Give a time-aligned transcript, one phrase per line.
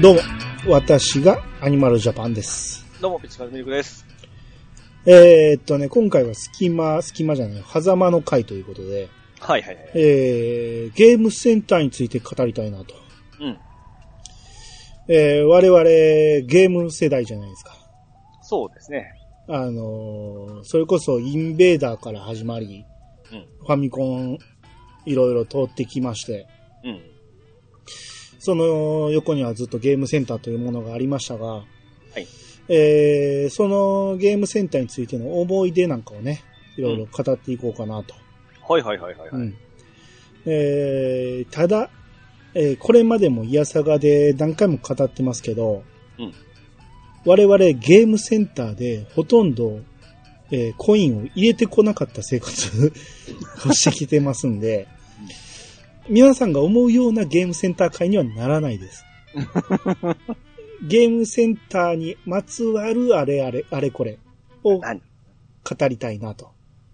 [0.00, 0.20] どうも、
[0.66, 2.86] 私がアニマルジャパンです。
[3.02, 4.06] どうも、ピチカルミルクです。
[5.04, 9.10] えー、っとね、今回は隙間、隙間じゃない、狭間の回ということで、
[9.40, 9.90] はいはいはい。
[9.94, 12.94] えー、ゲームセンターについて語りたいなと。
[13.40, 13.58] うん。
[15.08, 17.76] えー、我々、ゲーム世代じゃないですか。
[18.40, 19.12] そうですね。
[19.48, 22.86] あのーそれこそインベーダーから始まり、
[23.32, 23.46] うん。
[23.66, 24.38] ファミコン、
[25.04, 26.46] いろいろ通ってきまして、
[26.84, 27.09] うん。
[28.40, 31.62] その横にはずっとゲームセンターというものがありましたが、は
[32.16, 32.26] い。
[32.68, 36.42] えーそのゲームセンターについての思い出なんかをね、
[36.76, 38.14] いろいろ語っていこうかなと。
[38.66, 39.20] はいはいはいはい。
[39.20, 39.54] はいうん
[40.46, 41.90] えーただ、
[42.54, 45.84] えーこれまでもイヤサガで何回も語ってますけど、
[46.18, 46.32] うん
[47.26, 49.80] 我々ゲームセンターでほとんど、
[50.50, 52.92] えーコインを入れてこなかった生活
[53.68, 54.88] を してきてますんで、
[56.10, 59.04] 皆さんが思うようなゲームセンター会にはならないです。
[60.82, 64.18] ゲームセンターにまつわるあれあれ、あれこれ
[64.64, 65.00] を語何
[65.88, 66.50] りたいなと。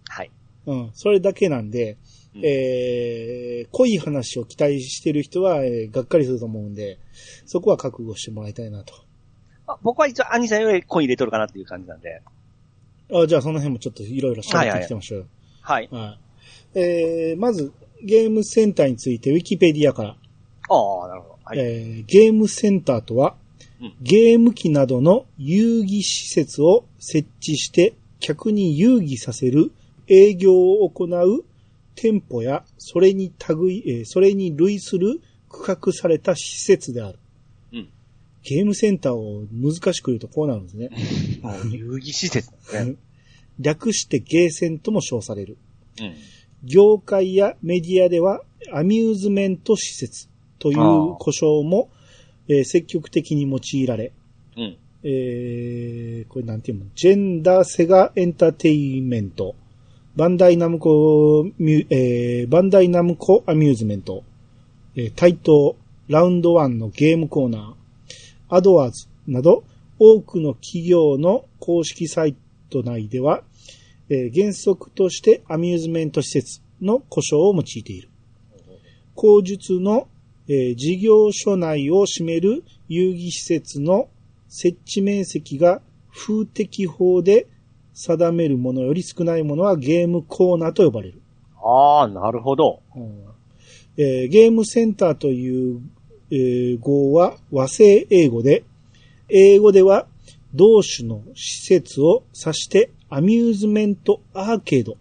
[0.08, 0.30] はい。
[0.66, 1.96] うん、それだけなんで、
[2.34, 6.98] うんえー、濃い話を期待してる人は、えーがっかりすると思うんで、
[7.46, 8.92] そこは覚悟してもらいたいなと。
[9.66, 12.20] あ僕は一応、兄さんよりコイン入れとるかなっていう感じなんで。
[13.14, 15.26] あじゃあその辺もちょっといろいろ喋ってきてましょう。
[15.62, 15.88] はい。
[15.90, 16.26] はい
[16.78, 17.72] えー、まず、
[18.06, 21.38] ゲームセンターについてウィキペディアから、ああ、なるほど。
[21.44, 21.58] はい。
[21.58, 23.34] えーゲームセンターとは、
[23.80, 29.70] うんゲーム機などの遊戯施設を設置して客に遊戯させる
[30.08, 31.44] 営業を行う
[31.94, 35.20] 店舗やそれに類い、えーそれに類する
[35.50, 37.18] 区画された施設である。
[37.72, 37.88] うん。
[38.42, 40.90] ゲームセンターを難しく言うとこうなるんですね。
[41.70, 42.96] 遊戯施設ね。
[43.58, 45.56] 略してゲーセンとも称される。
[46.00, 46.14] うん。
[46.66, 50.28] 業界やメディアではアミューズメント施設
[50.58, 51.88] という呼称も、
[52.48, 54.12] えー積極的に用いられ、
[54.56, 54.76] うん。
[55.02, 56.86] えー、これなんていうの？
[56.94, 59.54] ジェンダーセガエンターテインメント、
[60.16, 64.24] バンダイナムコミュ、えー、バンダイナムコアミューズメント、
[64.96, 65.76] えー、対等、
[66.08, 67.74] ラウンド1のゲームコーナー、
[68.48, 69.64] アドワーズなど、
[69.98, 72.34] 多くの企業の公式サイ
[72.70, 73.42] ト内では、
[74.08, 78.08] えー原則としてアミューズメント施設の呼称を用いている。
[79.14, 80.08] 口述の、
[80.48, 84.08] えー事業所内を占める遊戯施設の
[84.48, 85.82] 設置面積が
[86.14, 87.46] 風適法で
[87.94, 91.20] 定めるものより少ないものはゲームコーナーと呼ばれる。
[91.62, 92.80] ああ、なるほど。
[93.96, 95.80] えーゲームセンターという、
[96.30, 98.64] えー語は和製英語で、
[99.28, 100.06] 英語では
[100.54, 104.96] 同種の施設を指してアミューズメントアーケード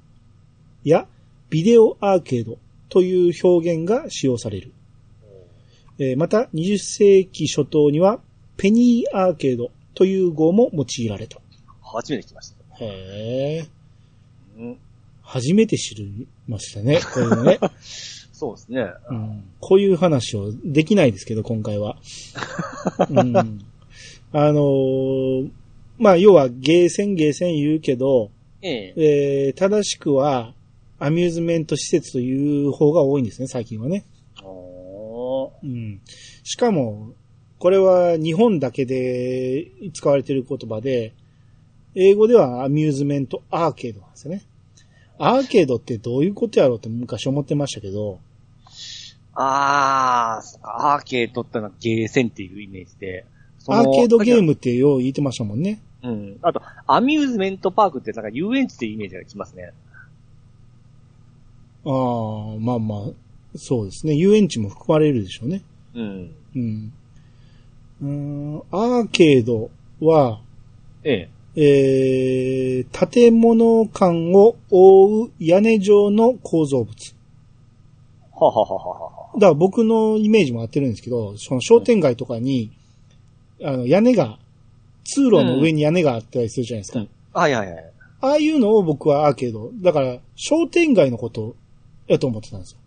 [0.84, 1.08] や
[1.50, 2.58] ビデオアーケード
[2.90, 4.72] という表現が使用される。
[5.98, 8.20] えーまた20世紀初頭には
[8.58, 11.40] ペニーアーケードという語も用いられた。
[11.82, 12.56] 初めて聞きました。
[12.84, 14.78] へーうん。
[15.22, 17.60] 初めて知りましたね、これね。
[18.32, 18.88] そうですね。
[19.10, 21.98] うんこういう話をできないですけど、今回は。
[23.10, 23.36] うん、
[24.32, 25.50] あのー
[25.98, 29.48] まあ、要はゲーセンゲーセン言うけど、ええ。
[29.48, 30.54] えー正しくは、
[31.00, 34.06] アミューズメント施設という方が多いんですね、最近はね。
[35.64, 36.02] うん。
[36.44, 37.14] しかも、
[37.60, 41.14] これは日本だけで使われている言葉で、
[41.96, 44.44] 英語ではアミューズメントアーケードなんですよね。
[45.18, 48.20] アーケードってどういうことやろうって昔思ってましたけど、
[49.34, 53.26] ああ、アーケードってのはゲーセンっていうイメージで。
[53.68, 55.80] アーケードゲームってよう言ってましたもんね。
[56.06, 56.40] うん。
[56.42, 59.74] あと、アミューズメントパークってなんか遊園地っていうイメージがきますね。
[61.86, 63.00] ああ、まあまあ、
[63.56, 64.16] そうですね。
[64.16, 65.62] 遊園地も含まれるでしょうね。
[65.96, 66.36] うん。
[66.56, 66.94] うん。
[68.02, 69.70] うーんアーケード
[70.00, 70.42] は、
[71.04, 71.30] ええ。
[71.58, 77.16] えー、建物間を覆う屋根状の構造物。
[78.34, 79.30] はははははは。
[79.36, 82.72] だから僕のイメージも合ってるんですけど、その商店街とかに、
[83.64, 84.38] あの、屋根が、
[85.06, 87.00] 通路の上に屋根があったりするじゃないですか。
[87.00, 87.92] うんはいはいはい。
[88.22, 89.72] ああいうのを僕はアーケード。
[89.82, 91.56] だから、商店街のこと
[92.08, 92.80] やと思ってたんですよ。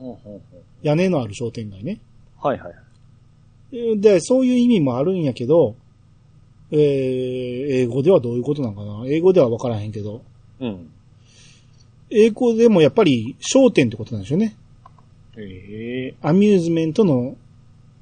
[0.00, 0.42] うんうんうん
[0.82, 1.98] 屋根のある商店街ね。
[2.38, 2.70] はいは
[3.72, 4.00] い。
[4.00, 5.76] で、そういう意味もあるんやけど、
[6.70, 6.78] えー、
[7.82, 9.06] 英語ではどういうことなのかな？
[9.06, 10.22] 英語では分からへんけど、
[10.60, 10.90] うん。
[12.10, 14.56] 英語でもやっぱり商店ってことなんでしょうね。
[15.36, 17.36] ええアミューズメントの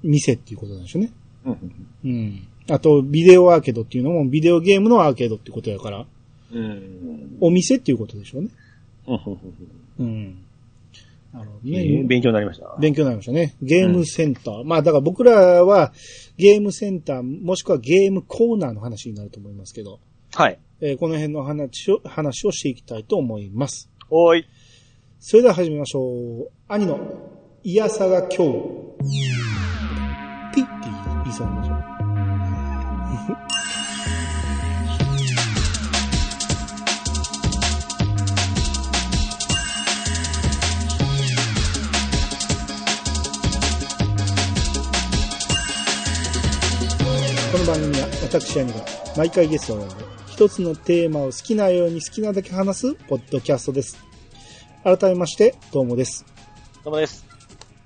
[0.02, 1.12] 店っていうことなんでしょうね。
[1.44, 2.48] うんうんうん。
[2.68, 6.06] あと、ビデオアーケードっていうのも、ビデオゲームのアーケードってことやから、
[6.52, 6.58] うん。
[6.58, 7.36] うん。
[7.40, 8.48] お店っていうことでしょうね。
[9.06, 9.68] うんうんうん
[9.98, 10.38] うん。
[11.32, 11.78] なるほね。
[11.78, 12.76] ー勉強になりました。
[12.78, 13.54] 勉強になりましたね。
[13.62, 14.64] ゲームセンター。
[14.64, 15.92] まあ、だから僕らは
[16.36, 19.98] ゲームセンター、もしくはゲームコーナーの話になると思いますけど、
[20.34, 20.58] はい。
[20.80, 23.90] えーこの辺の話を、話をしていきたいと思います。
[24.10, 24.46] おーい。
[25.20, 26.50] それでは始めましょう。
[26.68, 26.98] 兄の、
[27.62, 28.82] いやさが今日。
[30.54, 30.88] ピッて
[31.24, 31.91] 言いそうになりましょう。
[33.22, 33.28] こ
[47.58, 48.80] の番組は私兄が
[49.16, 49.94] 毎回ゲストを呼んで
[50.26, 53.98] 一つのテーマを好きなように好きなだけ話すポッドキャストです。
[54.82, 56.24] 改めまして、どうもです。
[56.82, 57.24] どうもです。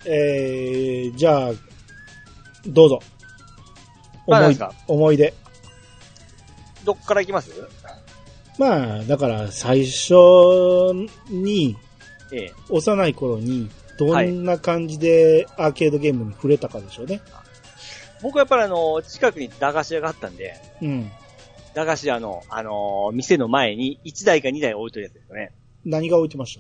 [0.06, 1.52] えー、じゃあ、
[2.66, 3.00] どうぞ。
[4.26, 4.58] 思い
[4.88, 5.34] 思い出。
[6.84, 7.50] どっから行きます？
[8.58, 10.14] まあ、だから最初
[11.30, 11.76] に、
[12.32, 12.52] ええ。
[12.70, 13.68] 幼い頃に、
[13.98, 17.20] どんな感じでアーケードゲームに触れたかでしょうね。
[18.22, 21.10] 僕はやっぱりあの、近くに駄菓子屋があったんで、うん。
[21.74, 25.52] 駄菓子屋の、あのー店の前に1台か2台置いとるやつですよね。
[25.84, 26.58] 何が置いてまし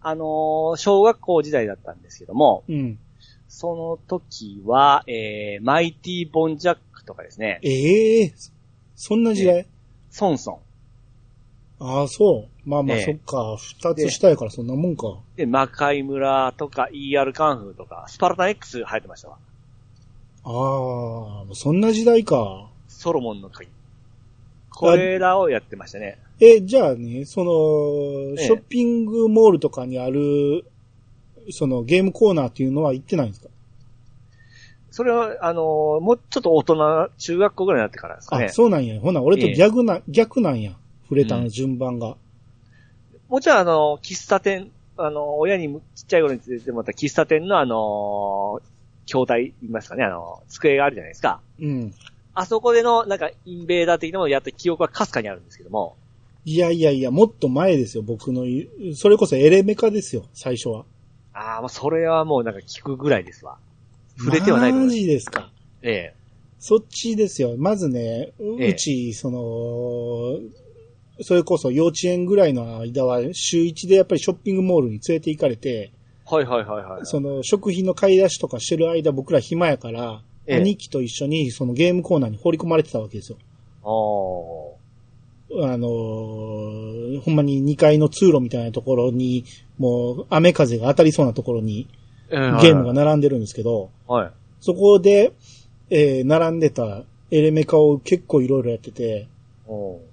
[0.00, 0.08] た？
[0.10, 2.98] あのー小学校時代だったんですけども、うん。
[3.48, 8.34] その時は、えー、マイティ・ボンジャックとかですね、ええ
[8.94, 9.66] そんな時代、
[10.10, 10.58] ソンソン。
[11.80, 12.68] ああ、そう。
[12.68, 13.56] まあまあ、ええそっか。
[13.56, 15.18] 二つ下やからそんなもんか。
[15.36, 19.38] で、魔界村とか ER カンフーとか、スパルタン X 入ってましたわ。
[20.44, 22.68] ああ、そんな時代か。
[22.88, 23.68] ソロモンの鍵。
[24.70, 26.18] これらをやってましたね。
[26.40, 27.52] え、じゃあね、その、
[28.38, 30.64] ええショッピングモールとかにある、
[31.50, 33.48] そのゲームコーナーっていうのは行ってないんですか、
[34.90, 38.48] それは、あのーもうちょっと大人、中学校ぐらいになってからですかねあ、。
[38.48, 39.00] そうなんや。
[39.00, 40.72] ほな、俺と逆な、逆なんや。
[41.04, 42.16] 触れたの順番が。
[43.28, 48.60] もちろん、あの、喫茶店、あの、親にちっちゃい頃に連れてもらった喫茶店のあの、
[49.06, 51.40] 筐体、言いますかね、あの、机があるじゃないですか。
[51.60, 51.94] うん。
[52.34, 55.96] あそこでの、なんか、インベーダー的なものをやった記憶はかすかにあるんですけども、
[56.44, 58.94] いやいやいや、もっと前ですよ、僕の言う。
[58.94, 60.84] それこそエレメカですよ、最初は。
[61.40, 63.58] ああ、もうそれはもうなんか聞くぐらいですわ。
[64.18, 64.88] 触れてはないマ。
[64.88, 65.50] ジですか？
[65.82, 66.14] ええ。
[66.58, 67.54] そっちですよ。
[67.56, 70.40] まずね、うええうち、その、
[71.22, 75.92] それこそ幼稚園ぐらいの間は、週一でやっぱりショッピングモールに連れて行かれて、
[76.26, 77.06] はいはいはいはい。
[77.06, 83.38] その食品の買い出しとかしてる間僕ら暇やから、ええ兄貴と一緒にそのゲームコーナーに放り込まれてたわけですよ。
[83.82, 84.67] おあ
[85.50, 89.44] のーほんまに2階の通路みたいなところに、
[89.78, 94.30] もう雨風が当たりそうなところにーゲームが並んでるんですけど、はい。
[94.60, 95.32] そこで、
[95.90, 99.28] えー並んでたエレメカを結構いろいろやってて、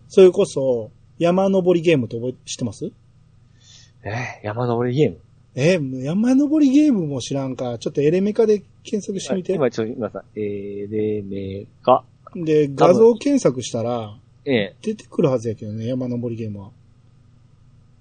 [0.07, 2.91] それこそ山登りゲームって覚え、知ってます？
[4.03, 5.17] えー山登りゲーム？
[5.55, 7.77] えー山登りゲームも知らんか。
[7.77, 9.53] ちょっとエレメカで検索してみて。
[9.53, 12.03] 今ちょっと、今さ、えー、レメカ。
[12.35, 16.71] で、画像検索したら、ええ出てくるはずやけどね、山登りゲームは。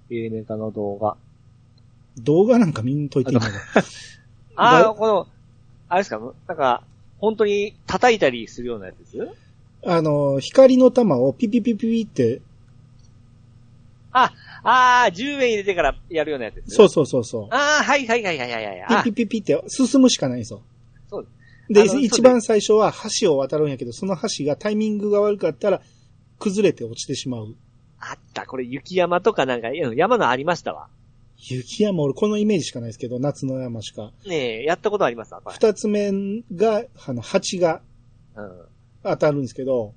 [0.09, 1.17] エレメカの動画。
[2.17, 3.47] 動画なんか見んといていいのか。
[4.55, 5.27] ああ、だこの、
[5.89, 6.83] あれですか、なんか、
[7.17, 9.29] 本当に叩いたりするようなやつです？
[9.85, 12.41] あの、光の玉をピピピピピって、
[14.11, 14.31] あ、
[14.63, 17.47] ああ、10円入れてからやるようなやつですそうそうそうそう。
[17.53, 18.81] ああ、はいはいはいはいはいはい。
[18.83, 20.61] あピピピピって進むしかないんですよ。
[21.09, 21.27] そう
[21.69, 25.81] で、あの一番最初は橋を渡るんやけど、その橋がタイミングが悪かったら、
[26.39, 27.55] 崩れて落ちてしまう。
[27.99, 30.87] あった、これ雪山とかなんか、うん山のありましたわ。
[31.37, 34.11] 雪山、俺このイメージしかないですけど、夏の山しか。
[34.27, 35.33] ねえ、やったことあります？
[35.47, 36.11] 二つ目
[36.55, 37.81] が、あの、蜂が
[38.35, 38.51] うん。
[39.03, 39.93] 当たるんですけど、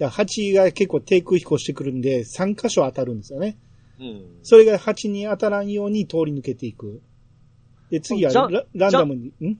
[0.00, 3.56] 蜂が結構低空飛行してくるんで、3箇所当たるんですよね。
[4.00, 4.38] うん。
[4.42, 7.00] それが蜂に当たらんように通り抜けていく。
[7.90, 9.58] で、次はラランダムに、ん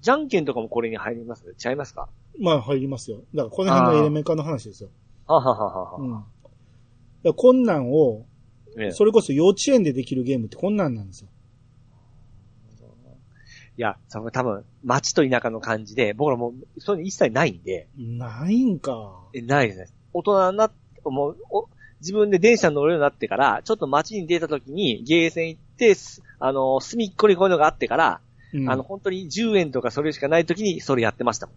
[0.00, 1.44] じゃんけんとかもこれに入ります？
[1.64, 2.08] 違いますか？
[2.38, 3.22] まあ入りますよ。
[3.34, 4.90] だからこの辺のエレメカの話ですよ。
[5.34, 6.10] ははははうん。
[6.10, 6.22] だは。
[6.22, 6.28] か
[7.24, 8.26] らこんなんを、
[8.76, 11.28] ねえそれこそ幼稚園でできるゲームってこんなんなんですよ。
[13.78, 19.20] いや、その多分、街と田舎の感じで、僕らもう、そういうの一切ないんで、ないんか。
[19.32, 19.86] えないですね。
[20.12, 20.72] 大人になっ、
[21.04, 21.68] もう、お
[22.00, 28.20] 自分で電車に乗るようになってから、ちょっと街に出た時に、ゲーセン行って、すあの、隅っこにこういうのがあってから、
[28.52, 31.56] うん、あの、本当に10円とかそれしかない時に、それやってましたもん。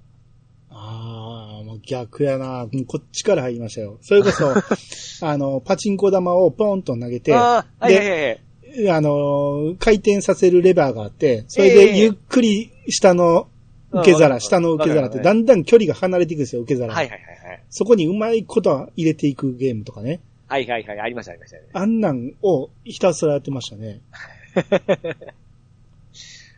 [1.85, 2.67] 逆やな。
[2.87, 3.97] こっちから入りましたよ。
[4.01, 4.53] それこそ、
[5.25, 8.39] あの、パチンコ玉をポンと投げて、ああ、はいはい。
[8.89, 13.47] あの、回転させるレバーがあって、それでゆっくり下の
[13.91, 16.95] 受け皿、うん下の受け皿ってだんだん距離が離れていくんですよ、受け皿が。
[16.95, 17.63] はいはいはいはい。
[17.69, 20.21] そこにうまいこと入れていくゲームとかね。
[20.47, 21.63] はいはいはい、ありましたありましたね。
[21.73, 24.01] あんなんをひたすらやってましたね。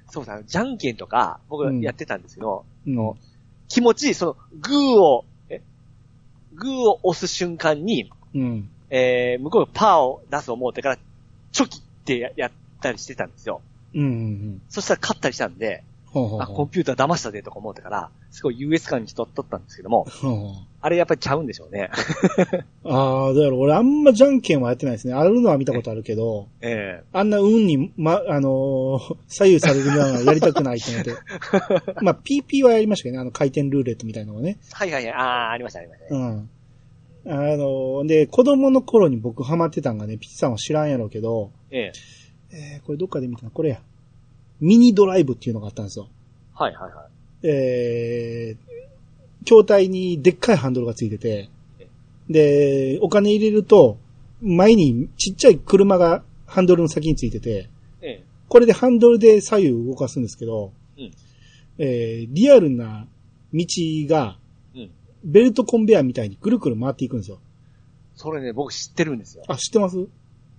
[0.09, 3.17] そうだ、じゃんけんとか、僕うんやってたんですけど、うんの
[3.67, 5.61] 気持ちその、グーを、え、
[6.55, 8.69] グーを押す瞬間に、うん。
[8.89, 10.97] えー、向こうがパーを出す思うてから、
[11.51, 12.51] チョキってややっ
[12.81, 13.61] たりしてたんですよ。
[13.95, 14.61] うんうんうん。
[14.69, 21.89] そしたら勝ったりしたんで、あ、ほうほうほうコンピューター騙したでとか思ってから、すごい優越感にしとっとったんですけども、ほうほうあれやっぱりちゃうんでしょうね。
[22.85, 25.13] ああ、だから俺あんまじゃんけんはやってないですね。
[25.13, 31.13] あるのは見たことあるけど、えあんな運に、ま、あのー左右されるようなのはやりたくないと思って。
[32.03, 34.57] まあ、PP はやりましたけどね、あの回転ルーレットみたいなのはね。
[34.61, 36.21] えはいはいはい、ああ、ありましたありましたね。
[36.21, 36.49] うん。
[37.25, 41.91] あのーで、子供の頃に僕ハマってたんがね、ピッチさんは知らんやろうけど、え
[42.51, 43.81] ええー、これどっかで見たのこれや。
[44.59, 46.07] ミニドライブっていうのがあったんですよ。
[46.53, 47.07] はいはいは
[47.43, 47.47] い。
[47.47, 51.49] えー、筐体にでっかいハンドルがついてて、
[52.29, 53.97] で、お金入れると、
[54.41, 57.69] 前にちっちゃい車がハンドルの先についてて、
[58.01, 61.11] ええこれでハンドルで左右動かすんですけど、うん
[61.79, 63.07] えー、リアルな
[63.53, 63.65] 道
[64.07, 64.37] が、
[64.75, 64.91] うん
[65.25, 67.39] ベルトコンベアみたいにぐるぐる回っていくんですよ。
[68.15, 69.45] それね、僕知ってるんですよ。
[69.47, 70.05] あ、知ってます？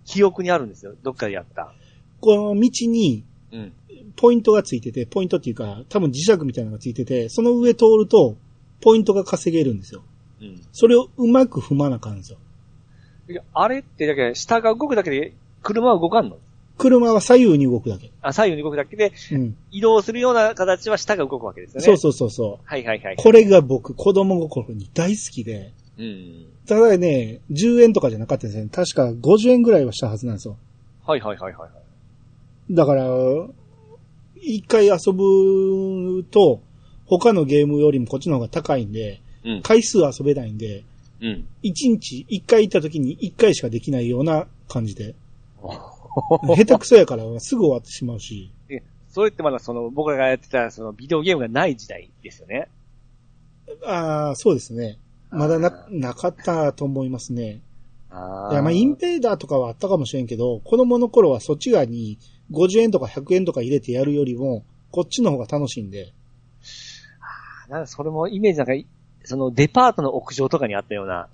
[0.07, 0.95] 記憶にあるんですよ。
[1.03, 1.75] どっかでやった。
[2.21, 3.25] この道に
[3.55, 3.73] うん。
[4.17, 8.37] ポイントがついてて、ポイントっていうか、多分磁石みたいなのがついてて、その上通ると、
[8.81, 10.03] ポイントが稼げるんですよ。
[10.41, 10.61] うん。
[10.73, 12.39] それをうまく踏まなあかんんですよ。
[13.29, 15.33] いやあれって、だけど下が動くだけで、
[15.63, 16.37] 車は動かんの？
[16.77, 18.11] 車は左右に動くだけ。
[18.21, 19.57] あ、左右に動くだけで、うん。
[19.71, 21.85] 移動するような形は下が動くわけですよね。
[21.85, 22.67] そうそうそうそう。
[22.67, 23.17] はいはいはい。
[23.17, 26.47] これが僕、子供心に大好きで、うん。
[26.67, 28.71] ただね、10円とかじゃなかったんですよね。
[28.71, 30.57] 確か50円ぐらいはしたはずなんですよ。
[31.07, 31.71] はいはいはいはいはい。
[32.71, 33.05] だから、
[34.37, 36.61] 一回遊ぶと、
[37.07, 39.63] 他のゲームよりもこっちの方が高いんで、うん。
[39.63, 40.85] 回数遊べないんで、
[41.21, 41.47] うん。
[41.63, 45.15] 一日一回行った時に一回しかできないような感じで。
[46.47, 48.51] 下手くそやからすぐ終わってしまうし。
[48.69, 52.69] えそれってまだその、僕らがやってた、その、ビデオゲームがない時代ですよね。
[53.85, 54.99] ああ、そうですね。
[55.31, 57.61] まだな、なかったと思いますね。
[58.11, 62.19] あいや、まあ、インペーダーとかはあったかもしれんけど、子供の頃はそっち側に
[62.51, 66.13] 50円とか100円とか入れてやるよりも、こっちの方が楽しいんで。
[67.69, 68.87] なんかそれもイメージなんかい、
[69.25, 71.29] そのデパートの屋上とかにあったような。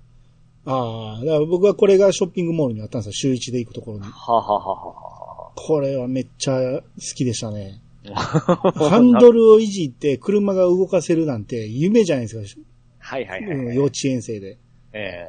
[0.66, 3.34] ああ、だから僕はこれがショッピングモールにあったんですよ。
[3.36, 4.04] 週1で行くところに。
[4.04, 6.82] はあ、はあはあはこれはめっちゃ好
[7.14, 7.80] きでしたね。
[8.08, 12.62] あはあ、ハンドルをいじって車が動かせるなんて夢じゃないですか。
[12.98, 13.66] はいはいはい、はい。
[13.66, 14.58] うん幼稚園生で。
[14.92, 15.28] え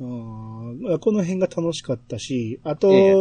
[0.00, 3.14] うんまあこの辺が楽しかったし、あと、え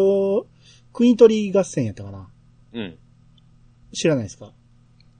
[0.93, 2.29] 国取り合戦やったかな？
[2.73, 2.97] えうん。
[3.93, 4.51] 知らないですか？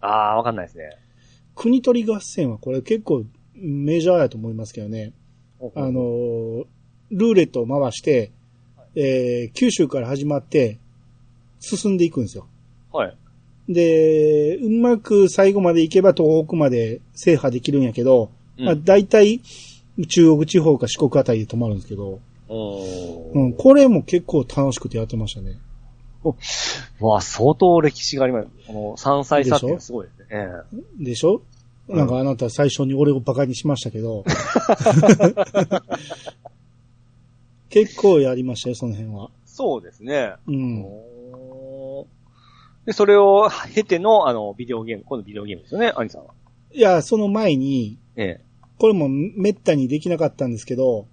[0.02, 0.90] ああ、わかんないですね。
[1.56, 3.26] 国取り合戦はこれ結構
[3.56, 5.14] メジャーやと思いますけどね。
[5.76, 6.66] あのー、
[7.12, 8.32] ルーレットを回して、
[8.96, 10.78] えー、九州から始まって、
[11.60, 12.48] 進んでいくんですよ。
[12.92, 13.18] はい。
[13.70, 19.40] で、うまく最後まで行けば東北まで制覇できるんやけど、うんまあ大体
[20.10, 22.20] 中国地方か四国あたりで止まるんですけど、お
[22.50, 25.58] うん、これも結構楽しくてやってましたね。
[27.00, 28.48] わあ、相当歴史があります。
[28.68, 30.26] この3歳差ってすごいですね。
[30.32, 30.48] え
[31.04, 31.42] でしょ？
[31.90, 34.24] うんなんかあなた最初に俺をバカにしましたけど、
[37.70, 39.30] 結構やりましたよ、その辺は。
[39.46, 40.34] そうですね。
[40.48, 40.84] うん。
[42.86, 46.34] で、それを経ての、あの、ビデオゲーム、今度ビデオゲームですよね、アニさんは。
[46.72, 48.40] いや、その前に、え
[48.80, 51.06] これもめったにできなかったんですけど、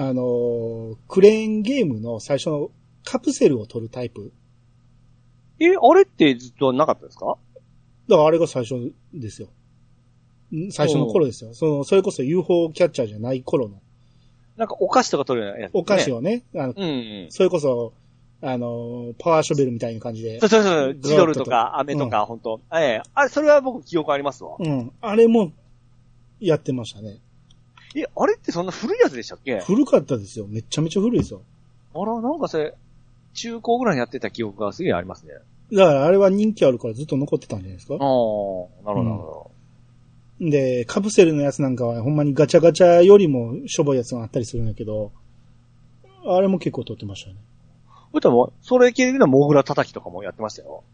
[0.00, 2.70] あのークレーンゲームの最初の
[3.04, 4.32] カプセルを取るタイプ。
[5.58, 5.66] え。
[5.72, 7.36] え、あれってずっとなかったですか？
[8.08, 9.48] だからあれが最初ですよ。
[10.54, 11.52] ん最初の頃ですよ。
[11.52, 13.80] その、それこそ UFO キャッチャーじゃない頃の。
[14.56, 16.16] なんかお菓子とか取るようなやつ、お菓子を。
[16.16, 17.26] をね、あの、うんうん。
[17.30, 17.92] それこそ、
[18.40, 20.48] あのーパワーショベルみたいな感じでそう。
[20.48, 23.02] そうそう、グジドルとロッととか飴とか、本当ええ。
[23.14, 24.56] あれ、それは僕記憶ありますわ。
[24.58, 24.92] うん。
[25.00, 25.52] あれも、
[26.40, 27.18] やってましたね。
[27.94, 29.58] え、あれってそんな古いやつでしたっけ？
[29.58, 30.46] あ古かったですよ。
[30.48, 31.42] めっちゃめちゃ古いですよ。
[31.94, 32.74] ら、なんかそれ、
[33.34, 35.32] 中高ぐらいにやってた記憶がすげえありますね。
[35.72, 37.94] だからあれは人気あるからずっと残ってたんじゃないですか？
[37.94, 39.50] ああ、なるほど、なるほ
[40.40, 45.12] で、カプセルのやつなんかはほんまにガチャガチャよりもしょぼいやつがあったりするんだけど、
[46.26, 47.40] あれも結構撮ってましたよね。
[48.12, 48.20] ど。
[48.20, 50.84] でも、それ系のモグラ叩きとかもやってましたよ。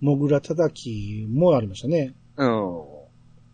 [0.00, 2.12] モグラ叩きもありましたね。
[2.36, 2.84] うん。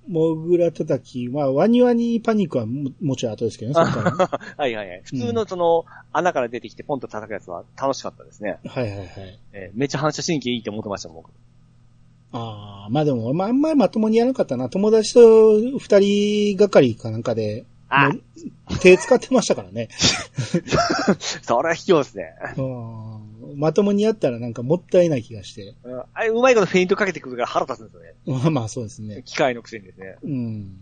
[0.08, 5.02] モグラ叩きは、ワニワニパニックはももちろん後ですけどね、 そっからねはいはいはい。
[5.04, 8.58] 普通のその、穴から出てきてポンと叩くやつは楽しかったですね。
[8.64, 9.08] はいはいはい。
[9.52, 11.30] えーめっちゃ反射神経いいって思ってました、僕。
[12.32, 14.68] ああ、まあでも、まあ、あんまりまともにやらなかったな。
[14.68, 18.10] 友達と二人がかりかなんかであ
[18.80, 19.88] 手使ってましたからね。
[21.42, 22.34] それは卑怯ですね。
[22.58, 25.74] うんまともにやったらなんかもったいない気がして。
[25.84, 28.14] うんあれ、うまいことフェイントかけてくるから腹立つんですよね。
[28.26, 29.22] ま あまあそうですね。
[29.24, 30.16] 機械のくせにですね。
[30.22, 30.80] うん。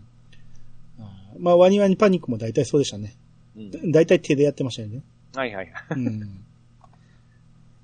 [0.99, 3.15] あーまあワニワニパニックも大体そうでしたね。
[3.55, 3.91] うん。
[3.91, 5.01] 大体手でやってましたよね。
[5.35, 5.71] はいはい。
[5.91, 6.39] うん。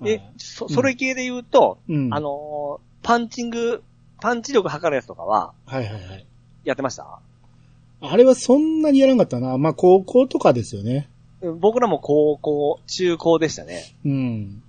[0.05, 3.83] えあ、そ、それ系で言うと、うんあのーパンチング、
[4.21, 6.25] パンチ力測るやつとかは、はいはいはい。
[6.63, 7.19] やってました？
[7.99, 9.57] あれはそんなにやらんかったな。
[9.57, 11.09] まあ高校とかですよね。
[11.41, 13.93] うん僕らも高校、中高でしたね。
[14.05, 14.63] うん。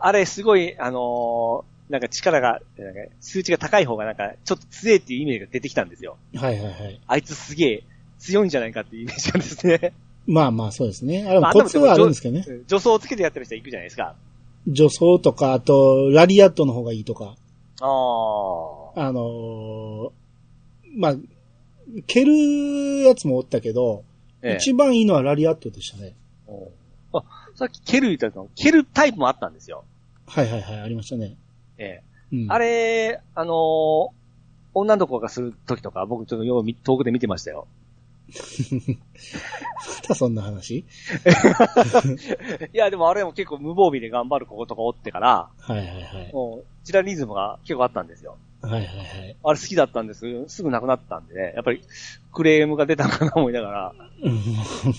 [0.00, 6.18] あれ、すごい、あのーなんか力が、なんか数値が高い方がなんか、ちょっと強いっていうイメージが出てきたんですよ。
[6.36, 7.00] はいはいはい。
[7.04, 7.84] あいつすげえ
[8.20, 9.92] 強いんじゃないかっていうイメージなんですね。
[10.26, 11.26] まあまあそうですね。
[11.26, 12.44] あれもまあコツはあるんですけどね。
[12.46, 14.14] うん助走をつけてやってる人いくじゃないですか。
[14.68, 17.34] 助走とか、あと、ラリアットの方がいいとか。
[17.80, 19.06] ああ。
[19.06, 20.10] あのー
[20.96, 21.16] まあ、
[22.06, 24.04] 蹴るやつもおったけど、
[24.42, 26.14] ええ一番いいのはラリアットでしたね。
[26.46, 26.70] お
[27.18, 27.24] あ、
[27.56, 29.84] さっき蹴る言ったの、蹴るタイプもあったんですよ。
[30.30, 31.36] はいはいはい、ありましたね。
[31.76, 32.36] ええ。
[32.36, 34.20] うん、あれ、あのー
[34.72, 37.66] 女の子がする時とか、僕ちょっとよう見遠くで見てましたよ。
[38.30, 40.84] またそんな話？
[42.72, 46.32] いや、でもあれも結構無防備で頑張る子とかおってから、はいはいはい。
[46.32, 48.36] もう、チラリズムが結構あったんですよ。
[48.62, 49.36] はいはいはい。
[49.42, 51.82] あれ好きだったんですけど、すぐなくなったんでね、やっぱり
[52.32, 53.94] クレームが出たのかな思いながら。
[54.22, 54.40] うん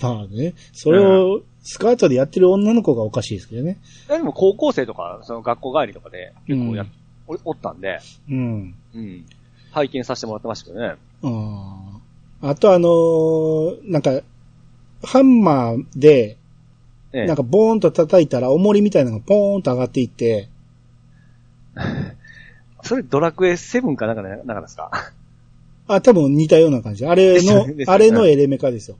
[0.01, 3.77] まあね、それをスカートでやってる女の子がおかしいですけどね。
[4.07, 6.91] でも高校生とか、その学校帰りとかで結構や、うん
[7.27, 7.99] おおったんで、
[8.29, 8.75] うん。
[8.95, 9.25] うん。
[9.71, 10.95] 拝見させてもらってましたけどね。
[11.23, 14.21] あーあとあのーなんか、
[15.03, 16.37] ハンマーで、
[17.13, 20.49] ええなんかボーンと叩いたら重りみたいなのがポーンと上がっていって、
[22.83, 24.91] それドラクエ7かなんかね、なんかですか？
[25.87, 27.05] あ、多分似たような感じ。
[27.05, 28.97] あれの ねあれのエレメカですよ。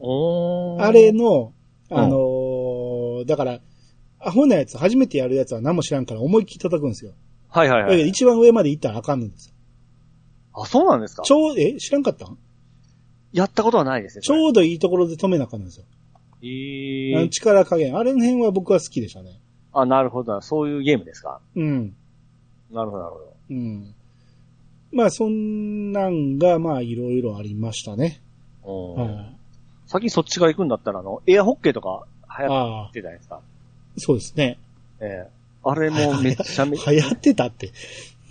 [0.00, 1.55] おあれの、うん
[1.90, 3.60] あのーだから、
[4.18, 7.12] アホなやつ、初めてやるやつは何も知らんから思いっきり叩くんですよ。
[7.48, 8.08] はいはいはい。
[8.08, 9.54] 一番上まで行ったらあかんのですよ。
[10.54, 11.22] あ、そうなんですか？
[11.22, 12.38] ちょう、え、知らんかったん？
[13.32, 14.22] やったことはないですね。
[14.22, 15.86] ちょうどいいところで止めなあかんのですよ。
[16.42, 17.96] えー、力加減。
[17.96, 19.40] あれの辺は僕は好きでしたね。
[19.72, 20.40] あ、なるほど。
[20.40, 21.40] そういうゲームですか？
[21.54, 21.94] うん。
[22.70, 23.36] なるほど、なるほど。
[23.50, 23.94] うん。
[24.92, 28.22] まあ、そんなんが、まあ、いろいろありましたね。
[28.64, 29.36] うんはい
[29.86, 32.06] 先にそっちから行くんだったら、あの、エアホッケーとか
[32.38, 33.40] 流行ってたじゃないですか。
[33.98, 34.58] そうですね。
[35.00, 35.36] ええ
[35.68, 37.72] あれもめっちゃめ、流行ってたって。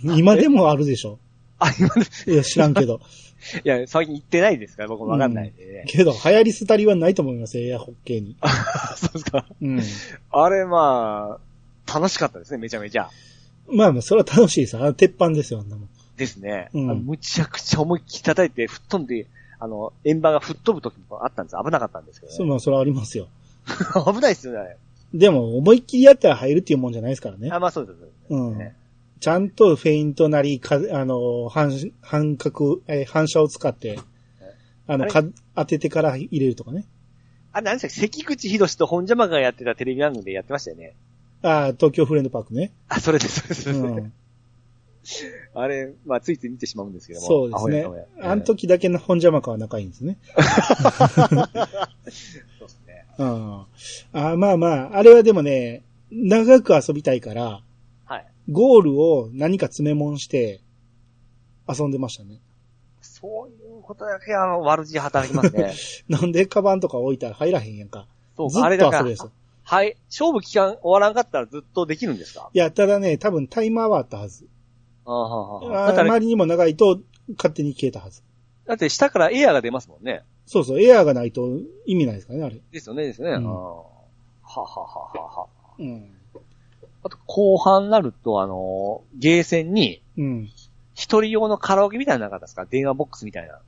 [0.02, 1.18] 今でもあるでしょ。
[1.58, 3.00] あ、今で、いや、知らんけど。
[3.62, 5.84] いや、最近行ってないですから、僕もわかんないんでね。
[5.86, 8.36] けど、流行り廃りはないと思いますよ、エアホッケーに。
[8.96, 9.46] そうですか。
[9.60, 9.80] うん。
[10.30, 11.38] あれ、ま
[11.86, 13.10] あ、楽しかったですね、めちゃめちゃ。
[13.68, 14.76] まあまあ、それは楽しいです。
[14.78, 15.88] あの鉄板ですよ、あんなもん。
[16.16, 16.70] ですね。
[16.72, 19.26] うんむちゃくちゃ思いっきり叩いて、吹っ飛んで、
[19.58, 21.56] あの、円盤が吹っ飛ぶ時もあったんです。
[21.62, 22.50] 危なかったんですけど、そう、ね。
[22.50, 23.28] まあ、それはありますよ。
[24.06, 24.76] 危ないですよね。
[25.14, 27.58] でも、思いっきりやったら入るっていうもんじゃないですからねあ、。
[27.58, 27.98] まあそうです。
[28.28, 28.74] そうんね
[29.18, 33.98] ちゃんとフェイントなり、か、あの、反、反角、えー反射を使って、
[34.86, 36.86] あの、か、当ててから入れるとかね。
[37.52, 38.22] あれ、何でしたっけ？
[38.22, 40.94] 関口博と本邪魔がやってたテレビ番組でやってましたよね。
[41.42, 42.72] ああ、東京フレンドパークね。
[42.88, 43.62] あ、それです、それです。
[43.62, 44.12] それですうん。
[45.54, 47.26] あれ、まあ、ついつい見てしまうんですけども。
[47.26, 50.18] そうですねあの時だけの本邪魔かは仲いいんですね。
[52.58, 53.06] そうですね。
[53.18, 53.64] うん。
[54.12, 57.62] あまあまあ、あれはでもね、長く遊びたいから、
[58.04, 58.26] はい。
[58.50, 60.60] ゴールを何か詰め物して、
[61.68, 62.40] 遊んでましたね。
[63.00, 65.74] そういうことだけ、あの、悪事働きますね。
[66.08, 68.06] なんでカバンとか置いたら入らへんやんか。
[68.36, 69.32] そうずっとあれだから遊ぶですよ。
[69.62, 69.96] はい。
[70.08, 74.46] 勝負期間終わらんかったらずっとできるんですかいや、ただね、多分タイマーはあったはず。
[75.06, 77.00] ああ、はあ、まりにも長いと
[77.36, 78.22] 勝手に消えたはず。
[78.66, 80.22] だって下からエアーが出ますもんね。
[80.46, 81.48] そうそう、エアーがないと
[81.86, 82.60] 意味ないですからね、あれ。
[82.72, 83.34] ですよね、ですよね。
[83.34, 83.82] うんああは
[84.44, 85.48] あはあはあはあ。
[85.78, 86.10] うん。
[87.02, 90.50] あと、後半になると、あの、ゲーセンに、うん。
[90.94, 92.64] 一人用のカラオケみたいなのなかったですか？
[92.64, 93.58] 電話ボックスみたいな。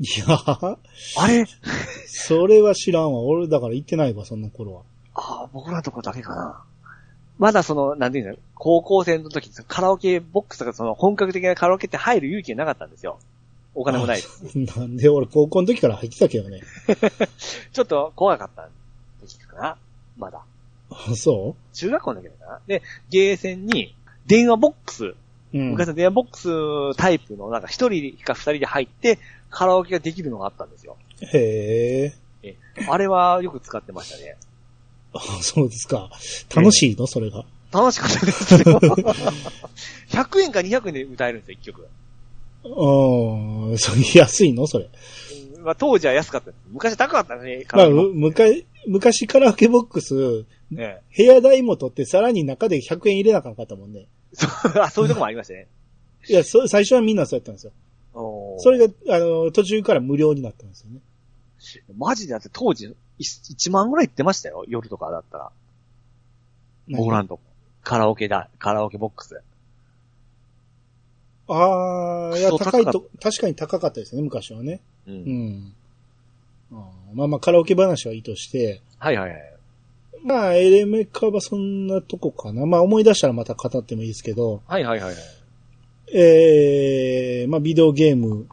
[0.00, 0.78] いやー
[1.18, 1.46] あれ？
[2.08, 3.20] それは知らんわ。
[3.20, 4.82] 俺だから行ってないわ、そんな頃は。
[5.14, 6.64] ああ、僕らのとこだけかな。
[7.40, 13.18] まだその、なんていうの、高校生の時、カラオケボックスとかその本格的なカラオケって入る勇気がなかったんですよ。
[13.74, 14.42] お金もないです。
[14.76, 16.60] なんで俺高校の時から入ってたけどね。
[17.72, 18.68] ちょっと怖かった
[19.26, 19.78] 時かな。
[20.18, 20.42] まだ。
[20.90, 22.60] あそ中学校の時だかな。
[22.66, 23.94] で、ゲーセンに
[24.26, 25.16] 電話ボックス、う
[25.54, 25.70] うん。
[25.70, 30.98] 昔の電話ボックスタイプのなんか一人か二人で入ってカラオケができるのがあったんですよ。
[31.22, 32.14] へえ。
[32.42, 34.36] えあれはよく使ってましたね。
[35.12, 36.10] あ、 そうですか。
[36.54, 37.06] 楽しいの？
[37.06, 37.44] それが。
[37.72, 38.80] 楽しかったですよ。
[40.10, 41.86] 100円か200円で歌えるんですよ、一曲。
[42.64, 43.78] うん。
[43.78, 44.66] それ安いの？
[44.66, 44.88] それ。
[45.56, 46.60] うまあ当時は安かったです。
[46.70, 54.06] 昔は高かったね、カまあ、昔、昔カラオケボックス、ね部屋代も取ってさらに中で100円入れなあかったもんね。
[54.32, 55.68] そうあそういうとこもありましたね。
[56.28, 57.72] いや、そ最初はみんなそうやったんですよ。
[58.58, 61.00] それが、あの、途中から無料になったんですよね。
[61.96, 64.64] マジでだって当時、い1万ぐらい行ってましたよ。
[64.66, 65.50] 夜とかだったら。
[66.88, 67.42] 僕らんとこ。
[67.82, 68.48] カラオケだ。
[68.58, 69.40] カラオケボックス。
[71.48, 74.80] ああ、いや、高いと、確かに高かったですね、昔はね。
[75.06, 75.12] う。
[75.12, 75.74] うんん。
[76.72, 79.40] あーまあまあ、カラオケ話はいいとして、はいはいはい。
[80.22, 82.66] まあ、エレメカはそんなとこかな。
[82.66, 85.16] まあ、思い出したらまた語ってもいいですけど、はいはいはいはい。
[86.12, 88.46] ええまあ、ビデオゲーム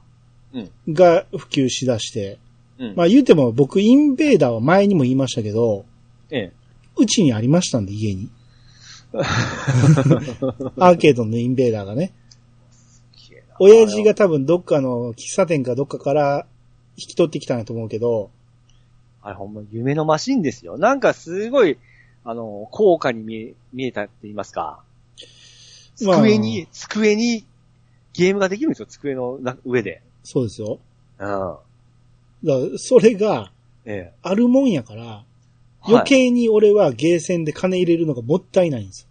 [0.53, 0.93] うん。
[0.93, 2.39] が普及しだして、
[2.79, 2.95] うん。
[2.95, 5.85] まあ言うても僕インベーダーは前にも言いましたけど、
[6.29, 6.51] ええ。
[6.97, 8.29] うちにありましたんで、家に。
[9.13, 12.13] アーケードのインベーダーがね。
[13.59, 14.13] 親父が。
[14.13, 16.45] 多分どっかの喫茶店かどっかから
[16.97, 18.31] 引き取ってきたんやと思うけど、
[19.21, 20.77] あれほんま夢のマシンですよ。
[20.77, 21.77] なんかすごい、
[22.23, 24.83] あの、高価に見え、見えたって言いますか。
[26.03, 27.45] まあ机に、机に
[28.13, 30.01] ゲームができるんですよ、机のな上で。
[30.23, 30.79] そうですよ。
[31.19, 31.55] うん。
[32.43, 33.51] だそれが
[33.85, 34.13] ええ。
[34.21, 35.27] あるもんやから、はい
[35.89, 39.07] 余計に俺はゲーセンで金入れるのがもったいないんですよ。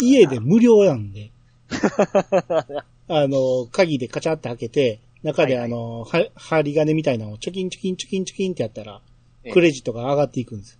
[0.00, 1.30] 家で無料なんで。
[3.08, 9.02] あの、鍵でカチャって開けて、中ではいはいあの、は針金みたいなのをチョキンチョキンチョキンチョキンってやったら、
[9.44, 10.78] ええクレジットが上がっていくんです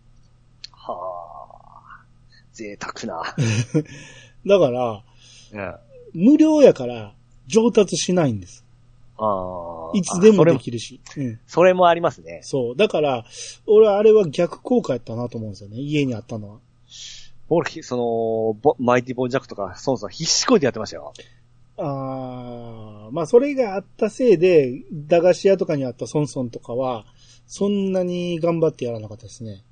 [0.73, 2.05] はあ。
[2.53, 3.35] 贅沢な。
[3.45, 3.85] よ。
[4.47, 5.05] だから、
[5.53, 5.61] うん。
[5.61, 5.81] あ
[6.15, 7.15] 無料やから
[7.47, 8.65] 上達しないんです。
[9.19, 9.91] あ。
[9.95, 11.01] いつでもできるし。
[11.17, 11.41] うん。
[11.47, 12.41] それもありますね。
[12.43, 12.77] そう。
[12.77, 13.25] だから、
[13.67, 15.79] 俺はあれは逆効果やったなと思うんですよね。
[15.79, 16.59] 家にあったのは。
[17.49, 21.13] 俺、その、ボマイティボンジャックとか、そうそう、必死こいでやってましたよ。
[21.79, 27.05] あーまあそれがあったせいで、駄菓子屋とかにあったソンソンとかは、
[27.47, 29.63] そんなに頑張ってやらなかったですね。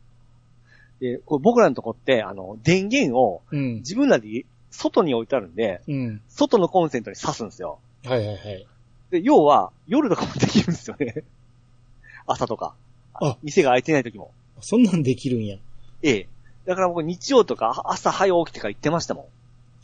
[1.00, 3.74] で、これ僕らのとこって、あの、電源をうん。
[3.76, 6.22] 自分らで外に置いてあるんで、うん。
[6.28, 7.78] 外のコンセントに挿すんですよ。
[8.04, 8.66] はいはいはい。
[9.10, 11.24] で、要は、夜とかもできるんですよね。
[12.26, 12.74] 朝とか。
[13.14, 14.32] あ店が開いてない時も。
[14.60, 15.56] そんなんできるんや。
[16.02, 16.28] ええ。
[16.66, 19.28] だから僕日曜とか朝早起きてから行ってましたも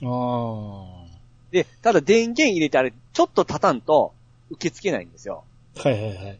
[0.03, 0.07] ん。
[0.07, 1.07] あ
[1.53, 4.13] で、ただ電源入れてあれ、ちょっと立たんと
[4.51, 5.45] 受け付けないんですよ。
[5.77, 5.89] あ。
[5.89, 6.39] はいはいはい。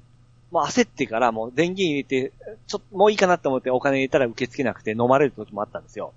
[0.51, 2.33] もう焦ってからもう電源入れて、
[2.67, 6.13] ちょっともういいかなと思ってお金入れたら受け付けなくて飲まれる時もあったんですよ。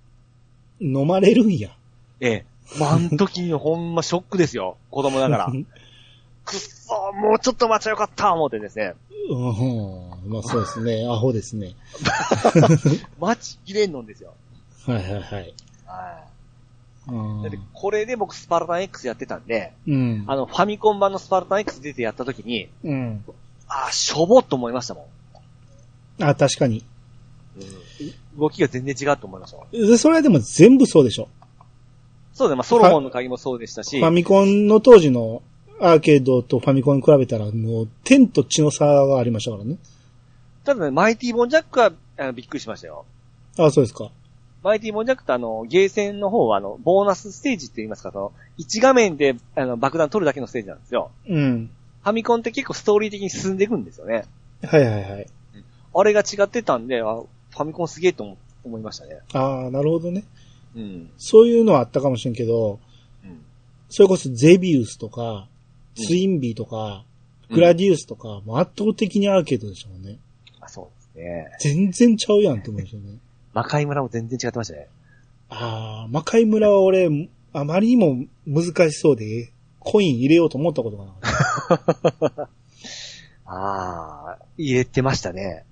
[0.80, 1.76] 飲まれるんや。
[2.20, 2.46] ええ。
[2.80, 4.78] まあ、あの時にほんまショックですよ。
[4.90, 5.52] 子供ながら。
[6.46, 8.94] くっそーもうちょっと待ちゃよかった思ってですね。
[9.30, 10.32] うん。
[10.32, 11.06] まあそうですね。
[11.10, 11.76] アホですね。
[13.20, 14.34] 待ちきれんのんですよ。
[14.86, 15.54] はいはいはい。
[15.86, 16.24] は
[17.08, 17.44] うんい。
[17.44, 20.24] だってこれで僕スパルタン X やってたんで、うん。
[20.28, 23.24] あの、ファミコン版のスパルタン X 出てやった時に、うん。
[23.68, 25.08] あー、しょぼっと思いましたも
[26.20, 26.24] ん。
[26.24, 26.84] あ、確かに。
[28.38, 29.72] 動きが全然違うと思いましたもん。
[29.72, 31.28] でそれはでも全部そうでしょ。
[32.34, 35.44] そうで、まあ、ソロモンの鍵もそうでしたしファ、ミコンの当時の
[35.80, 39.78] アーケードとファミコンに比べたらもう天と地の差がありましたからね。
[40.64, 43.06] ただね、マイティボンジャックはあのびっくりしましたよ。
[43.58, 44.12] あ、そうですか。
[44.64, 51.12] マイティボンジャックってあの、ゲーセンの方はあの、ボーナスステージって言いますか、その、1画面であの、爆弾取るだけのステージなんですよ。
[51.28, 51.70] うん。
[52.02, 54.26] ファミコンって結構ストーリー的に進んでいくんですよね。
[54.64, 55.28] はいはいはい。
[55.96, 59.20] あれが違ってたんで、あファミコンすげえと思思いましたね。
[59.34, 60.24] ああ、なるほどね。
[60.76, 61.10] うん。
[61.18, 62.80] そういうのはあったかもしれんけど、
[63.26, 63.42] うん。
[63.90, 65.53] それこそゼビウスとか、うん
[65.96, 67.14] ツインビーとか、うん
[67.54, 70.18] グラディウスとか、もう圧倒的にアーケードでしたもんね。
[70.60, 71.52] あ、そうですね。
[71.60, 73.20] 全然ちゃうやんって思うんですよね。
[73.54, 74.88] 魔界村も全然違ってましたね。
[75.50, 82.50] ああ、魔界村は俺、あまりにも難しそうで、コイン入れようと思ったことがなかった。
[83.46, 85.66] ああ、入れてましたね。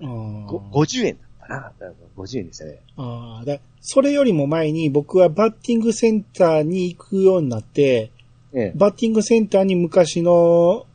[0.00, 1.92] あーご50円だったな。
[2.16, 2.80] 50円でしたね。
[2.96, 8.10] ああ、だそれよりも前に僕はバッティングセンターに行くようになって、
[8.52, 8.72] ええ。
[8.74, 10.86] バッティングセンターに昔の、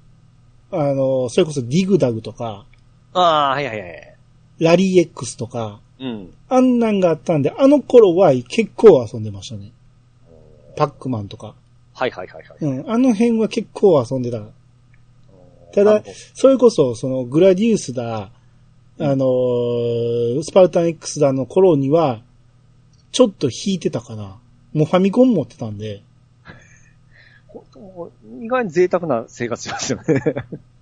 [0.72, 2.66] あの、それこそディグダグとか、
[3.14, 4.16] ああ、はいはいはい。
[4.60, 6.34] ラリー X とか、うん。
[6.50, 9.72] あんなんがあったんで、あの頃は結構遊んでましたね。
[10.76, 11.56] パックマンとか。
[11.94, 12.58] はいはいはいはい。
[12.60, 14.42] うん、あの辺は結構遊んでた。
[15.74, 18.32] ただそれこそ、そのグラディウスだ、
[18.98, 22.22] あのースパルタン X だの頃には、
[23.12, 24.38] ちょっと引いてたかな。
[24.74, 26.02] もうファミコン持ってたんで、
[28.42, 30.22] 意外に贅沢な生活しますよね。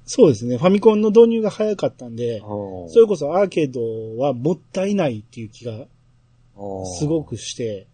[0.05, 2.41] そうですね、ファミコンの導入が早かったんで、
[2.87, 5.85] それこそアーケードはもったいないっていう気が
[6.99, 7.35] すごく。
[7.35, 7.87] くして、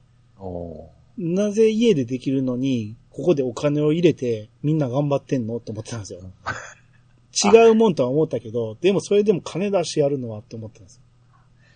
[1.17, 6.21] なぜ家でできるのに、ここでお金を入れてみんな頑張ってんのって思ってたんですよ。
[7.53, 11.01] 違うもんとは思ったけど、でもそれでも金出してやるのはって思ったんですよ。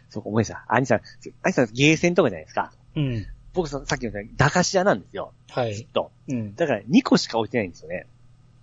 [0.10, 0.66] そうか、思い出した。
[0.68, 1.02] 兄さん、
[1.44, 2.72] 兄さんゲーセンとかじゃないですか。
[2.96, 3.26] うん。
[3.54, 5.32] 僕ささっきの駄菓子屋なんですよ。
[5.50, 5.76] はい。
[5.76, 6.12] ずっと。
[6.28, 6.56] うん。
[6.56, 8.08] だから2個しか置いてないんですよね。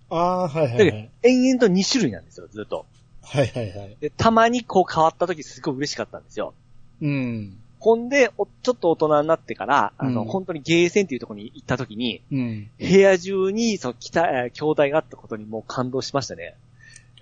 [0.09, 2.85] ああ、はいはいだけどはい。、延々と2種類なんですよ、ずっと。
[3.23, 3.97] はいはいはい。
[3.99, 6.53] で、たまにこう変わった時すごい嬉しかったんですよ。
[7.01, 7.57] うん。
[7.79, 12.69] ほんで、おちょっと大人になってから、あの、うん本当にゲーセンっていうところに行った時に、うん。
[12.77, 16.55] 部屋中に、その、きた、えー筐体があったことにもう感動しましたね。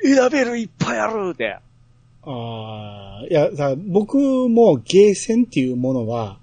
[0.04, 1.60] 選べるいっぱいあるって。
[2.24, 6.40] ああ、いや、さ僕もゲーセンっていうものは、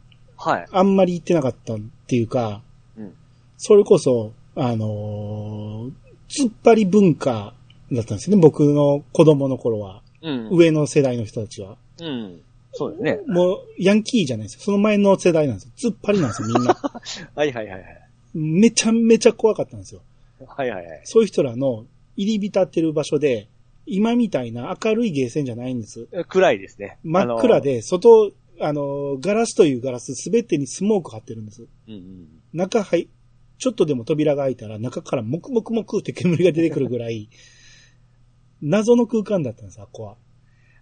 [0.51, 0.67] はい。
[0.71, 2.63] あんまり行ってなかったっていうか、
[2.97, 3.13] うん。
[3.57, 7.55] それこそ、あのー突っ張り文化
[7.93, 10.03] だったんですよね、僕の子供の頃は。
[10.23, 10.49] うん。
[10.51, 11.77] 上の世代の人たちは。
[12.01, 12.41] うん。
[12.73, 13.21] そうですね。
[13.27, 14.61] もう、ヤンキーじゃないですよ。
[14.63, 15.91] その前の世代なんですよ。
[15.93, 16.75] 突っ張りなんですよ、みんな。
[17.35, 17.83] はいはいはいはい。
[18.35, 20.03] めちゃめちゃ怖かったんですよ。
[20.47, 21.01] はいはいはい。
[21.05, 23.49] そういう人らの入り浸ってる場所で、
[23.87, 26.09] 今みたいな明るいゲーセンじゃないんです。
[26.29, 26.99] 暗いですね。
[27.05, 31.67] 真っ暗で、外、あの、ガラスというガラスすべてにスモーク貼ってるんです。
[31.89, 32.29] うんうん。
[32.53, 33.09] 中入、
[33.59, 37.29] ちょっとでも扉が開いたら中からモクモクモクって煙が出てくるぐらい、
[38.63, 40.17] 謎の空間だったんです、あっこは。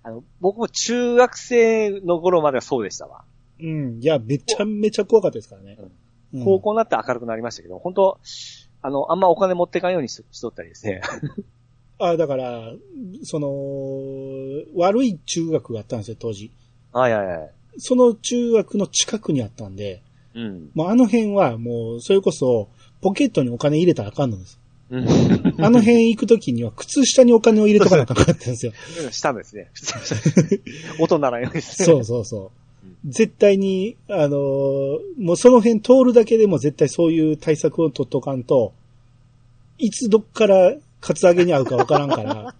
[0.02, 3.24] あの、僕も中学生の頃まではそうでしたわ。
[3.60, 4.00] うん。
[4.00, 5.76] いや、めちゃめちゃ怖かったですからね。
[5.80, 5.92] うん
[6.42, 8.18] 高校になって明るくなりましたけど、本当
[8.82, 11.00] あの、あんまお金持ってかんようにししとったりですね。
[11.98, 12.72] あ、だから、
[13.22, 13.48] その、
[14.74, 16.50] 悪い中学があったんですよ、当時。
[16.92, 17.50] はいはいはい。
[17.78, 20.02] その中学の近くにあったんで、
[20.34, 20.70] うん。
[20.74, 22.68] もうあの辺はもう、それこそ、
[23.00, 24.58] ポケットにお金入れたらあかんのです。
[24.90, 25.08] うん。
[25.58, 28.72] あの辺行くときには、靴下にお金を入れとかなかったんですよ。
[29.10, 29.70] したんですね。
[30.98, 31.87] 音ならんようにですね。
[31.87, 32.64] そうそうそう。
[33.06, 38.72] 絶対に、あのーもうその辺通るだけでも絶対そういう対策を取っとかんと、
[39.78, 42.54] いつどっからカツアゲに合うかわからんから。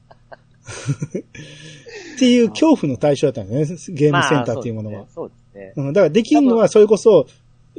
[2.15, 4.99] っていう恐怖の対象だったんですね、ゲームセンターっていうものは。
[5.01, 5.73] まあそうですね。
[5.77, 7.27] うんだからできるのはそれこそ、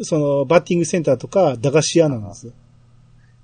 [0.01, 2.51] そのバッティングセンターとか駄菓子屋なんです。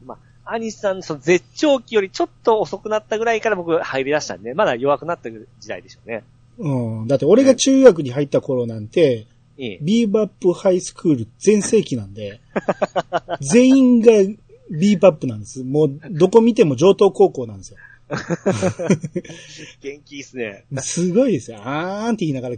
[0.06, 6.24] まあ、アニスさんのその絶頂期よりちょっと遅くなったぐらいから僕入り出したんで、まだ弱くなった時代でしょうね。
[6.58, 7.08] うん。
[7.08, 9.28] だって俺が中学に入った頃なんて、
[9.58, 9.78] いい。
[9.82, 12.42] ビーバップハイスクール全盛期なんで、
[13.42, 14.12] 全員が
[14.72, 15.64] ビーバップなんです。
[15.64, 17.78] もう、どこ見ても上東高校なんですよ。
[19.82, 20.66] 元気いいっすね。
[20.80, 21.60] すごいですよ。
[21.64, 22.56] あーんって言いながら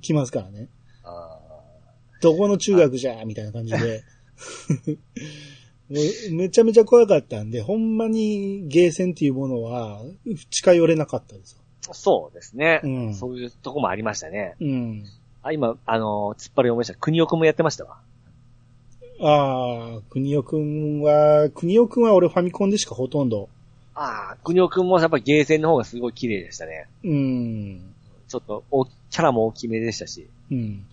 [0.00, 0.68] 来ますからね。
[1.04, 1.38] あ
[2.20, 4.04] どこの中学じゃみたいな感じで。
[5.90, 10.02] もうめちゃめちゃ怖かったんで、ほんまにゲーセンっていうものは
[10.50, 11.58] 近寄れなかったですよ。
[11.82, 14.54] ーそうですね、うんそういうとこもありましたね。
[14.60, 15.04] うん。
[15.42, 16.94] あ、今、あのー、突っ張り思いました。
[16.94, 17.98] 国尾くんもやってましたわ。
[19.20, 23.48] ああ、国尾くんは、国尾くんは俺ファミコンでしかほとんど。
[24.02, 26.88] ああ、国尾くんもやっぱゲーセンの方がすごい綺麗でしたね。
[27.04, 27.94] うん。
[28.26, 30.26] ちょっとお、キャラも大きめでしたし。
[30.50, 30.84] うん。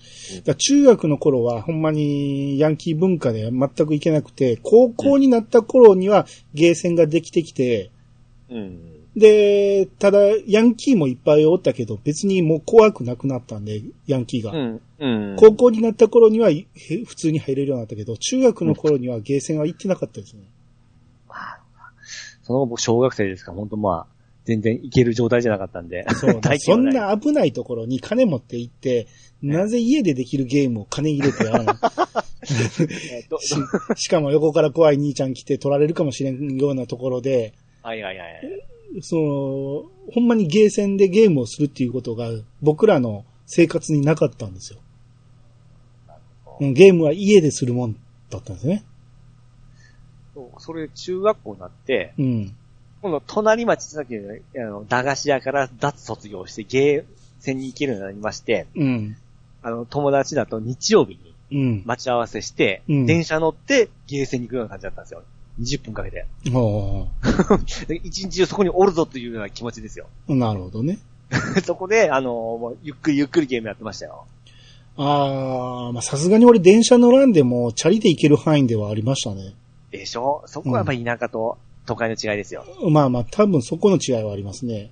[0.45, 7.89] だ中学の頃はほんまにヤンキー文化で全くいけなくて、高校になった頃にはゲーセンができてきて、
[8.49, 8.99] うん。
[9.15, 14.51] で、ただヤンキーもいっぱいおったけど、別にもう怖くなくなったんで、ヤンキーが。
[14.51, 14.81] うん。
[14.99, 15.35] うん。
[15.37, 16.49] 高校になった頃には
[17.07, 20.43] 普通に入れるようになったけど、中学の頃にはゲーセンは行ってなかったですね。
[22.49, 24.13] その後僕小学生ですから、本当まあ、
[24.45, 26.03] 全然いける状態じゃなかったんで。
[26.15, 29.05] そう、 体そんな危ないところに金持って行って、
[29.43, 31.77] なぜ家でできるゲームを金入れてやらない？
[33.39, 33.55] し
[33.97, 38.41] しかも横から怖い兄ちゃん来て取られるかもしれんようなところで、はいはいはい。
[39.01, 42.31] その、ほんまにゲーセンでゲームをするっていうことが
[42.63, 44.79] 僕らの生活になかったんですよ。
[46.61, 47.95] うんゲームは家でするもん
[48.31, 48.83] だったんですね。
[50.39, 52.55] そうそれ中学校になって、うん。
[53.01, 57.03] 今度隣町さっきの、あの、駄菓子屋から脱卒業してゲー
[57.39, 59.17] センに行けるようになりまして、うん。
[59.61, 61.83] あの、友達だと日曜日にうん。
[61.85, 65.23] 待ち合わせして、うん電車乗ってゲーセンに行くような感じだったんですよ。
[65.59, 66.25] 20分かけて。
[66.53, 67.07] お
[67.87, 70.07] で一日中そこにおるぞというような気持ちですよ。
[70.29, 70.99] ーなるほどね。
[71.65, 74.25] そこで、あの、ゆっくりゆっくりゲームやってましたよ。
[74.97, 79.53] ああ、まあさすがに俺電車乗らんでもチャリで行ける範囲ではありましたね。
[79.91, 80.43] でしょ？
[80.45, 82.65] そこはやっぱり田舎と都会の違いですよ。
[82.89, 84.91] まあまあ多分そこの違いはありますね。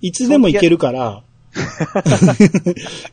[0.00, 1.22] いつでも行けるから、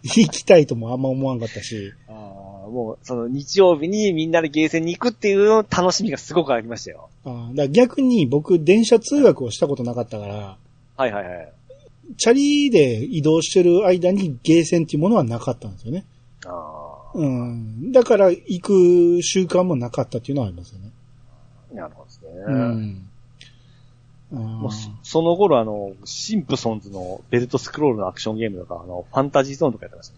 [0.04, 1.94] 行きたいともあんま思わんかったし。
[2.08, 7.10] あーもう、その日曜日にみんなでゲーセンに行くっていう楽しみがすごくありましたよ。
[7.26, 10.58] あーだ逆に僕電車通学をしたことなかったから、
[10.98, 11.54] はいはいはい。
[12.18, 16.06] チャリで移動してる間にゲーセンっていうものはなかったんですよね。
[16.46, 17.92] あうん。
[17.92, 20.90] だから行く習慣もなかったっていうのはありますよね。
[21.72, 22.30] あ、なるほどですね。
[22.48, 23.10] うん。
[24.32, 30.16] もうあそその頃あの、シンプソンズのベルトスクロールのアクションゲームとか、あの、ファンタジーゾーンとかやってました。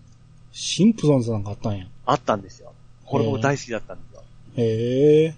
[0.51, 1.87] シンプソンズなんかあったんや。
[2.05, 2.73] あったんですよ。
[3.05, 4.23] これも大好きだったんですよ。
[4.55, 5.35] へえ、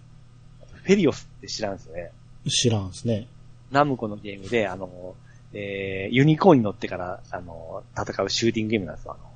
[0.83, 2.11] フェリオスって知らんですよね。
[2.49, 3.27] 知らんですね。
[3.71, 5.15] ナムコのゲームで、あの、
[5.53, 9.13] えー、ユニコーンに乗ってから、あの、戦うシューティングゲームなんですよ。
[9.13, 9.29] あの、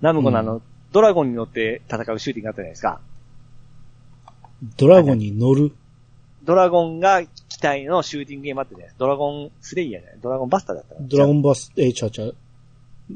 [0.00, 3.00] ナムコのあの、うドラゴンに乗って戦うシューティングあったじゃないですか。
[4.76, 5.72] ドラゴンに乗る？
[6.44, 8.98] ドラゴンが機体のシューティングゲームあったじゃないですか。
[8.98, 10.20] ドラゴンスレイヤーじゃない？
[10.22, 12.36] ドラゴンバスターだったドラゴンバス、えー、ちゃうちゃう。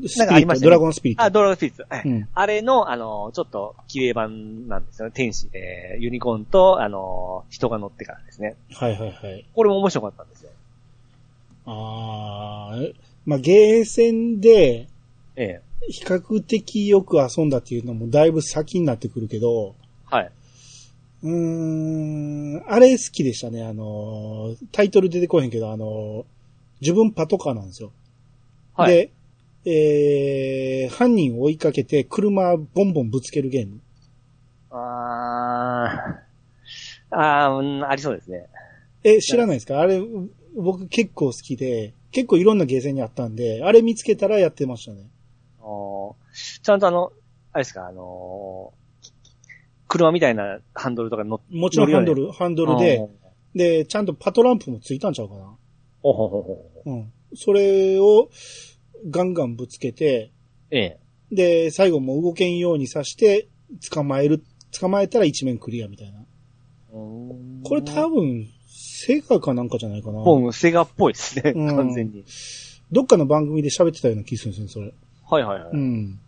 [0.09, 1.25] スピリット、ドラゴンスピリット。
[1.25, 1.87] あ、ドラゴンスピリッツ。
[1.89, 5.13] はいうんあれの、あの、ちょっと、綺麗版なんですよね。
[5.15, 8.57] 天使、えー、ユニコーンと、あの、人が乗ってからですね。
[8.73, 9.47] はいはいはい。
[9.55, 10.51] これも面白かったんですよ。
[11.67, 12.77] ああ、
[13.25, 14.89] まあ、ゲーセンで、
[15.37, 15.63] ええ。
[15.89, 19.77] 比較的よく遊んだっていうのもだいぶ先になってくるけど、
[20.07, 20.31] はい。
[21.25, 23.65] うーん、あれ好きでしたね。
[23.65, 26.27] あの、タイトル出てこへんけど、あの、
[26.83, 27.93] 自分パトカーなんですよ。
[28.75, 29.11] はい。
[29.65, 29.71] で、
[30.85, 33.81] えー、犯人を追いかけて車ボンボンぶつけるゲーム。
[34.71, 38.47] あー、あー、うんありそうですね。
[39.03, 39.81] え、知らないですか？
[39.81, 40.03] あれ、
[40.57, 45.09] 僕結構好きで、結構いろんなゲーセンにあったんで、あれ見つけたらやってましたね。
[45.63, 46.15] おー
[46.63, 47.13] ちゃんとあの、
[47.53, 48.84] あれですか、あのー
[49.95, 53.09] 車みたいなハンドルとか乗っもちろんハンドル、ハンドルで、、
[53.55, 55.57] で、ちゃんとパトランプもついたんちゃうかな。
[56.03, 56.71] おほほほほ。
[56.87, 57.13] うん。
[57.37, 58.29] それを
[59.09, 60.33] ガンガンぶつけて、
[60.73, 60.99] ええ。
[61.31, 63.49] で、最後も動けんようにさして、
[63.91, 64.43] 捕まえる、
[64.79, 66.25] 捕まえたら一面クリアみたいな。
[66.91, 70.19] これ多分、セガかなんかじゃないかな。
[70.19, 72.25] もうセガっぽいですね、うん完全に。
[72.91, 74.95] どっかの番組で喋ってたような気するんですよね、それ。
[75.31, 75.71] はいはいはい。
[75.73, 76.21] うん。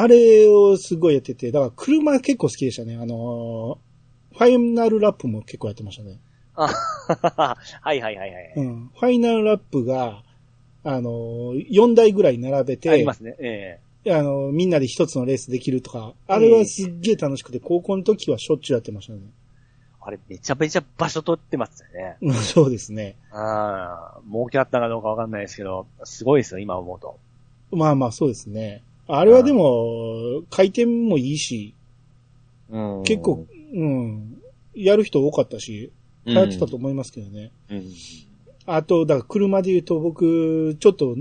[0.00, 2.96] あれをすごいやってて、だから車結構好きでしたね。
[2.96, 3.90] あのー
[4.32, 6.20] ファイナルラップも結構やってましたね。
[6.54, 6.68] あ
[7.82, 8.52] はいはいはいはい。
[8.56, 8.90] うん。
[8.94, 10.22] ファイナルラップが、
[10.84, 13.36] あのー、4台ぐらい並べて、ありますね。
[13.40, 19.20] えあの、みんなで一つのレースできるとか、あれはすっげえ楽しくて、高校の時はしょっちゅうやってましたね。
[19.24, 19.40] え
[20.02, 22.16] あれめちゃめちゃ場所取ってますよね。
[22.22, 23.16] うんそうですね。
[23.30, 27.18] ああ、儲けあったかどうかわかんないですけど、すごいですよ、今思うと。
[27.72, 28.82] まあまあそうですね。
[29.12, 31.74] あれはでも、回転もいいし、
[32.70, 34.40] うん結構、うん、
[34.74, 35.90] やる人多かったし、
[36.24, 37.50] 流行ってたと思いますけどね。
[37.68, 37.92] うん。
[38.66, 41.16] あと、だから車で言うと僕、ちょっと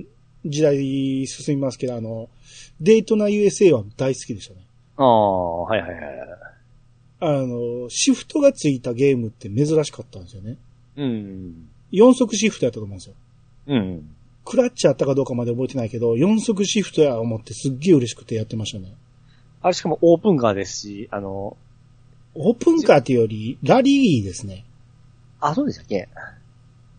[0.45, 2.29] 時代進みますけど、あの、
[2.79, 4.61] デートナ USA は大好きでしたね。
[4.97, 5.99] ああ、はいはいはい。
[7.21, 10.57] あの、シフトがついたゲームって珍しかったんですよね。
[10.95, 11.69] うん。
[11.91, 13.15] 4速シフトやったと思うんですよ。
[13.67, 14.15] うん。
[14.49, 18.95] クラッチあったかどうかまで覚えてないけど、4速シフトや思ってすっげえ嬉しくてやってましたね。
[19.61, 21.55] あれしかもオープンカーですし、あの、
[22.33, 24.65] オープンカーっていうより、ラリーですね。
[25.39, 26.09] あ、そうでしたっけ？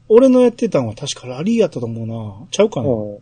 [0.09, 2.47] 俺のやってたのは確かラリーやったと思うな。
[2.53, 2.89] ちゃうかな？
[2.89, 3.19] うん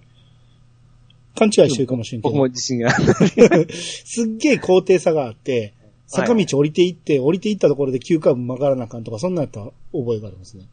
[1.38, 2.50] 勘違いしてるかもしれんけ僕もど。
[2.50, 2.90] 自信が。
[3.70, 5.72] すっげえ高低差があって、
[6.06, 9.60] 坂道降りていって、降りていったところで急カーブ曲がらなあかんとか、そんなんやった
[9.92, 10.64] 覚えがありますね。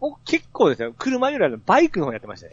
[0.00, 0.94] 僕結構ですよ。
[0.96, 2.52] 車よりあのバイクの方やってましたね。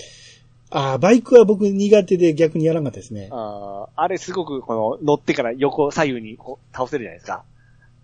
[0.71, 3.29] ああ、バイクは僕苦手で逆にやらなかったですね。
[3.31, 7.43] ああ、あれすごくこの乗ってから横左右にこう倒せるじゃないですか。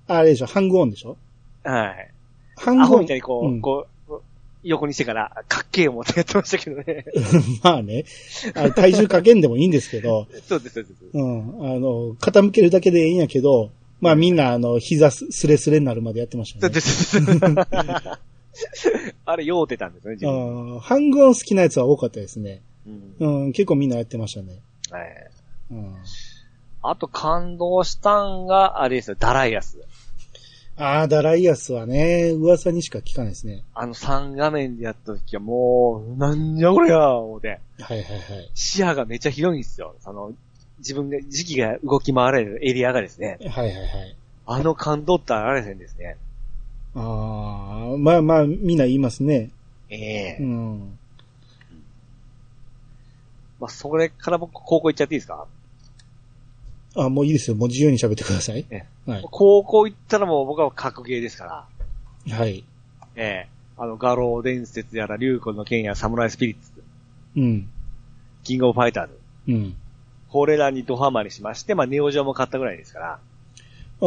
[0.08, 1.18] あれでしょ、ハングオンでしょ
[1.64, 2.12] はい。
[2.58, 3.18] ハングオンアホみたい。
[3.18, 3.92] にこう、うんこう、
[4.64, 7.06] 横にしてから、かっけえ思ってやってましたけどね。
[7.64, 8.06] まあね、
[8.54, 10.96] あれ体重かけんでもいいんですけど、 そうです、そうです。
[11.14, 16.82] うん、あの、傾けるだけでいいんやけど、まあみんなあの、膝すスレスレになるまでやってましたねそうで。
[16.82, 17.18] す。
[19.26, 20.34] あれ、酔うてたんですね、自分。
[20.76, 22.62] あーハングオン好きなやつは多かったですね。
[22.86, 24.60] うんうん、結構みんなやってましたね。
[24.90, 25.32] はい
[25.72, 25.96] うん、
[26.82, 29.78] あと感動したんが、あれですよ、ダライアス。
[30.78, 33.64] ああ、ダライアスはね、噂にしか聞かないですね。
[33.74, 37.60] あの3画面でやった時はもう、なんじゃこりゃ、思って。
[37.80, 38.50] はいはいはい。
[38.56, 39.96] 視野がめっちゃ広いんですよ。
[40.00, 40.34] その、
[40.80, 43.38] 自分で、時期が動き回れるエリアがですね。
[43.42, 44.16] はいはいはい。
[44.48, 46.18] あの感動ってあられへんですね。
[46.96, 49.50] ああ、まあまあ、みんな言いますね。
[49.90, 50.98] ええうん。
[53.60, 55.46] まあ、それから僕、高校行っちゃっていいですか？
[56.98, 57.56] あもういいですよ。
[57.56, 58.66] もう自由に喋ってください。
[58.70, 59.28] えはい。
[59.32, 61.68] 高校行ったらもう僕は格ゲーですか
[62.28, 62.36] ら。
[62.36, 62.66] はい。
[63.16, 66.72] ええあの、画廊伝説やら、竜子の剣やサムライスピリッツ、
[67.38, 67.70] うん。
[68.44, 69.20] キングオブファイターズ。
[69.48, 69.76] うん。
[70.30, 73.20] これらにドハマりしまして、まあ、ネオジオも買ったぐらいですから。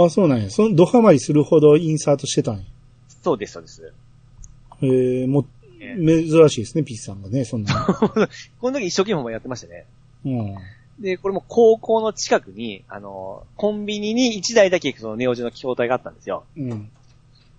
[0.04, 0.50] あそうなんや。
[0.50, 2.62] そのドハマりするほどインサートしてたんや。
[3.24, 3.92] そうです、そうです。
[4.82, 5.46] ええもう、
[5.80, 7.72] え珍しいですね、ピースさんがね、そんな。
[8.60, 9.86] この時一生懸命もやってましたね。
[10.26, 10.54] うん。
[10.98, 16.44] で、これも高校の近くに、あの、コンビニに1台だけそのネオジオの筐体があったんですよ。
[16.54, 16.90] うん。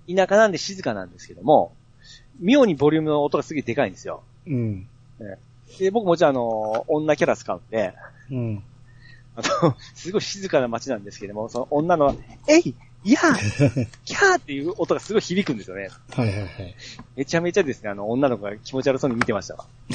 [0.08, 1.74] 田舎なんで静かなんですけども、
[2.40, 4.22] 妙にボリュームの音がすげえでかいんですよ。
[4.46, 4.88] うん。
[5.80, 7.94] で、僕もちろんあの、女キャラ使うんで、
[8.30, 8.64] うん。
[9.36, 12.16] あの、 すごい静かな街なんですけども、その女の、
[12.48, 12.76] えい
[13.06, 15.90] いやーキャーっていう音がすごい響くんですよね。
[16.12, 16.76] はいはいはい。
[17.16, 19.66] めちゃめちゃですね、あの、女の子が気持ち悪そうに見てましたわ。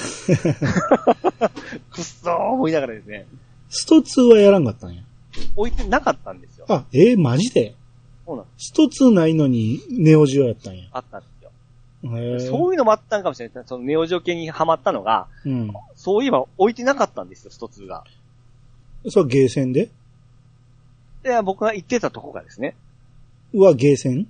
[1.90, 3.26] くっそー思いながらですね、
[3.68, 5.02] スト2はやらんかったんや。
[5.56, 6.66] 置いてなかったんですよ。
[6.68, 7.74] あ、えー、マジで？
[8.24, 8.46] そうなん。
[8.56, 10.84] スト2ないのにネオジオやったんや。
[10.92, 12.50] あったんですよ。
[12.52, 13.64] そういうのもあったんかもしれない。
[13.66, 15.72] そのネオジオ系にハマったのが、うん。
[15.96, 18.04] そういえば置いてなかったんですよ、スト2が。
[19.08, 19.90] それはゲーセンで？
[21.24, 22.76] で、僕が行ってたとこがですね、
[23.52, 24.26] うわ、ゲーセン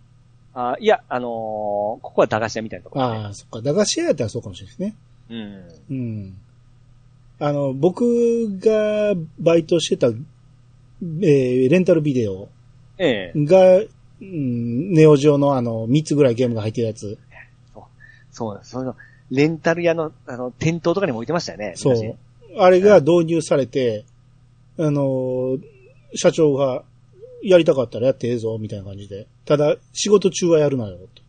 [0.54, 3.62] あいや、あのーここは駄菓子屋みたいなところで、ああ、そっか。
[3.62, 4.96] 駄菓子屋やったらそうかもしれないですね。
[5.88, 5.96] うん。
[5.96, 6.36] うん。
[7.38, 12.48] あの、僕がバイトしてた、えーレンタルビデオ
[12.98, 17.18] ええが、うん、ネオジオのあの、3つぐらいゲームが入ってるやつ。
[18.30, 18.72] そうなんです。
[18.72, 18.96] その、
[19.30, 21.74] レンタル屋の、あの、店頭とかにも置いてましたよね。
[21.76, 22.16] 昔そう。
[22.58, 24.04] あれが導入されて、
[24.78, 25.60] あのー、
[26.14, 26.82] 社長が、
[27.42, 29.26] やりたかったらやってええぞ、みたいな感じで。
[29.44, 31.22] ただ、仕事中はやるなよ、と。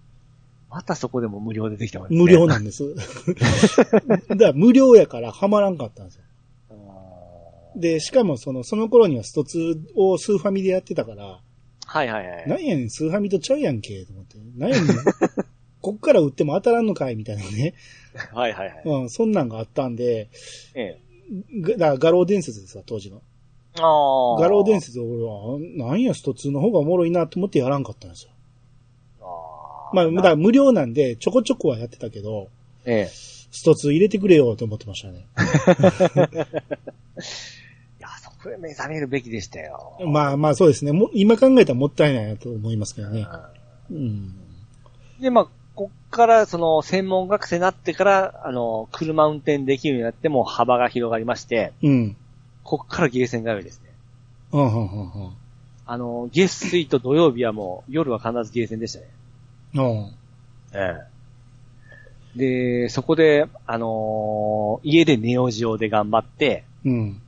[0.70, 2.34] またそこでも無料でできたわけです無ね。
[2.34, 2.96] 料なんです。
[2.96, 6.22] だから無料やからハマらんかったんですよ。
[7.76, 11.42] で、しかもその、その頃にはスト2をスーファミでやってたから、
[11.86, 12.48] はいはいはい。
[12.48, 14.38] なんやねん、スーファミとちゃうやんけ、と思って。
[14.58, 14.96] なんやねん、
[15.82, 17.74] こっから売っても当たらんのかい、みたいなね。
[18.34, 18.82] はいはいはい。
[18.86, 20.30] うん、そんなんがあったんで、
[20.74, 21.00] え
[21.54, 21.62] え。
[21.62, 23.22] がだから画廊伝説ですわ、当時の。
[23.80, 24.40] ああ。
[24.40, 25.24] 画廊伝説を俺
[25.84, 28.32] は、なんや、スト2の方がおもろいなと思ってやらんかったんですよ。
[29.22, 32.50] あーまあ、だから無料なんで、ちょこちょこはやってたけど、
[32.86, 33.10] ええ。
[33.52, 35.26] スト2入れてくれよと思ってましたね。
[38.00, 39.98] いや、そこで目覚めるべきでしたよ。
[40.06, 40.94] まあまあそうですね。
[40.94, 43.28] も今考えたらもったいないなと思いますけどね。
[43.92, 44.06] ううん。
[44.06, 44.36] ん
[45.20, 52.18] で、まあ、こっから、その、専門学生になってから、あの、車運転できるようになって、もう幅が広がりまして、うん。
[52.64, 53.92] こっからゲーセン通いですね。
[54.52, 55.32] うん、うん、うん、
[55.86, 59.06] あの、月水と土曜日はもう、夜は必ずゲーセンでしたね。
[59.76, 60.14] うん。
[60.74, 61.06] え
[62.36, 62.40] え。
[62.84, 67.22] で、そこで、あのー家でネオジオで頑張って、うん。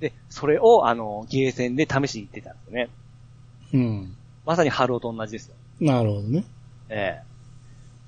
[0.00, 2.88] で、それを、あの、ゲーセンで試しに行ってたんですよね。
[3.72, 4.16] うん。
[4.44, 5.54] まさにハローと同じですよ。
[5.80, 6.44] なるほどね。
[6.88, 7.22] え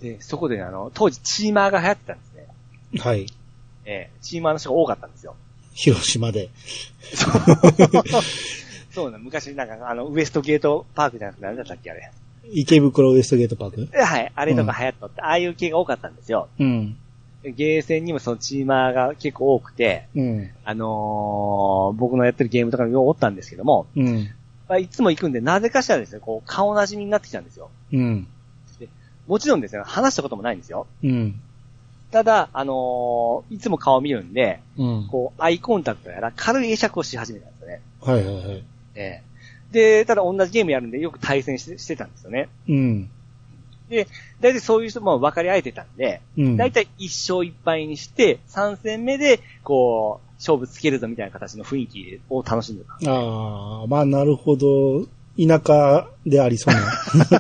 [0.01, 0.17] え。
[0.17, 2.47] で、そこで、あの、当時チーマーが流行ってたんですね。
[3.01, 3.27] はい。
[3.85, 5.37] ええ、チーマーの人が多かったんですよ。
[5.75, 6.51] 広島で。
[8.93, 12.11] そうな、昔なんか、あの、ウエストゲートパークじゃなくて何だったっけ、あれ。
[12.53, 13.89] 池袋ウエストゲートパーク？
[13.95, 16.49] えはい、あれとか流行ったって、ああいう系が多かったんですよ。
[16.59, 16.97] うん。
[17.43, 20.51] でゲーセンにもそのチーマーが結構多くて、うん。
[20.65, 24.29] あのー僕のやってるゲームとかにようおったんですけども、うん。
[24.69, 27.71] まあ、いつも行くんで、なぜかしらですね、こう、顔なじみになってきたんですよ。
[27.93, 28.27] うん。
[29.27, 30.87] もちろんですね、話したこともないんですよ。
[31.03, 31.41] うん。
[32.13, 35.09] ただ、あのーいつも顔見るんで、うん。
[35.11, 37.81] こう、アイコンタクトやら軽い会釈をし始めたんですよね。
[38.01, 38.65] はいはいはい。
[38.95, 39.33] ええ
[39.73, 42.51] で、ただ同じゲームやるんでよく対戦してしてたんですよね。
[42.69, 43.11] うん。
[43.89, 44.07] で、
[44.41, 46.57] 大体そういう人も分かり合えてたんで、うん。
[46.59, 53.11] 大体一勝一敗にして、3戦目で、こう、勝負つけるぞみたいな形の雰囲気を楽しんでた。
[53.11, 55.07] ああ、まあなるほど。
[55.39, 56.81] 田舎でありそうな。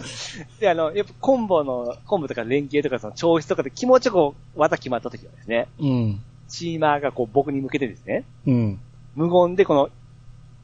[0.60, 6.20] で、あの、やっぱコンボの、コンボとか連携とかその調子とかで気持ちよくこう技決まった時はですね、うん。
[6.48, 8.80] チーマーがこう僕に向けてですね、うん。
[9.14, 9.90] 無言でこの、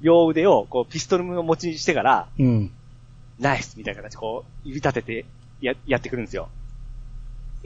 [0.01, 2.71] 両腕をこうピストルを持ちにしてから、うん。
[3.39, 5.25] ナイスみたいな形でこう、指立てて
[5.61, 6.49] や、やってくるんですよ。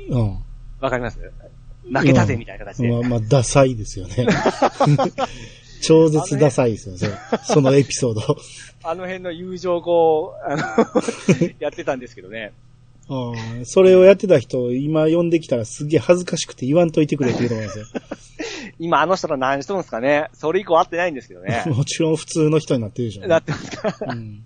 [0.08, 0.38] うん。
[0.80, 1.18] わかります？
[1.84, 2.90] 負けたぜみたいな形で。
[2.90, 4.26] まあまあ、ダサいですよね。
[5.82, 7.18] 超絶ダサいですよね。
[7.44, 8.36] そのエピソード。
[8.84, 10.62] あの辺の友情をこう、あの、
[11.60, 12.52] やってたんですけどね。
[13.08, 17.86] うんそれをやってた人、今呼んできたらすげえ恥ずかしくて言わんといてくれって言うと思いますよ。
[18.78, 21.64] 今あの人ら何しとるんですかねそれ以降会ってないんですけどね。
[21.66, 24.14] もちろん普通の人になってるでしょうね、なってますから。
[24.14, 24.44] うん。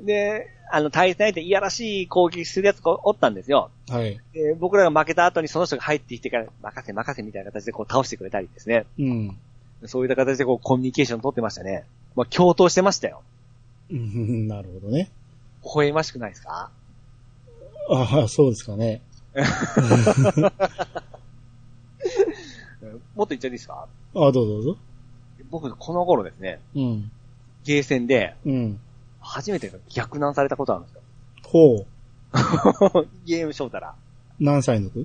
[0.00, 3.70] で、あの、対戦相手いやらしい攻撃するやつがおったんですよ。
[3.88, 4.18] はい。
[4.32, 8.86] で僕らが負けた後にその人が入ってきてから、任せ任せみたいな形でこう倒してくれたりですね。
[8.98, 9.38] うん。
[9.86, 11.84] そういった形でこうコミュニケーション取ってましたね。
[12.16, 13.22] まあ、共闘してましたよ。
[13.90, 15.10] うん なるほどね。
[15.62, 16.70] 微笑ましくないですか？
[17.90, 19.02] ああ、そうですかね。
[23.14, 23.86] もっと言っちゃっていいですか？
[24.14, 24.76] ああ、どうぞどうぞ。
[25.50, 27.10] 僕、この頃ですね、うん。
[27.64, 28.80] ゲーセンで、うん。
[29.20, 31.00] 初めて逆難されたことあるんですよ。
[31.44, 31.86] ほう。
[33.24, 33.94] ゲームしょうたら。
[34.40, 35.00] 何歳の子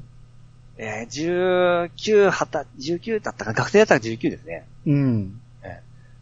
[0.82, 4.66] えー、19、20、19だったか、学生だったら19ですね。
[4.88, 5.42] うん。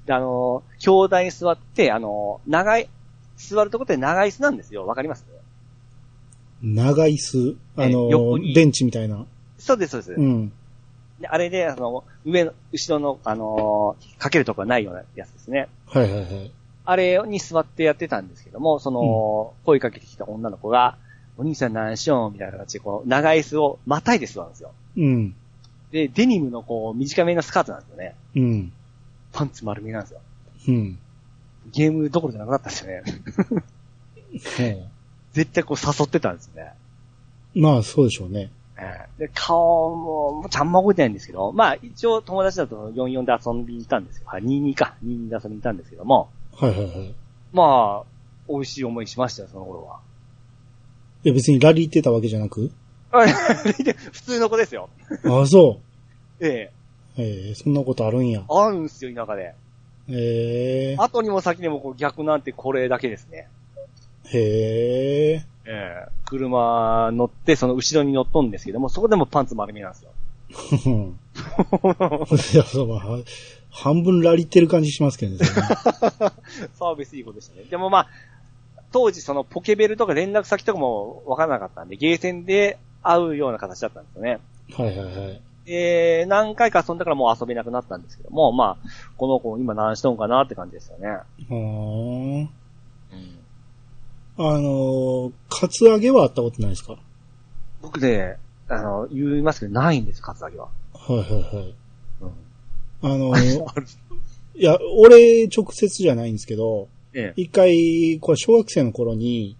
[0.08, 2.90] で、あのー、兄弟に座って、あのー、長い、
[3.36, 4.88] 座るとこって長い椅子なんですよ。
[4.88, 5.26] わかります？
[6.64, 8.10] 長椅子、あえの
[8.56, 9.28] ベンチみたいな。
[9.60, 10.12] そうです、そうです。
[10.14, 10.52] うん。
[11.20, 15.68] であれで、あの、上の、後ろの、あのーかけるとこがないようなやつですね。
[15.86, 16.52] はいはいはい。
[16.86, 20.98] あれに座ってやってたんですけども、その、声かけてきた女の子が、
[21.38, 24.72] お兄さん何しようみたいな形で、こう、長椅子をまたいで座るんですよ。
[24.98, 25.36] うん。
[25.92, 28.16] で、デニムのこう、短めのスカートなんですよね。
[28.36, 28.72] うん。
[29.32, 30.22] パンツ丸見えなんですよ。
[30.70, 31.00] うん。
[31.72, 33.04] ゲームどころじゃなくなったんですよね。
[34.84, 34.90] ほ
[35.34, 36.74] 絶対こう誘ってたんですよね。
[37.56, 38.52] うまあ、そうでしょうね。
[38.80, 44.24] ええで、顔も、もうちゃんま覚えてないんですけど、まあ一応友達だと44で遊びに行ったんですよ。
[44.28, 44.96] あ、22か。
[45.04, 47.14] 22で遊びに行ったんですけども、はいはいはい。
[47.54, 48.06] まあ、
[48.48, 50.00] 美味しい思いしましたよ、その頃は。
[51.28, 52.72] いや別にラリーってたわけじゃなく？
[53.12, 54.88] あで普通の子ですよ。
[55.26, 55.82] ああ、そ
[56.40, 56.72] え
[57.18, 57.22] えう。
[57.22, 58.44] ええそんなことあるんや。
[58.50, 59.54] あるんすよ、田舎で。
[60.10, 60.96] へえ。
[60.98, 63.50] 後にも先にもこう逆なんてこれだけですね。
[64.32, 65.34] へえ。
[65.66, 70.12] ええ車乗って、その後ろに乗っとんですけども、そこでもパンツ丸見えなんですよ。
[70.86, 71.20] う ん
[72.54, 73.02] いや、そう、まあ、
[73.70, 75.40] 半分ラリってる感じしますけどね
[76.74, 77.64] サービスいい子でしたね。
[77.70, 78.08] でもまあ、
[78.92, 84.40] 当時そのポケベルとか連絡先とかもわからなかったんで、ゲーセンで会うような形だったんですよね。
[84.74, 85.42] はいはいはい。
[85.66, 91.08] で、何回か遊んだからもう遊べなくなったんですけども、まあ、この子今何しとんかなって感じですよね。
[91.10, 92.48] はー
[93.12, 93.40] うん、
[94.38, 96.94] あのー、カツアゲはあったことないですか？
[96.94, 97.00] は
[97.82, 98.38] 僕ね、
[98.70, 100.70] あの、言いますけど、ないんです、カツアゲは。
[101.10, 101.76] いはいはい。
[102.22, 102.32] うん。
[103.02, 103.62] あのー、
[104.56, 106.97] いや、俺直接じゃないんですけど、ええ。
[107.36, 109.58] 一回、これ小学生の頃に、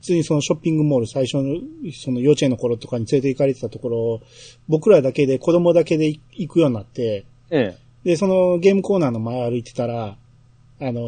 [0.00, 1.60] 普通にそのショッピングモール最初の、
[1.92, 4.20] その幼稚園の頃とかに連れて行かれてたところ、
[4.68, 7.78] 僕らだけで、子供だけで行くようになって、ええ。
[8.04, 10.16] で、そのゲームコーナーの前歩いてたら、
[10.82, 11.00] あの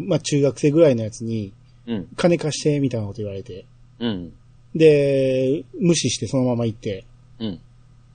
[0.00, 1.52] ーまあ、中学生ぐらいのやつに、
[1.86, 2.08] うん。
[2.16, 3.66] 金貸して、みたいなこと言われて。
[4.00, 4.32] うん。
[4.74, 7.04] で、無視してそのまま行って。
[7.38, 7.60] うん。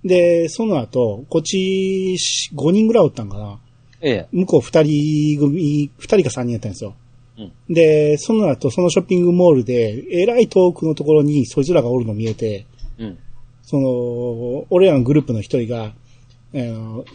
[0.04, 2.18] で、その後、こっち
[2.56, 3.60] 5人ぐらいおったんかな。
[4.04, 4.28] ええ。
[4.32, 6.94] 向こう2人組、2人か3人やったんですよ。
[7.38, 12.68] うんで、その後、そのショッピングモールで、えらい遠くのところにそいつらがおるの見えて、
[13.00, 13.18] うん。
[13.64, 17.06] その、俺らのグループの一人が、あの、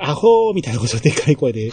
[0.00, 1.70] アホーみたいなことをでっかい声で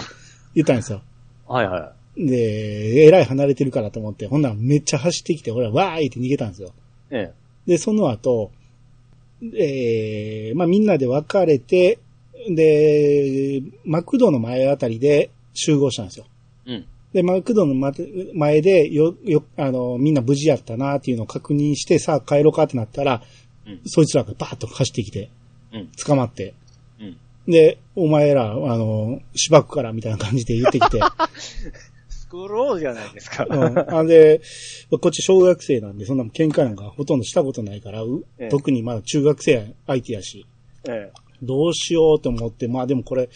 [0.54, 1.02] 言ったんですよ。
[1.48, 6.68] はいはで、えらい離れてるからと思って、ほんならめっちゃ走ってきて、俺はわーいって逃げたんですよ。
[6.68, 6.72] い。
[7.12, 7.32] え
[7.66, 8.52] で、その後、
[9.42, 12.00] えー、まあ、みんなで別れて、
[12.50, 16.26] で、マクドの前あたりで集合したんですよ。
[16.68, 16.74] え。
[16.74, 16.86] うん。
[17.14, 17.92] で、マクドのま
[18.34, 23.22] 前で、よ、よ、あの、みんな無事やったなっていうのを確認して、さあ帰ろうかってなったら、
[23.66, 25.30] うんそいつらがバーッと走ってきて、
[25.74, 25.92] うん。
[26.04, 26.56] 捕まって、
[27.00, 27.18] うん。
[27.48, 31.00] で、お前ら、あの、しばくからみたいな感じで言ってきて、
[32.10, 33.46] スクロールじゃないですか。
[33.48, 33.78] うん。
[33.78, 34.42] あで、
[34.90, 40.46] こっち小学生なんで、そんな喧嘩なんかほとんどしたことないから、うええ特にまだ中学生相手やし、
[40.88, 41.12] え
[41.42, 43.30] どうしようと思って、まあでもこれ、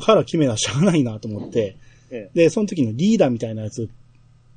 [0.00, 1.76] 腹決めなしゃあないなと思って、
[2.10, 2.30] え。
[2.34, 3.88] えで、その時のリーダーみたいなやつ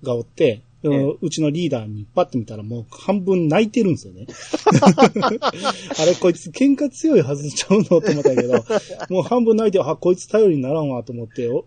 [0.03, 4.27] がおって、ええうちのリーダーにパッと見たらもう半分泣いてるんですよね。
[5.99, 8.53] あれ、こいつ喧嘩強いはずちゃうのと思ったけど、
[9.09, 11.65] もう半分泣いて、あ、こいつ頼りにならんわと思って、お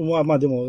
[0.00, 0.66] まあまあでも、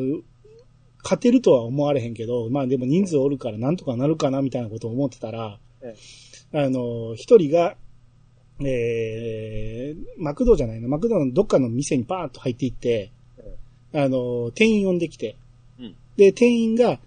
[1.02, 5.96] 勝てるとは思われへんけど、まあでも人数おるからなんとかなるかなみたいなことを思ってたら、え
[6.52, 7.78] あの、一人が、
[8.64, 13.12] えー、マクドじゃないの、マクドのどっかの店にバーンと入っていって、
[13.94, 15.36] あの、店員呼んできて、
[15.80, 15.96] うん。
[16.18, 17.00] で、店員が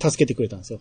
[0.00, 0.78] 助けてくれたんですよ。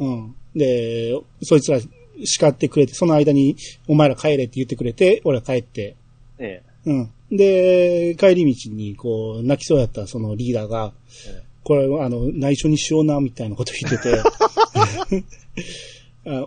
[0.00, 0.34] うん。
[0.54, 1.78] で、そいつら
[2.24, 3.56] 叱ってくれて、その間に、
[3.86, 5.96] お前ら帰れって言ってくれて、俺は帰って、
[6.38, 7.10] えうん。
[7.30, 10.92] で、帰り道に、こう、泣きそうやったそのリーダーが、
[11.28, 11.42] え。
[11.64, 14.24] これ、あの、内緒にしような、みたいなこと言ってて、あ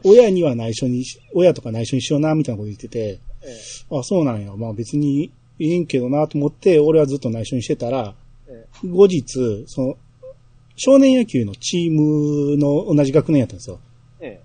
[0.03, 3.57] 親には内緒にし、親とか内緒にしような、みたいなこと言ってて、え
[3.91, 4.55] あ、そうなんや。
[4.55, 8.13] まあ別にいいんけどなと思って、俺はずっと内緒にしてたら、
[8.47, 8.65] え。
[8.85, 9.97] 後日、その、
[10.75, 13.79] 少年野球のチームの同じ学年やったんですよ。
[14.19, 14.41] え。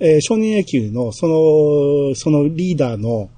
[0.00, 3.30] えー少年野球の、その、そのリーダーの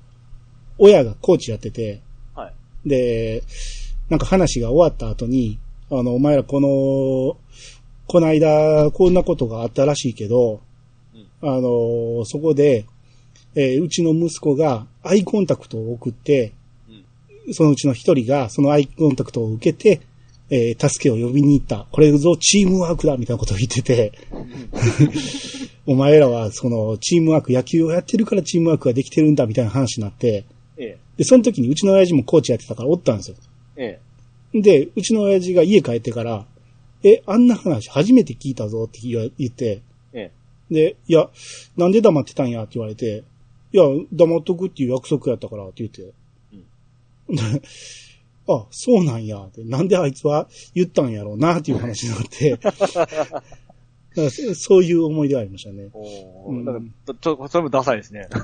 [0.78, 2.00] 親がコーチやってて、
[2.34, 2.50] は
[2.84, 2.88] い。
[2.88, 3.42] で、
[4.08, 5.58] なんか話が終わった後に、
[5.90, 7.36] あの、お前らこの、
[8.06, 10.67] この間、こんなことがあったらしいけど、うん
[11.43, 12.86] あの、そこで、
[13.55, 16.53] えーうちの息子がアイコンタクトを送って、
[17.47, 17.55] うん。
[17.55, 20.01] そのうちの一人がそのアイコンタクトを受けて、
[20.51, 21.86] えー助けを呼びに行った。
[21.91, 24.12] これぞチームワークだみたいなことを言ってて、
[25.86, 30.45] お前らはそのチームワーク、野球をやってるからチームワークができてるんだみたいな話になって、
[30.76, 30.99] ええ。
[31.18, 33.36] で、その時にうちの親父もコーチやってたからおったんですよ。
[33.76, 33.99] え
[34.55, 36.47] で、うちの親父が家帰ってから、
[37.03, 39.82] え、あんな話初めて聞いたぞって言って、
[40.70, 41.28] で、いや、
[41.76, 43.24] なんで黙ってたんやって言われて、
[43.72, 46.12] いや、黙っとくっていう約束やったからって言って。
[47.28, 47.62] で
[48.48, 49.62] あ、そうなんやって。
[49.64, 52.58] なんであいつは言ったんやろうなっていう話になって。
[54.30, 55.90] そ そういう思い出ありましたね。
[55.92, 58.26] おうんなんか、ちょ、それもダサいですね。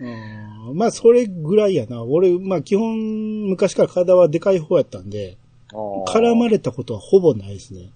[0.00, 2.04] うんまあ、それぐらいやな。
[2.04, 5.38] 俺、まあ、基本、昔から体はでかい方やったんで、
[5.72, 6.52] 絡まれ。
[6.52, 7.90] れたことはほぼないですね。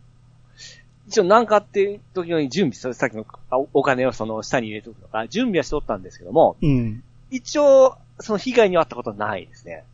[1.13, 7.03] 一応なんかって時に準備、それさっきのあお金をその下に入れておくとか、準備はしておったんですけども、うん。
[7.31, 9.85] 一応、その被害に遭ったことはないですね。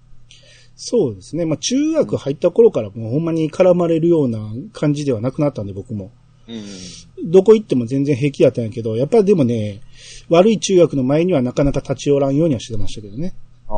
[0.76, 1.44] そうですね。
[1.44, 4.38] まあ、中学入った頃からもうほんまに絡まれるような
[4.72, 6.12] 感じではなくなったんで、僕も。
[6.46, 7.32] うん。
[7.32, 9.80] どこ行っても全然平気やったんやけど、やっぱりでもね、
[10.28, 13.34] 悪い中学の前にはなかなか立ち寄らんようにはしてましたけどね。
[13.66, 13.76] ああ。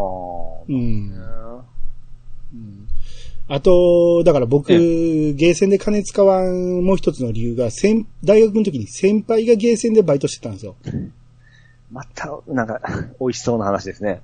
[0.69, 1.30] うん
[3.53, 10.77] あと、だから僕、ゲーセンで金使わんもう一つの理由が、先大学の時に先輩がゲーセンでバイトしてたんですよ。
[11.91, 12.81] また、なんか、
[13.19, 14.21] 美味しそうな話ですね。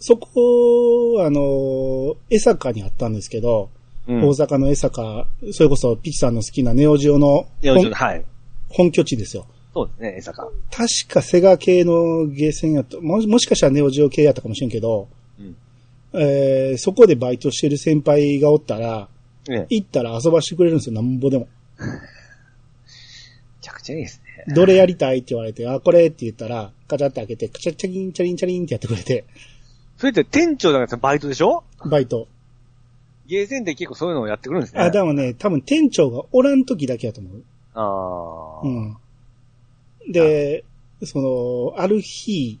[0.00, 3.70] そこ、あの、江坂にあったんですけど、
[4.08, 4.24] うん。
[4.24, 8.24] 大阪の江坂、それこそピキさんの好きなネオジオのいや、本ちょっとはい。
[8.70, 9.46] 本拠地ですよ。
[9.72, 10.48] そうですね、江坂。
[10.72, 15.06] 確かセガ系のゲーセンやった、ももしかしたらネオジオ系やったかもしれんけど、うん。
[16.16, 19.08] えー、そこでバイトしてる先輩がおったら、
[19.48, 21.48] ね行ったら遊ばしてくれるんですよ、なんぼでも。
[21.78, 21.86] め
[23.60, 24.54] ちゃくちゃいいですね。
[24.54, 29.24] どれやりたいって言われて、あ、これって言ったら、カチャって開けて、カチャチャリンチャリンチャリンってやってくれて、
[29.96, 30.96] それって店長だか？
[30.96, 31.64] らバイトでしょ？
[31.84, 32.28] バイト。
[33.26, 34.80] ゲーセンで結構そういうのをやってくるんですね。
[34.82, 37.42] あ、でもね、多分店長がおらん時だけやと思う。
[37.74, 38.66] ああ。
[38.66, 40.12] うん。
[40.12, 40.64] で、
[41.04, 42.58] その、ある日、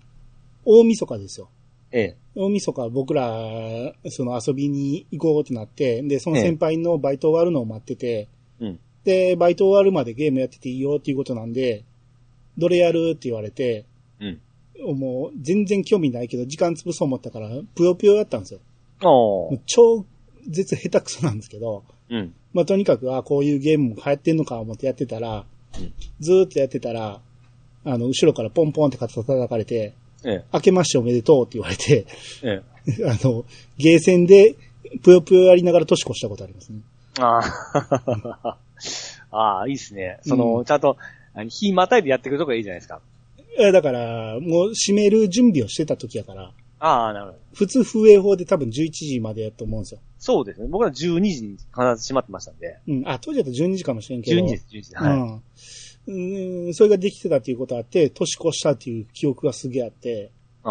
[0.64, 1.50] 大晦日ですよ。
[1.92, 2.16] ええ。
[2.34, 8.28] 大晦日僕ら、その遊びに行こうってなって、で、その先輩のバイト終わるのを待ってて、
[8.60, 8.80] うん。
[9.04, 11.84] で、バイト終わるまでゲームやってていいよっていうことなんで、
[12.58, 13.84] どれやるって言われて、
[14.20, 14.40] うん。
[14.98, 18.60] もう全然興味ないけど時間潰そう思ったから、ぷよぷよやったんですよ。
[19.66, 20.04] 超
[20.48, 22.34] 絶下手くそなんですけど、うん。
[22.52, 25.44] まあ、とにかく、あこういうゲームも流行ってんのか思ってやってたら、
[25.78, 27.20] うんずーっとやってたら、
[27.84, 29.92] あの、後ろからポンポンって肩叩かれて、
[30.24, 30.44] ええ。
[30.52, 32.06] 明けましておめでとうって言われて、
[32.42, 33.04] ええ。
[33.08, 33.44] あの、
[33.76, 34.54] ゲーセンで、
[35.02, 36.80] ぷよぷよやりながら年越したことありますね。
[37.18, 37.40] あ
[38.42, 38.58] あ。
[39.30, 40.18] ああ、いいですね。
[40.22, 40.96] その、うんちゃんと、
[41.48, 43.00] 日またいでやってくるとこがいいじゃないですか。
[43.58, 46.52] えだから、もう閉める準備をしてた時やから、
[46.84, 47.38] ああ、なるほど。
[47.54, 50.00] 普通風営法で多分11時までやと思うんですよ。
[50.18, 50.66] そうですね。
[50.68, 51.58] 僕ら12時に必
[51.96, 52.78] ず閉まってましたんで。
[52.86, 53.08] うん。
[53.08, 54.40] あ、当時だと12時かもしれんけど。
[54.40, 54.94] 12時です、12時。
[54.96, 55.18] はい。
[55.18, 55.42] うん。
[56.06, 60.30] うん、それができてたっていうことあって、年越したっていう記憶がすげえあって、
[60.62, 60.68] あ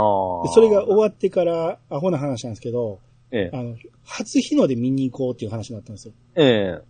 [0.53, 2.99] それが終わってから、アホな話なんですけど、
[3.31, 3.57] ええ。
[3.57, 3.75] あの、
[4.05, 6.13] 初日の出見に行こうっていう話になったんですよ。
[6.35, 6.81] ええ。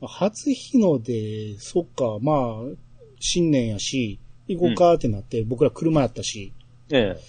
[0.00, 2.76] 初日の出、そっか、まあ、
[3.20, 4.18] 新年やし、
[4.48, 6.52] 行こうかってなって、僕ら車やったし、
[6.90, 7.20] ええ。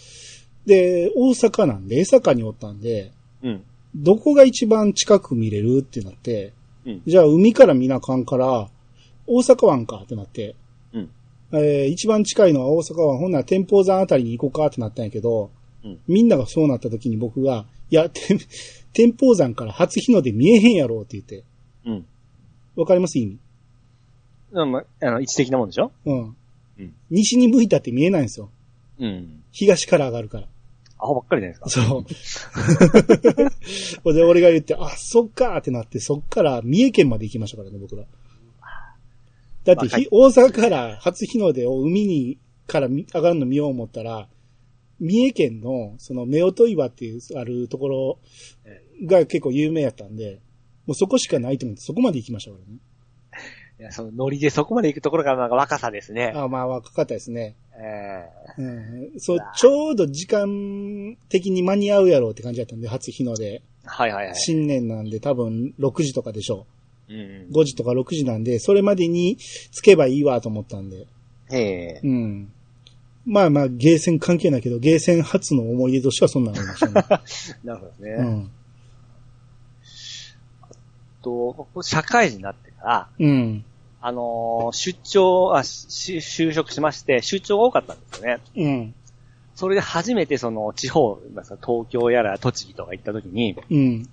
[0.65, 3.11] で、大阪なんで、江坂におったんで、
[3.43, 3.63] うん。
[3.95, 6.53] どこが一番近く見れるってなって、
[6.85, 7.01] うん。
[7.05, 8.69] じゃあ海から見なあかんから、
[9.27, 10.55] 大阪湾かってなって、
[10.93, 11.09] うん。
[11.53, 15.51] えー一番近いのは大阪湾、ほんなら天保山あたりに行こうかってなったんやけど、
[15.83, 18.39] うんみんながそうなった時に僕が、いや、天
[18.93, 21.43] 天保山から初日の出見えへんやろって言って、
[21.85, 22.05] うん。
[22.75, 23.19] わかります？
[23.19, 23.37] 意味
[24.51, 25.91] まあ、あの、位置的なもんでしょ？
[26.05, 26.19] うん。
[26.19, 26.35] うん
[27.09, 28.49] 西に向いたって見えないんですよ。
[28.99, 29.43] うん。
[29.51, 30.47] 東から上がるから。
[30.99, 31.85] アホばっかりじゃないですか。
[34.03, 34.13] そう。
[34.13, 38.03] で、俺が言って、あ、そっかーってなって、そっから三重県まで行きましたからね、僕ら。
[39.67, 44.29] だってひ、大阪から初日の出を海に、から見上がるの見よう思ったら、
[45.01, 48.19] 三重県の、その、夫婦岩っていう、あるところ
[49.05, 50.39] が結構有名やったんで、
[50.85, 52.79] もうそこしかないと思って、そこまで行きましたからね。
[53.79, 56.31] いや、そのノリでそこまで行くところがなんか若さですね。
[56.33, 57.57] ああまあ、若かったですね。
[57.77, 58.25] え
[58.57, 63.45] うん、そう、ちょうど時間的に間に合うやろうって感じだったんで、初日の出。
[63.45, 64.35] えはいはいはい。
[64.35, 66.76] 新年なんで多分6時とかでしょう。
[67.09, 69.37] 5時とか6時なんで、それまでに
[69.71, 71.07] つけばいいわと思ったんで。
[71.51, 72.01] ええ。
[72.03, 72.51] うん。
[73.25, 76.93] まあまあ、ゲーセン関係ないけど、ゲーセン初の思い出としてはそんなのありましたね。
[77.63, 78.11] なるほどね。
[78.11, 78.51] うん。
[81.21, 83.65] と、僕社会人になってから、うん。
[83.99, 88.39] あのー出張あし、就職しまして、出張が多かったんですよね。
[88.55, 88.93] うん。
[89.55, 91.19] それで初めてその地方、
[91.65, 94.09] 東京やら栃木とか行った時に、まうん。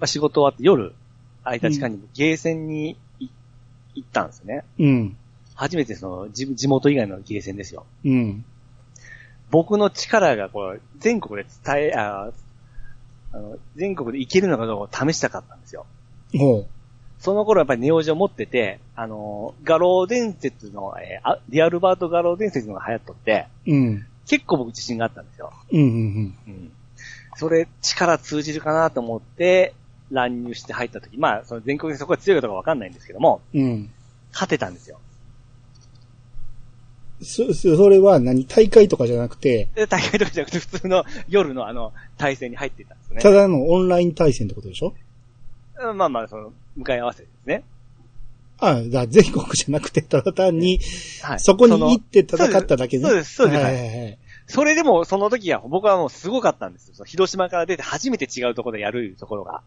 [0.00, 0.92] あ、仕事終わって夜、
[1.48, 3.28] 空いた時間にゲーセンにい
[3.94, 4.64] 行ったんですよね。
[4.78, 5.16] うん。
[5.54, 7.84] 初めてその地地元以外のゲーセンですよ。
[8.04, 8.44] うん。
[9.50, 12.30] 僕の力がこう、全国で伝え、あ
[13.32, 15.86] あの、全国で行けるのかどうかを試したかったんですよ。
[16.36, 16.66] ほ
[17.18, 24.06] その頃やっぱりネオジオ持ってて、あの、画廊伝説の、えーあリアルバート画廊伝説のが流行っとって、うん。
[24.26, 25.52] 結構僕自信があったんですよ。
[25.72, 26.72] うん、うん、うん。
[27.36, 29.74] それ、力通じるかなと思って、
[30.10, 33.62] 乱入して入った時、まあ、その全国でそこが強いかどうかわかんないんですけども、うん。
[33.62, 33.90] うん。
[34.32, 34.98] 勝てたんですよ。
[37.20, 38.44] そ、そそれは何？
[38.44, 43.20] 大会とかじゃなくて、で、大会とかじゃなくて普通の夜のあの、対戦に入っていたんですね。
[43.20, 44.94] ただのオンライン対戦ってことでしょ？
[45.80, 47.64] うんまあまあ、その、向かい合わせですね。
[48.60, 50.78] ああ、だ全国じゃなくて、ただ単に、
[51.22, 51.40] はい。
[51.40, 53.04] そこにの行って戦っただけね。
[53.04, 53.62] そうです、そうです。
[53.62, 54.18] ははいいはいはい。
[54.46, 57.04] それでも、その時は、僕はもうすごかったんですよ。
[57.04, 59.62] 広島から出て初めて違うところでやるところが。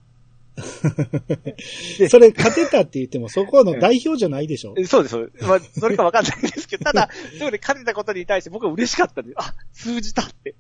[1.98, 5.46] でそれ勝てたって言っても、そこの代表じゃないでしょえそうです、そうです。
[5.46, 10.56] まあ、それかわかんないですけど、ただ、そこで勝てたことに対して僕は嬉しかったんで、あ、通じたって。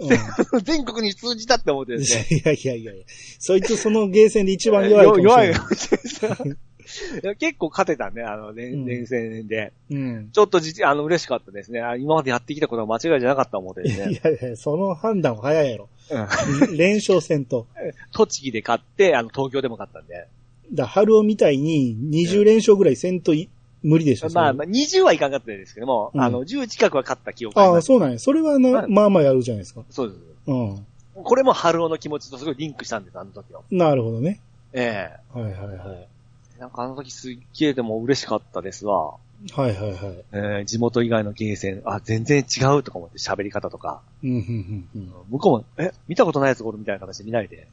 [0.00, 0.10] うん
[0.62, 2.26] 全国に通じたって思ってですね。
[2.30, 3.04] いやいやいやいや。
[3.38, 5.46] そいつそのゲーセンで一番弱いかもしれない。
[5.46, 6.54] 弱いかもしれないで
[6.88, 7.20] す。
[7.22, 9.72] いや結構勝てたね、あの、うん連連戦で。
[9.90, 10.30] うん。
[10.32, 11.80] ちょっとじ、あの、嬉しかったですね。
[11.80, 14.12] あ今までやってきたことは間違いじゃなかった思ってですね。
[14.12, 15.88] いやいや、その判断は早いやろ。
[16.10, 17.66] うん連勝戦と。
[18.12, 20.26] 栃木で勝って、あの、東京でも勝ったんで。
[20.72, 23.48] だ春尾みたいに20連勝ぐらいせんとい
[23.82, 24.28] 無理でしょ。
[24.30, 27.82] まあ、まあ、20はいかんかったですけども、うんあの、10近くは勝った記憶がありああ。
[27.82, 28.18] そうなんや。
[28.18, 29.82] それはな、はいまあまあやるじゃないですか。
[29.90, 30.20] そうです。
[30.46, 30.86] うん。
[31.22, 33.62] これも春尾の気持ちとすごいリンクしたんです、あの時は。
[33.70, 34.40] なるほどね。
[34.72, 36.08] えはいはいはい。
[36.56, 39.14] えなんかあの時すっげえでも嬉しかったですわ。
[39.52, 40.24] はいはいはい。
[40.32, 44.02] えー地元以外のゲーセン、あ、全然違うとか思って喋り方とか。
[44.22, 45.12] うん、うん、うん、うん。
[45.30, 47.66] 向こうも、え、見たことないやつおるみたいな形で見ないで。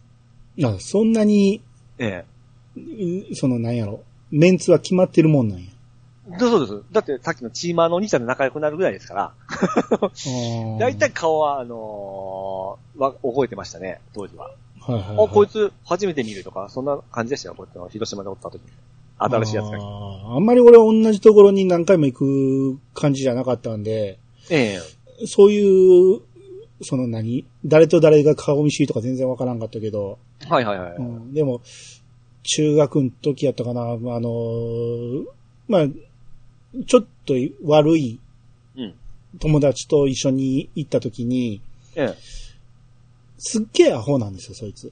[0.64, 1.62] あそんなに、
[2.00, 2.24] え
[2.76, 4.04] うんそのなんやろ。
[4.32, 5.66] メンツは決まってるもんなんや。
[6.36, 6.84] えそうです。
[6.92, 9.34] だってさっきのチーマーのお兄ちゃんで仲良くなるぐらいですから。
[10.80, 14.52] だいたい顔は、あのーわ、覚えてましたね、当時は。
[14.80, 15.26] はいはい、はい。
[15.26, 18.62] あ、こいつ初めて見るとか、そんな感じでしたよ、こいつの広島でおった時。
[19.18, 19.78] 新しいやつが。
[19.78, 24.80] あーあんまり俺は同じところに何回も行く感じじゃなかったんで、え
[25.22, 26.22] えそういう、
[26.82, 27.46] その何？
[27.66, 30.96] 誰と誰が顔見知りとか全然わからんかったけど、はいはいはい。
[30.98, 31.62] うん、でも、
[32.44, 35.26] 中学の時やったかな、あのー
[35.68, 35.88] まあ、
[36.86, 38.20] ちょっと悪い
[38.76, 38.94] うん。
[39.40, 41.62] 友達と一緒に行った時に、
[41.96, 42.16] ええ。
[43.38, 44.92] すっげえアホなんですよ、そいつ。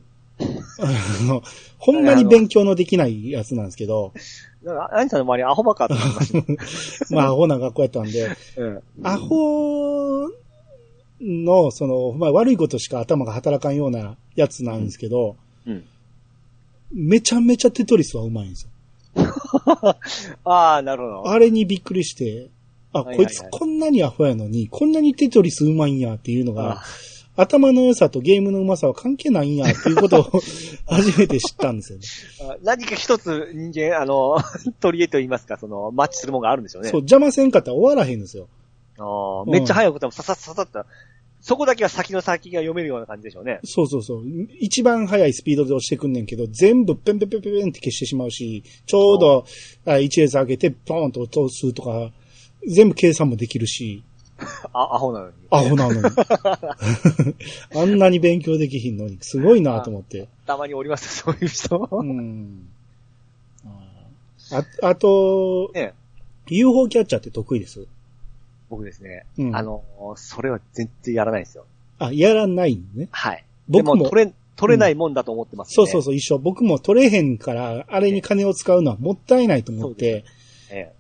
[0.80, 1.42] あの
[1.78, 4.14] ほんまに勉強のできないやつなんですけど、
[4.66, 6.22] だから、兄さんの周りアホばっかってま
[6.68, 7.14] す。
[7.14, 8.82] まあアホな学校やったんで、うん。
[9.04, 10.28] アホ
[11.22, 15.36] の、その、まあ悪いことしか頭が働かんようなやつなんですけど、
[15.68, 15.86] うん。
[16.92, 18.70] めちゃめちゃテトリスはうまいんですよ。
[20.44, 21.28] ああ、なるほど。
[21.30, 22.50] あれにびっくりして、
[22.92, 26.84] あ、こいつこんなにアホやのに、こんなにテトリスうまいんやっていうのがあ、
[27.36, 30.24] 頭の良さとゲームのうまさは関係ないんやっていうことを
[30.88, 32.06] 初めて知ったんですよね。
[32.42, 34.38] あ何か一つ人間、あの、
[34.80, 36.90] 取り柄と言いますか、その、マッチするものがあるんでしょうね。
[36.90, 38.48] そう、邪魔せんかったら終わらへんですよ。
[38.98, 40.86] あーめっちゃ早く多分ささっささった。
[41.42, 43.60] そこだけは先の先が読めるような感じでしょうね。
[43.64, 44.24] そうそうそう。
[44.60, 49.46] 一番速いスピードで押してくんねんけど、全部ペンペンペンペンって消してしまうし、ちょうど
[49.86, 52.12] あ一列上げてポーンと落とすとか、
[52.68, 54.04] 全部計算もできるし、
[54.74, 55.34] あ、アホなのに。
[55.50, 56.02] アホなのに。
[57.76, 60.28] あんなに勉強できひんのに、すごいなと思って。
[60.46, 61.90] たまにおりますよ、そういう人。
[61.92, 62.68] うん。
[64.52, 65.94] ああと、ね
[66.48, 67.88] UFO キャッチャーって得意です？
[68.70, 69.26] 僕ですね。
[69.38, 69.84] うんあの、
[70.16, 71.66] それは全然やらないですよ。
[71.98, 73.08] あ、やらないのね？
[73.12, 73.44] はい。
[73.68, 76.38] 僕もで取れ、取れないもんだと思ってます、ねそうそうそう、一緒。
[76.38, 80.24] 僕も取れへんから、あれに金を使うのはもったいないと思って、
[80.70, 80.94] ええ。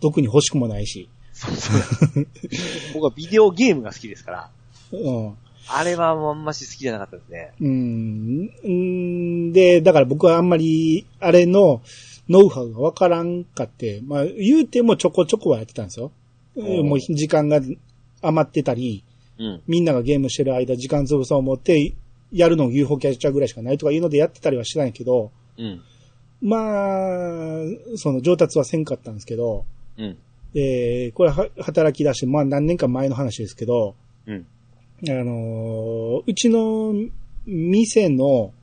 [0.00, 1.08] 特に欲しくもないし。
[1.36, 1.72] そうそ
[2.20, 2.26] う。
[2.94, 4.50] 僕はビデオゲームが好きですから。
[4.92, 5.34] うん。
[5.68, 7.52] あれはもうあんまし好きじゃなかったですね。
[7.60, 8.50] うん。
[8.64, 11.82] うんで、だから僕はあんまり、あれの
[12.28, 16.10] ノウハウがわからんかって、まあ言うてもちょこちょこはやってたんですよ。
[16.56, 17.60] おうもう時間が
[18.22, 19.04] 余ってたり、
[19.38, 19.62] うん。
[19.66, 21.92] みんながゲームしてる間時間潰そう思って、
[22.32, 25.82] やるの UFO キャッチャーぐらいしかないとかいうのでやってたりはしてないけど、うん。
[26.40, 27.60] まあ、
[27.96, 29.64] その上達はせんかったんですけど、
[29.98, 30.18] うん。
[30.58, 33.94] えー、これは働き出して、まあ何年か前の話ですけど、
[34.26, 34.46] うん。
[35.06, 36.94] あのーうちの
[37.44, 38.54] 店の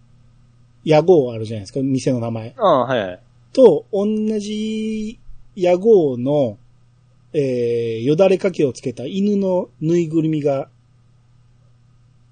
[0.84, 2.56] 屋号あるじゃないですか、店の名前。
[2.58, 3.20] ああ、はいはい。
[3.54, 4.08] と、同
[4.40, 5.20] じ
[5.56, 6.58] 屋号の、
[7.34, 10.70] えー、よだれかけをつけた犬のぬいぐるみが、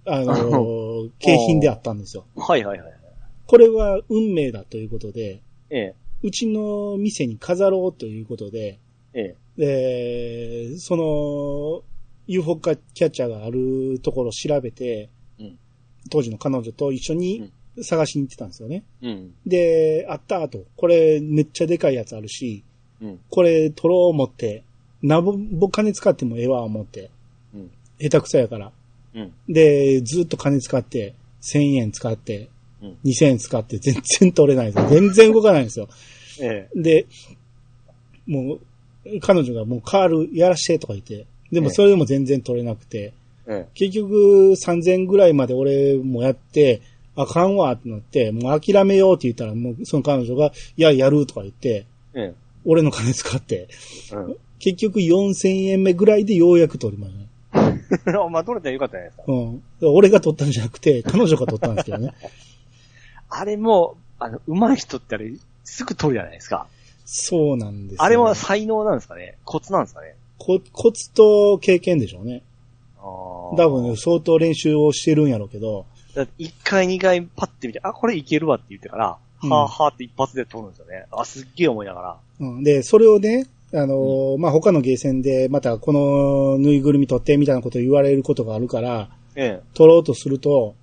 [0.08, 2.26] あのー景品であったんですよ。
[2.36, 2.94] はいはいはい。
[3.46, 5.96] これは運命だということで、ええ。
[6.24, 8.80] うちの店に飾ろうということで、
[9.14, 9.36] ええ。
[9.64, 11.84] えーその、
[12.28, 15.10] UFO キャッチャーがあるところを調べて、
[15.40, 15.58] うん
[16.10, 17.52] 当時の彼女と一緒に
[17.84, 18.84] 探しに行ってたんですよね。
[19.02, 19.34] うん。
[19.46, 22.64] で、あった後、これめっちゃでかいやつあるし、
[23.02, 23.20] うん。
[23.30, 24.64] これ取ろう思って、
[25.02, 27.12] なぼぼ金使ってもええわ思って、
[27.54, 27.72] うん。
[28.00, 28.72] 下手くそやから。
[29.14, 29.34] うん。
[29.48, 32.50] で、ずっと金使って、1000円使って、
[32.82, 32.98] うん。
[33.06, 34.90] 2000円使って全然取れないんですよ。
[34.90, 35.88] 全然動かないんですよ。
[36.42, 37.06] えで、
[38.26, 38.62] もう、
[39.22, 43.14] 彼女がもうカールやらしてとか言って、でもええそれでも全然取れなくて、
[43.48, 43.66] え。
[43.66, 44.14] え結局
[44.54, 46.82] 3000ぐらいまで俺もやって、
[47.16, 52.22] あかんわってなって、もう諦めようって言ったら、もうその彼女が、いや、やるとか言って、え。
[52.22, 52.34] え
[52.64, 53.68] 俺の金使って、
[54.12, 54.16] え。
[54.16, 54.38] うん。
[54.60, 57.28] 結局4000円目ぐらいでようやく取りましたね。
[58.30, 59.24] まあ、取れたらよかったじゃないですか。
[59.28, 59.64] うん。
[59.82, 62.14] 俺が取ったんじゃなくて、彼女が取ったんですけどね。
[63.30, 65.34] あれも、あの、上手い人ってあれ、
[65.64, 66.68] すぐ取るじゃないですか。
[67.14, 68.04] そうなんですよ。
[68.04, 69.38] あれは才能なんですかね？
[69.44, 70.16] コツなんですかね？
[70.38, 72.42] こコツと経験でしょうね。
[72.98, 75.86] あー多分相当練習をしてるんやろうけど、
[76.38, 81.06] 一回二回パッて見て、あ、これいけるわって言ってから、うんはぁはぁって一発で取るんですよね。
[81.12, 82.18] あ、すっげえ思いながら。
[82.40, 90.76] うん、で、それをね、あのーまあ、他のゲーセンで、またこのぬいぐるみ取ってみたいなことを言われることがあるから、え取ろうとすると、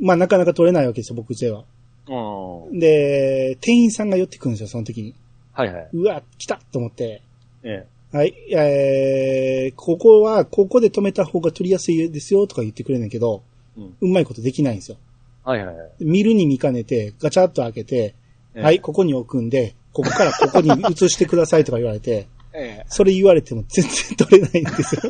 [0.00, 1.64] まあ、なかなか取れないわけですよ、僕では。
[2.08, 2.12] え。
[2.12, 2.78] うん。
[2.78, 5.14] で、店員さんが寄ってくるんですよ、その時に。
[5.58, 5.88] はいはい。
[5.92, 7.20] うわ、来たと思って、
[7.64, 13.42] えはい、えー、ここは、ここで止めた方が取りやすいですよ、とか言ってくれんねんけど、
[13.76, 13.80] え。
[13.80, 13.96] うん。
[14.00, 14.98] うまいことできないんですよ。
[15.42, 15.90] はいはいはい。
[15.98, 18.14] 見るに見かねて、ガチャッと開けて、
[18.54, 22.84] ええはい、ここに置くんで、ここから ここに移してくださいとか言われて、ええ。
[22.88, 25.02] それ言われても全然取れないんですよ。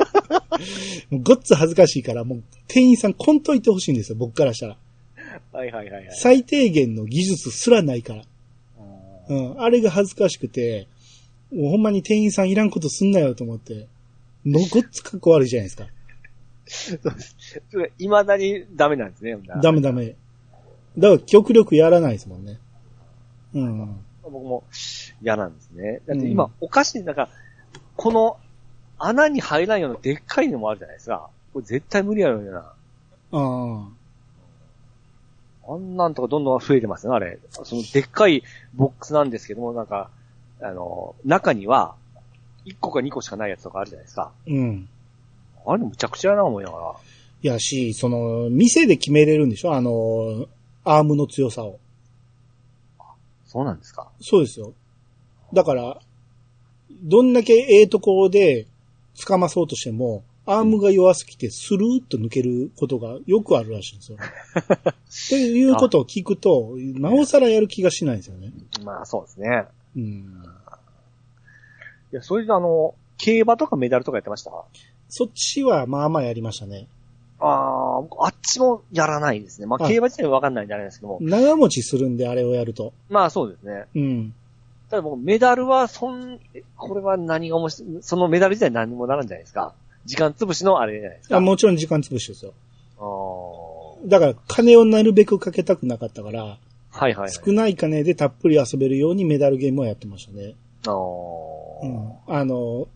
[1.11, 4.77] もうごっつ恥ずかしいから、もう店員さんこんといてほしいんですよ、僕からしたら。
[5.53, 6.15] はいはいはいはい。
[6.15, 8.23] 最低限の技術すらないから。
[9.29, 10.87] ううんん、あれが恥ずかしくて、
[11.53, 13.87] もうほんまに店員さんいらんことすんなよと思って、
[14.43, 15.87] もうごっつかっこ悪いじゃないですか。
[16.65, 17.35] そうです。
[17.71, 19.37] それ未だにダメなんですね。
[19.61, 19.91] ダメダ。
[19.91, 20.15] メ。
[20.97, 22.59] だから極力やらないですもんね。
[23.53, 23.99] うん。
[24.23, 24.63] 僕も
[25.21, 26.01] 嫌なんですね。
[26.07, 27.29] だってうん今、おかしい、なんか、
[27.95, 28.37] この
[28.99, 31.29] 穴に入らんようなでっかいのもあるじゃないですか。
[31.53, 32.59] これ絶対無理やろうな。
[32.59, 32.73] あ
[33.31, 33.87] あ。
[35.71, 37.39] あんなんとかどんどん増えてますね、あれ。
[37.51, 38.43] そのでっかい
[38.73, 40.09] ボックスなんですけども、なんか、
[40.61, 41.95] あの、中には、
[42.65, 44.31] 1個か2個しかないやつとかあるじゃないですか。
[44.47, 44.89] うん。
[45.65, 46.95] あれむちゃくちゃやな思いながら。
[47.41, 49.73] いやし、その、店で決めれるんでしょ？
[49.73, 50.47] あの、
[50.83, 51.79] アームの強さを。
[53.45, 54.73] そうなんですかそうですよ。
[55.53, 55.97] だから、
[57.03, 58.67] どんだけええところで
[59.15, 64.17] 掴まそうとしても、アームが弱すぎてスルーッと抜けることがよくあるらしいんですよ。
[64.17, 68.51] っていうことを聞くと、なおさらやる気がしないんですよね。
[68.83, 69.65] まあそうですね。
[69.95, 70.43] うん。
[72.11, 74.51] いや、それであの、競馬とかメダルとかやってました？
[75.09, 76.87] そっちはまあまあやりましたね。
[77.39, 79.67] ああ、僕あっちもやらないですね。
[79.67, 81.19] まあ、あ競馬自体はわかんないんであれですけども。
[81.21, 82.91] 長持ちするんで、あれをやると。
[83.09, 83.85] まあそうですね。
[83.95, 84.33] うん。
[84.89, 89.73] ただ僕、メダルは、そん、えこれは何が面白い、そのメダル自体何にもならんじゃないですか。
[90.05, 91.37] 時間潰しのあれじゃないですか。
[91.37, 92.53] あもちろん時間潰しですよ。
[92.99, 96.59] あだから、金をなるべくかけたくなかったから、はい
[96.91, 100.55] はい、はい、少ない金でたっぷり遊べるようにメダルゲームはやってましたね。
[100.87, 100.93] ああ、
[101.83, 102.13] うん。
[102.27, 102.87] あの、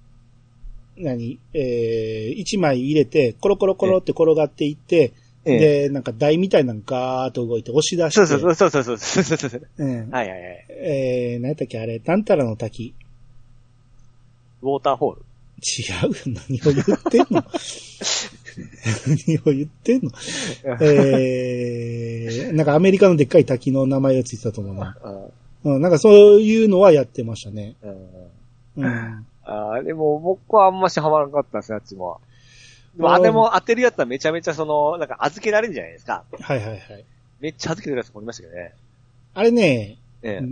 [0.98, 1.40] 何？
[1.54, 8.26] えー、1枚入れて、コロコロコロって転がっていって、で、なんか台みたいなのガーッと動いて押し出して。
[8.26, 10.10] そうそうそうそうそうそうそううん。
[10.10, 10.66] はいはいはい。
[10.70, 12.96] えー、何やったっけあれ、なんたらの滝。
[14.62, 15.26] ウォーターホール
[15.64, 17.44] 違う何を言ってんの？
[19.08, 20.12] 何を言ってんの？
[20.82, 24.98] えー、なんかアメリカのでっかい滝の名前がついてたと思うな。
[25.64, 27.76] うんうん、なんかそういうのはやってましたね。
[27.82, 29.26] うんうん。
[29.46, 32.20] あーでも僕はあんましハマらなかったですね、あっちも。
[32.96, 36.24] でもあれも当てるやつはめちゃめちゃその、なんか預けられるじゃないですか。
[36.40, 37.06] はいはいはい。
[37.40, 38.74] めっちゃ預けてるやつもいましたけどね。
[39.34, 40.46] あれね、ええ。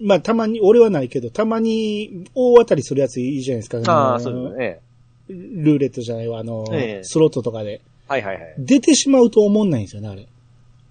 [0.00, 3.92] まあたまに、俺はないけど、たまに大当たりするやついいじゃないですか。
[3.92, 4.80] ああ、のそうですね。
[5.28, 7.80] ルーレットじゃないわ、あの、ええスロットとかで。
[8.06, 8.54] はいはいはい。
[8.58, 10.26] 出てしまうと思んないんですよね、あれ。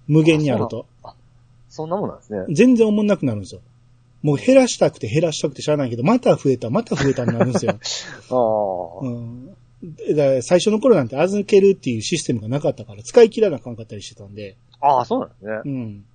[0.08, 0.86] 無限にあると。
[1.70, 2.46] そんなもんなんですね。
[2.50, 3.62] 全然思んなくなるんですよ。
[4.24, 7.74] もう減らしたくて減らしたくてしゃあないけど、また増えた、また増えたになるんですよ。
[8.30, 9.08] ああ。
[9.08, 9.56] うん。
[10.16, 14.56] だ最初の頃なんて預けるっていうシステムがなかったから、使い切らなあかんかったりしてたんで。
[14.82, 15.52] ああ、そうなんですね。
[15.66, 16.06] うん。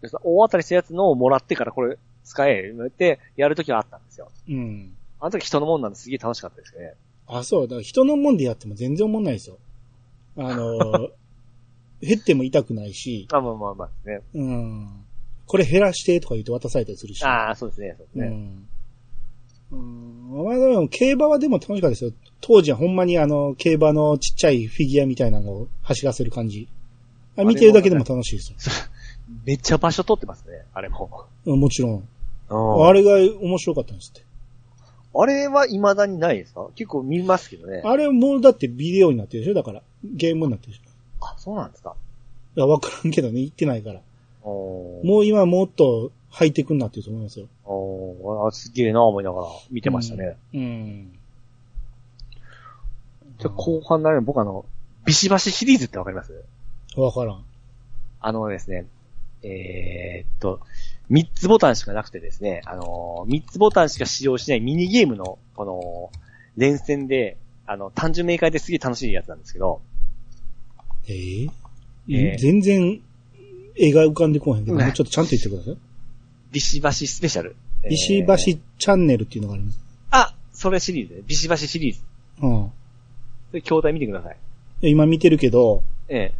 [0.00, 1.98] で大当たりしたやつのをもらってからこれ
[2.28, 4.30] 使え、ってやるときはあったんですよ。
[4.48, 4.92] うん。
[5.18, 6.94] あの時人のもんなんですげえ楽しかったですね。
[7.26, 7.62] あ、そう。
[7.62, 9.56] だから人のもんでやっても全然思んないですよ。
[10.36, 11.08] あの、
[12.00, 14.20] 減っても痛くないし、あまあまあまあですね。
[14.34, 14.88] うん。
[15.46, 17.24] これ減らしてとか言って渡されたりするし。
[17.24, 18.26] ああ、そうですね、そうですね。
[18.26, 18.68] うん。
[19.72, 20.44] うん。
[20.44, 22.12] まあでも、競馬はでも楽しかったですよ。
[22.40, 26.68] 当時はほんまにあの、競馬のちっちゃいフィギュアみたいなのを走らせる感じ。
[27.36, 28.58] あ見てるだけでも楽しいですよ。
[29.44, 31.26] めっちゃ場所取ってますね、あれも。
[31.44, 32.08] もちろん。
[32.50, 34.26] ああれが面白かったんですって。
[35.14, 36.68] あれは未だにないですか？
[36.74, 37.82] 結構見ますけどね。
[37.84, 39.54] あれもうだってビデオになってるでしょ？
[39.54, 39.82] だから。
[40.04, 41.26] ゲームになってるでしょ？
[41.26, 41.94] あ、そうなんですか。
[42.56, 44.00] いや、わからんけどね、言ってないから。
[44.44, 47.46] もう今もっとハイテクになってると思いますよ。
[47.64, 50.36] おーあすげえな思いながら見てましたね。
[50.54, 51.18] うん。
[53.38, 54.64] じゃあ後半なる僕あの、
[55.04, 56.44] ビシバシシリーズってわかります？
[56.96, 57.44] わからん。
[58.20, 58.86] あのですね、
[59.42, 60.60] えーっと、
[61.10, 66.10] 3つボタンしかなくてですね、あのー、3つボタンしか使用しないミニゲームの、この、
[66.56, 67.36] 連戦で、
[67.66, 69.80] あの、単純明快ですげえ楽しいやつなんですけど、
[71.06, 71.50] えー？
[72.10, 73.00] えー全然、
[73.76, 75.76] 絵が浮かんでこへんけど、うんもうちょっとちゃんと言ってください。
[76.52, 77.56] ビシバシスペシャル。
[77.88, 79.80] ビシバえーシチャンネルっていうのがあります。
[80.10, 81.20] あ、それシリーズね。
[81.26, 82.00] ビシバシシリーズ。
[82.42, 82.72] うん。
[83.50, 84.36] それ筐体見てください。
[84.82, 86.32] 今見てるけど、え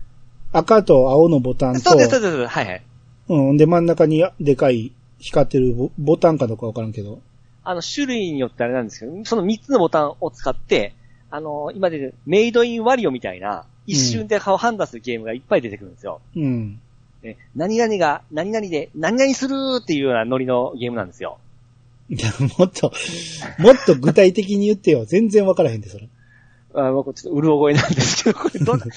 [0.53, 1.81] 赤と青のボタンえ。
[1.81, 2.83] と、そうです、そうですはいはい。
[3.29, 3.57] うん。
[3.57, 7.21] で、真ん中にでかい光ってるボボタンかどうかわからんけど。
[7.65, 10.95] あの、種類によってあれなんですけど、その3つのボタンを使って、
[11.31, 16.21] あの、今でメイドインワリオみたいな、一瞬で顔判断するゲームがいっぱい出てくるんですよ。
[16.37, 16.81] うん。
[17.23, 21.39] ね、何々が、何々で、何々するっていうようなノリのゲームなんですよ。
[22.09, 22.93] いや、もっと、
[23.59, 25.05] もっと具体的に言ってよ。
[25.05, 26.09] 全然わからへんで、それ。
[26.87, 28.89] あ僕ちょっとうる覚えなんですけど、これどんな、 い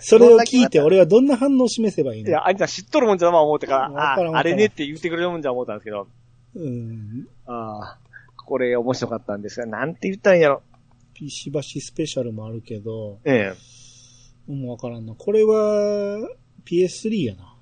[0.00, 2.30] それを聞いて俺はどんな反応を示せばいいの？
[2.30, 6.06] や、あいつは知っとるもんじゃな思ってから、ああれねって言ってくれるもんじゃ思ったんですけど、
[6.54, 7.26] うん。
[7.46, 7.98] ああ、
[8.44, 10.62] これ面白かったんですが、なんて言ったんやろ。
[11.14, 13.54] ピシバシスペシャルもあるけど、え
[14.48, 14.52] え。
[14.52, 15.14] もうわからんな。
[15.14, 16.18] これは、
[16.66, 17.54] PS3 やな。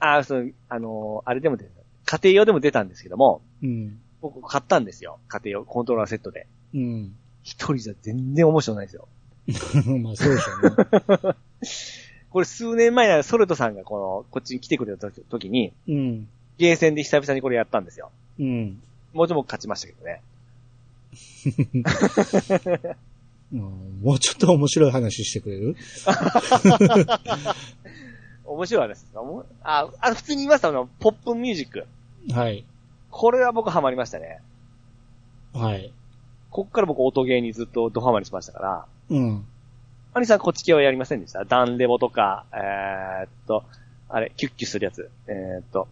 [0.00, 1.70] ああ、そう、あのーあれでも出た。
[2.18, 3.98] 家庭用でも出たんですけども、うん。
[4.20, 5.18] 僕買ったんですよ。
[5.28, 6.46] 家庭用、コントローラーセットで。
[6.74, 7.14] うん。
[7.42, 9.08] 一人じゃ全然面白くないですよ。
[9.98, 11.34] まあそうでしょうね。
[12.30, 16.28] これ数年前にソルトさんがこの、こっちに来てくれた時時に、うん。
[16.58, 18.10] ゲーセンで久々にこれやったんですよ。
[18.38, 18.80] うん。
[19.12, 20.22] もちろん僕勝ちましたけどね。
[23.52, 23.60] うん
[24.02, 25.76] もうちょっと面白い話してくれる？
[28.46, 29.06] 面白い話です
[29.62, 31.86] あ、あ普通に言いましたあの、ポップミュージック。
[32.32, 32.64] はい。
[33.10, 34.40] これは僕ハマりましたね。
[35.52, 35.92] はい。
[36.52, 39.44] こっから僕音ゲーにずっとドハマりしましたから、うん。
[40.14, 41.44] アニさんこっち系はやりませんでした？
[41.46, 43.64] ダンレボとか、えー、っと、
[44.10, 45.10] あれ、キュッキュするやつ。
[45.26, 45.88] えー、っと、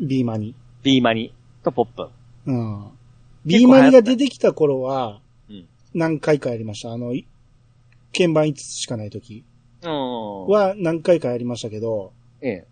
[0.00, 0.54] ビーマニ。
[0.82, 2.08] ビーマニとポップン。
[2.46, 2.52] う
[2.86, 2.90] ん。
[3.44, 5.66] ビーマニが出てきた頃は、うん。
[5.92, 6.92] 何回かやりました。
[6.92, 7.26] あの、い
[8.16, 9.44] 鍵盤5つしかない時
[9.82, 10.46] うん。
[10.46, 12.66] は何回かやりましたけど、ええ。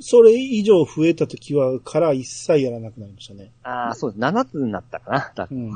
[0.00, 3.50] それ以上増えた時は、から一切やらなくなりましたね。
[3.62, 4.20] ああ、そうです。
[4.20, 5.32] 7つになったかな。
[5.34, 5.68] だうん。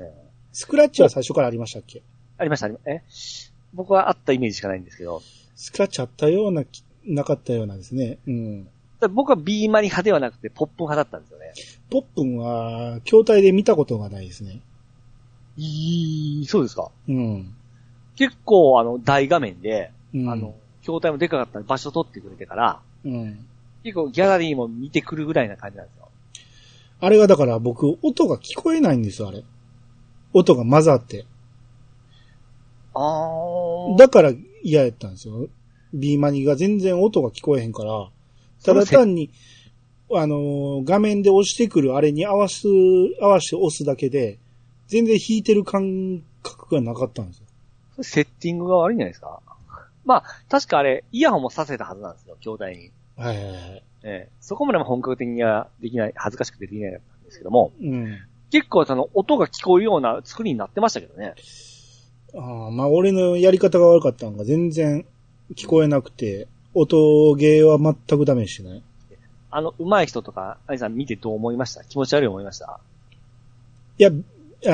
[0.00, 2.00] ええスクラッチは最初からありましたっけ？
[2.38, 3.02] ありました、ありまえ？
[3.74, 5.20] 僕はあったイメージしかないんですけど、
[5.54, 8.18] スクラッチあったようなき、なかったようなんですね。
[8.26, 8.68] うん。
[9.10, 11.52] 僕はビーマニ派ではなくてポップン派だったんですよね。
[11.90, 14.62] ポップンは、筐体で見たことがないですね。
[15.58, 16.90] いい、そうですか。
[17.06, 17.54] うん。
[18.14, 23.46] 結構あの、大画面で、うん、あの、筐体もでかかったら場所取ってくれてから、うん。
[23.86, 26.08] 結構ギャラリーも見てくるぐらいな感じなんですよ。
[26.98, 29.44] あれがだから僕、音が聞こえないんですよ、あれ。
[30.32, 31.24] 音が混ざって。
[32.94, 33.96] あー。
[33.96, 34.32] だから
[34.64, 35.46] 嫌やったんですよ。
[35.94, 38.10] ビーマニが全然音が聞こえへんから、
[38.64, 39.30] ただ単に、
[40.12, 42.66] あのー画面で押してくるあれに合わす、
[43.20, 44.40] 合わせて押すだけで、
[44.88, 48.02] 全然弾いてる感覚がなかったんですよ。
[48.02, 49.40] セッティングが悪いんじゃないですか？
[50.04, 52.90] まあ、確かあれ、イヤホンもさせたはずなんですよ、筐体に。
[53.16, 53.36] はい。
[53.36, 57.00] ええそこまでも本格的にはできない、恥ずかしくてできないんで
[57.30, 58.18] すけども、うん。
[58.50, 61.34] 結構その音が聞こえるような作りになってましたけどね。
[62.34, 65.04] ああまあ俺のやり方が悪かったのが全然
[65.54, 68.82] 聞こえなくて、音ゲーは全くダメにしてない。
[69.50, 71.82] あの、上手い人とか、アニさん見てどう思いました？
[71.84, 72.78] 気持ち悪い思いました？
[73.98, 74.12] いや、あ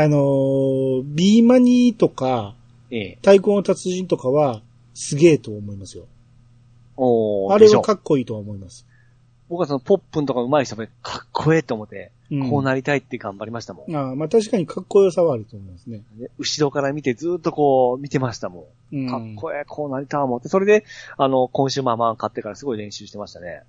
[0.09, 2.55] のービーマニとか、
[2.91, 3.15] ええ。
[3.21, 4.61] 太鼓の達人とかは、
[4.95, 6.07] すげえと思いますよ。
[6.97, 8.87] おーあれはかっこいいとは思います。
[9.49, 13.95] 僕はそのポップンとか上手い人もかっこええと思って、うんこうなりたいって頑張りましたもん。
[13.95, 16.03] ああまあ確かにかっこよさはあると思いますね。
[16.17, 18.69] ね後ろから見てずっとこう見てましたも。
[18.91, 19.09] うんん。
[19.11, 20.49] かっこええ、こうなりたい思って。
[20.49, 20.87] それで、
[21.19, 23.63] あの、今週ママ買ってからすごい練習してましたね。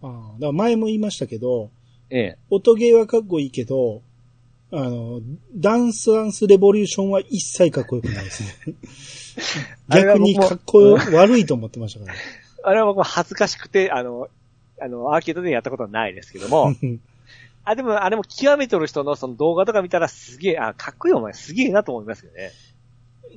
[0.00, 1.68] ああだから前も言いましたけど、
[2.08, 2.38] ええ。
[2.48, 4.00] 音ゲーはかっこいいけど、
[4.72, 5.20] あの、
[5.54, 8.74] ダンスダンスレボリューションは一切かっこよくないですね。
[9.88, 12.14] 逆にかっこよ悪いと思ってましたから。
[12.66, 14.28] あれは僕も恥ずかしくて、あの、
[14.80, 16.74] あの、アーケードでやったことはないですけども、
[17.64, 22.50] あ、でも、あれも極めとる人のその動画とか見たらすげえ、あ、かっこいいお前すげえなと思いますけどね。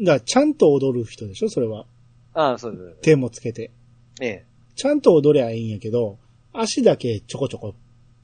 [0.02, 1.86] だからちゃんと踊る人でしょそれは。
[2.34, 3.02] あそうです。
[3.02, 3.72] 手もつけて。
[4.20, 4.46] ええ。
[4.76, 6.18] ちゃんと踊りゃいいんやけど、
[6.54, 7.76] 足だけちょこちょこ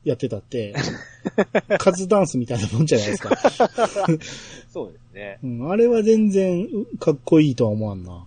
[0.03, 0.73] やってたって、
[1.77, 3.35] カズダンスみたいなもんじゃないですか。
[4.71, 5.39] そうですね。
[5.43, 8.25] うん、あれは全然うかっこいいとは思わんな。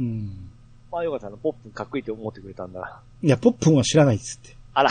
[0.00, 0.43] うん。
[0.94, 3.02] まあよかったあの、ポップかっこいいって思ってくれたんだ。
[3.20, 4.56] いや、ポップンは知らないっつって。
[4.74, 4.90] あら。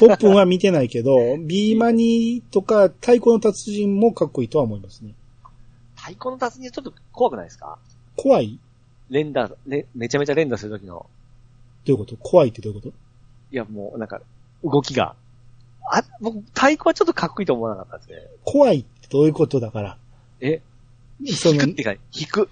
[0.00, 5.12] ポップンは見てないけど、ビーマニとか太鼓の達人もかっこいいとは思いますね。
[5.94, 7.76] 太鼓の達人ちょっと怖くないですか？
[8.16, 8.58] 怖い？
[9.10, 11.04] 連打、れめちゃめちゃ連打するときの、
[11.84, 12.16] どういうこと？
[12.16, 12.94] 怖いってどういうこと？
[13.50, 14.22] いやもうなんか、
[14.64, 15.14] 動きが。
[15.90, 18.26] あ、僕、太鼓はちょっとかっこいいと思わなかったですね。
[18.44, 19.98] 怖いってどういうことだから。
[20.40, 20.62] え、
[21.26, 22.48] その引くってか、引く。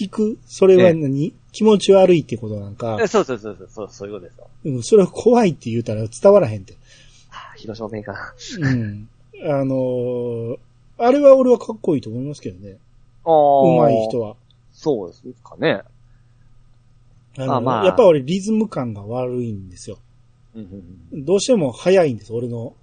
[0.00, 0.38] 引く？
[0.46, 4.48] それは何、気持ち悪いってことなんかえ、そうそうそうそう、そういうことですよ。
[4.66, 6.74] うん、それは怖いって言うたら伝わらへんって。
[7.30, 8.34] はあ広島弁かな。
[8.70, 9.08] うん。
[9.42, 10.58] あのー
[10.98, 12.76] あれは俺はかっこいいと思いますけどね。
[13.24, 13.32] ああ。
[13.32, 14.36] 上手い人は。
[14.72, 15.82] そうですかね。
[17.38, 19.98] あのあまあやっぱ俺リズム感が悪いんですよ。
[20.54, 21.24] うんうんうん。
[21.24, 22.74] どうしても早いんです、俺の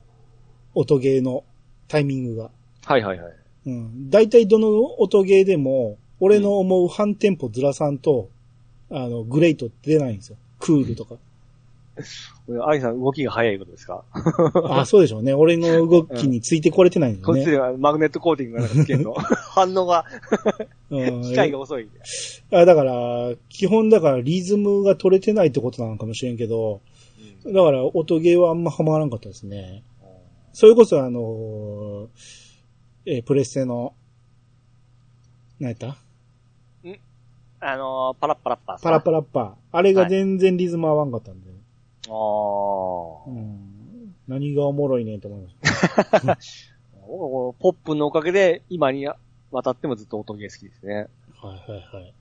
[0.73, 1.43] 音ゲーの
[1.87, 2.49] タイミングが。
[2.85, 3.33] はいはいはい。
[3.67, 4.09] うん。
[4.09, 8.29] 大体どの音ゲーでも、俺の思う半テンポずらさんと、
[8.93, 10.37] あの、グレイトって出ないんですよ。
[10.59, 11.15] クールとか。
[12.65, 14.03] アイさん動きが早いことですか？
[14.69, 15.33] あ、そうでしょうね。
[15.33, 17.39] 俺の動きについてこれてないんですよね。
[17.41, 19.13] こっちではマグネットコーティングがなんかつけんの？
[19.53, 20.03] 反応が、
[20.89, 21.87] うん機械が遅い。
[22.51, 26.81] あだから、基本だからリズムが取れてないってことなのかもしれんけど、
[27.45, 29.83] だから音ゲーはあんまハマらんかったですね。
[30.51, 32.07] それこそあのー
[33.05, 33.93] えープレステの、
[35.59, 35.97] 何やった？
[37.65, 39.17] あのー、パラッパラッパーパラパラ。
[39.17, 39.53] ラッパー。
[39.71, 41.49] あれが全然リズム合わんかったんで。
[42.07, 45.55] あーうん、何がおもろいねんと思いまし
[46.11, 46.37] た。
[47.07, 49.07] ポップのおかげで、今に
[49.51, 51.07] 渡ってもずっと音ゲー好きですね。
[51.41, 52.13] はいはいはい。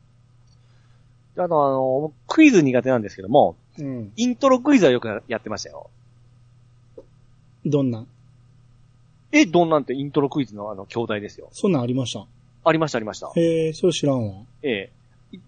[1.36, 4.12] あとあの、僕クイズ苦手なんですけども、うん。
[4.16, 5.88] イントロクイズはよくやってましたよ。
[7.64, 8.07] どんなん？
[9.32, 11.49] え、どんなんてイントロクイズのあの、兄弟ですよ。
[11.53, 12.26] そんなんありました？
[12.64, 13.32] ありましたありました。
[13.34, 14.34] へえ、それ知らんわ。
[14.62, 14.93] ええ。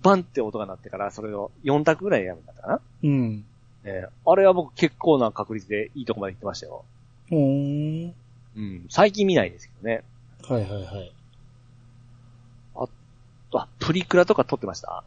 [0.03, 2.81] バンって音が鳴ってから、それを4択ぐらいやるんだったかな。
[3.03, 3.45] うん。
[3.85, 4.09] ええ。
[4.27, 6.85] あれは僕結構な確率でいいとこまで行ってましたよ。
[7.31, 8.15] ほーん。
[8.57, 8.87] うん。
[8.89, 10.03] 最近見ないですけどね。
[10.43, 11.13] はいはいはい。
[13.57, 15.05] あ、プリクラとか撮ってました？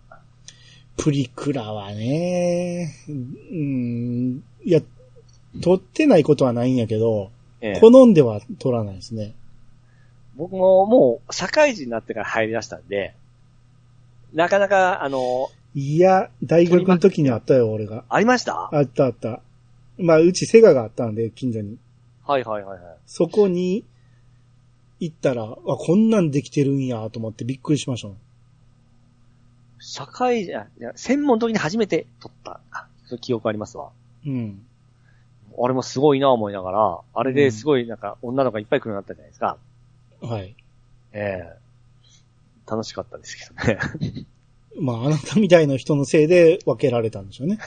[0.96, 4.82] プリクラはね、うん、いや、
[5.62, 7.80] 撮ってないことはないんやけど、ええ。
[7.82, 9.34] 好んでは撮らないですね。
[10.38, 13.16] 僕ももう社会人になってから入り出したんで、
[14.34, 18.04] なかなか、あの、いや、大学の時にあったよ、俺が。
[18.10, 18.70] ありました？
[18.74, 19.42] あったあった。
[19.98, 21.78] まあ、うちセガがあったんで、近所に。
[22.26, 22.98] はいはいはいはい。
[23.06, 23.84] そこに
[25.00, 28.18] 行ったら、あ、こんなんできてるんや、と思ってびっくりしましたもん。
[29.80, 32.60] 社会人、あいや専門の時に初めて撮った。
[32.72, 33.90] あ、その記憶ありますわ。
[34.26, 34.66] うん。
[35.60, 39.58] あれもすごいな思いながら、あれですごいなんか女の子がいっぱい来るようになったじゃないですか。
[40.22, 40.56] はい。
[41.14, 41.66] ええ
[42.70, 44.26] 楽しかったですけどね。
[44.80, 47.57] まあ、あなたみたいな人のせいで分けられたんでしょうね。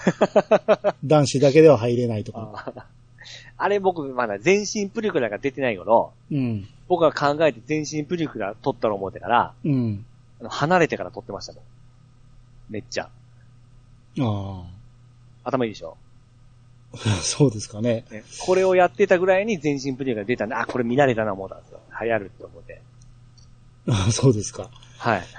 [1.05, 2.72] 男子だけでは入れないとか。
[2.76, 2.86] あ
[3.57, 6.68] あれ僕まだ全身プリクラが出てない頃、うん。
[6.88, 10.05] 僕が考えて全身プリクラ撮ったろ思ってから、うん。
[10.40, 11.62] あの離れてから撮ってましたもん。
[12.70, 13.10] めっちゃ。
[14.20, 14.64] あ
[15.44, 15.97] 頭いいでしょ？
[16.94, 16.97] あ。
[17.22, 18.05] そうですかね。
[18.10, 21.81] ねこれをやってたぐらいに全身プリクラが出たんで、あ、これ見慣れたな思ったんですよ。
[22.01, 22.81] 流行るって思って。
[23.89, 24.70] ああそうですか。
[25.01, 25.22] はい。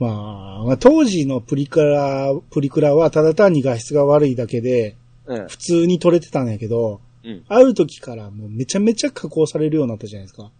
[0.00, 5.46] まあ、当時のプリクラ、プリクラはただ単に画質が悪いだけで、うん。
[5.46, 7.44] 普通に撮れてたんやけど、うん。
[7.48, 10.50] ある時からもうめちゃめちゃ加工されるようになったじゃないですか。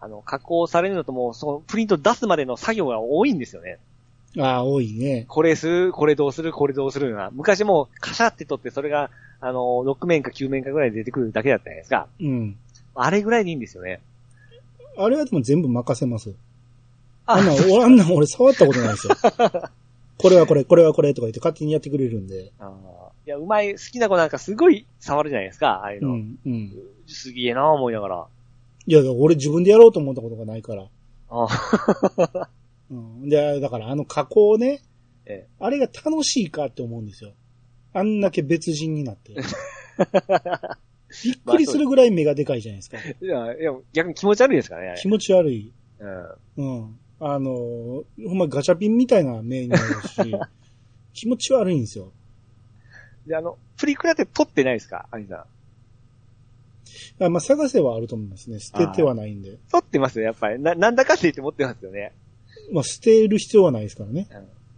[0.00, 3.78] あの、加工されるのともう、そのプリント出すまでの作業が多いんですよね。
[4.38, 5.26] ああ、多いね。
[5.28, 7.30] これする、これどうする、これどうするな。
[7.32, 12.08] 昔もうカシャって撮って、それが、あの、6面か9面かぐらいで出てくるだけだったじゃないですか。
[12.20, 12.56] うん。
[12.94, 14.00] あれぐらいでいいんですよね。
[14.96, 16.34] あれはでも全部任せます。
[17.26, 19.14] ああんな、俺あんな俺触ったことないですよ。
[20.18, 22.52] これはこれ、これはこれとか言って勝手にやってくれるんで。
[22.58, 26.08] あーいや、うまい、好きな子なんかすごい触るじゃないですか、ああいうの。
[26.10, 26.72] うん、うん。
[27.06, 28.26] すげえな思いながら。
[28.86, 30.88] いや、俺自分でやろうと思ったことがないから。
[31.30, 31.48] あ
[32.90, 33.28] うん。
[33.28, 34.82] で、だからあの加工ね、
[35.26, 37.32] えあれが楽しいかって思うんですよ。
[37.94, 39.34] あんだけ別人になって。
[41.22, 42.98] びっくりするぐらい目がでかいじゃないですか。
[42.98, 45.72] いや、いや、逆に気持ち悪いですからね、気持ち悪い。
[46.56, 46.80] うん。
[46.80, 46.98] うん。
[47.20, 48.04] あの、ほ
[48.34, 50.34] んまガチャピンみたいな目になるし、
[51.14, 52.12] 気持ち悪いんですよ。
[53.26, 55.46] で、あの、プリクラって撮ってないですかアニさ
[57.20, 57.24] ん？
[57.24, 58.58] あまあ、探せはあると思いますね。
[58.60, 59.58] 捨ててはないんで。
[59.70, 60.60] 撮ってますよ、やっぱり。
[60.62, 62.12] な、なんだかって言って持ってますよね。
[62.72, 64.26] まあ、捨てる必要はないですからね。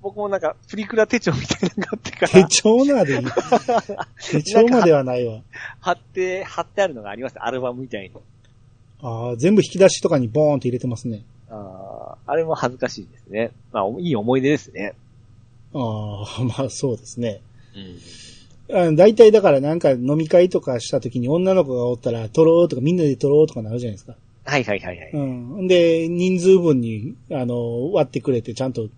[0.02, 3.20] 僕もなんか、プリクラ手帳みたいなのがあってか手ら、帳まで
[4.30, 5.42] 手帳まではないわ。
[5.80, 7.38] 貼って、貼ってあるのがあります。
[7.38, 8.10] アルバムみたいに。
[9.02, 11.22] ああ、全部引き出しとかにボーンって入れてますね。
[11.48, 13.52] あーあれも恥ずかしいですね。
[13.72, 14.94] まあ、いい思い出ですね。
[15.74, 17.40] ああ、まあそうですね。
[18.70, 18.76] うん。
[18.76, 24.16] あ大体だからなんか飲み会とかした時に女の子がおったら撮ろうとかみんなで撮ろうとかなるじゃないですか。
[24.44, 25.10] はいはいはいはい。
[25.12, 25.18] う
[25.62, 25.68] ん。
[25.68, 28.88] で、人数分に、あの、割ってくれてちゃんと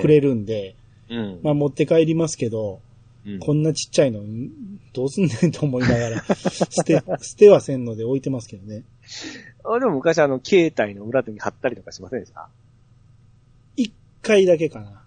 [0.00, 0.74] くれるんで、
[1.10, 1.40] うん。
[1.42, 2.80] まあ持って帰りますけど、
[3.26, 4.20] うんこんなちっちゃいの、
[4.92, 8.82] どうすんねんと思いながら、 捨て、捨てはせんので置いてますけどね。
[9.64, 12.48] あでも昔あの、携帯の裏手に貼ったりとかしませんでした？
[13.76, 13.92] 一
[14.22, 15.04] 回だけかな。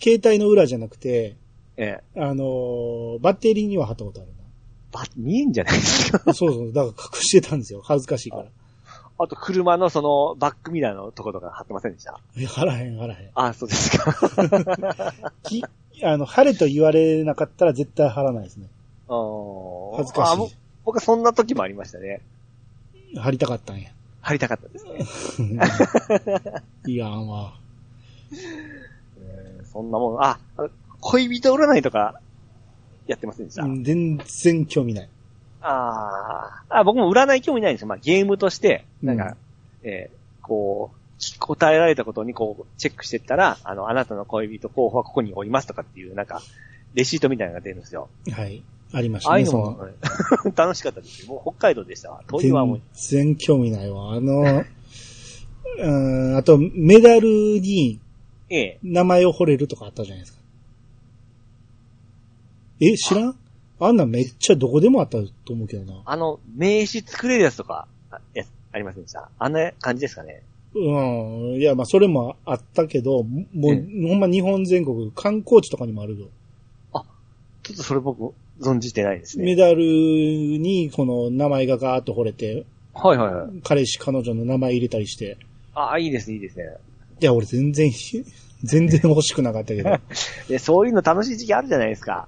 [0.00, 1.36] 携帯の裏じゃなくて、
[1.76, 2.20] ええ。
[2.20, 4.30] あのーバッテリーには貼ったことある
[4.90, 6.22] ば、見えんじゃないですか？
[6.26, 6.32] な。
[6.34, 7.82] そうそう、だから隠してたんですよ。
[7.84, 8.46] 恥ずかしいから。
[9.20, 12.20] あと、車のその、バックミラーのとことか貼ってませんでした？
[12.36, 13.30] いや貼らへん、貼らへん。
[13.34, 14.14] あ、そうですか。
[15.42, 15.64] き、
[16.04, 18.68] あの、晴れと言われなかったら絶対貼らないですね。
[19.08, 22.20] あー恥ずかしい僕はそんな時もありましたね。
[23.16, 23.90] 貼りたかったんや。
[24.20, 25.60] 貼りたかったですね。
[26.86, 27.54] いやんわ。
[29.18, 30.38] えーそんなもん、あ、
[31.00, 32.20] 恋人占いとか、
[33.06, 35.08] やってませんでした、うん全然興味ない。
[35.60, 37.88] あーあ、僕も占い興味ないんですよ。
[37.88, 39.36] まあ、ゲームとして、なんか、
[39.82, 40.18] うんえー
[40.48, 46.40] こう、答えられたことにこう、チェックしてったら、あの、あなたの恋人候補はここにおりますとかっていう、なんか、
[46.94, 48.08] レシートみたいなのが出るんですよ。
[48.32, 48.62] はい。
[48.92, 49.78] ありましたね、ああいうのそも
[50.56, 51.28] 楽しかったですよ。
[51.28, 52.22] もう北海道でしたわ。
[52.26, 54.12] 遠いはもう全、然興味ないわ。
[54.12, 54.64] あの、
[55.80, 55.90] う
[56.32, 58.00] ん、あと、メダルに
[58.48, 58.78] ええ。
[58.82, 60.38] 名前を彫れるとかあったじゃないですか。
[62.80, 63.38] え、知らん？
[63.80, 66.02] あんなんめっちゃどこでもあったと思うけどな。
[66.04, 69.28] あの、名刺作れるやつとか、あやつありませんでした？
[69.38, 70.42] あんな感じですかね？
[70.74, 71.60] うん。
[71.60, 76.28] いや、まあ、それもあったけど、もう、うほんま日本全国、観光地とかにもあるよ。
[77.62, 79.44] ちょっとそれ僕、存じてないですね。
[79.44, 82.64] メダルに、この名前がガーッと彫れて、
[82.94, 83.50] はいはいはい。
[83.62, 85.36] 彼氏、彼女の名前入れたりして。
[85.74, 86.64] ああ、いいですね、いいですね。
[87.20, 87.90] いや、俺全然、
[88.64, 89.90] 全然欲しくなかったけど。
[89.92, 90.00] あ
[90.48, 92.26] で、そういうの楽しい時期あるじゃないですか。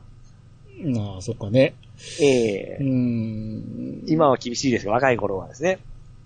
[1.17, 1.75] あ、そっかね。
[2.21, 4.05] ええうーん。
[4.07, 5.79] 今は厳しいですが、若い頃はですね。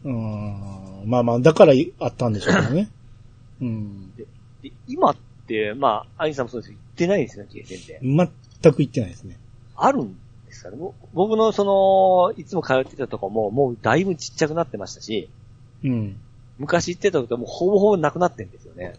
[0.05, 1.03] うん。
[1.07, 2.89] まあまあ、だからあったんでしょうけどね。
[3.61, 4.15] うん。
[4.17, 4.27] で
[4.87, 5.17] 今っ
[5.47, 7.99] て、まあ、アニさんもそうですけど、行ってないですよね、ゲーセンって。
[8.63, 9.39] 全く行ってないですね。
[9.77, 10.17] あるん
[10.47, 15.29] ですかねぼ僕のその、いつも通ってたとこも、もうだいぶちっちゃくなってましたし、
[15.83, 16.17] うん。
[16.59, 18.95] 昔行ってたとこもうほぼほぼなくなってんですよね。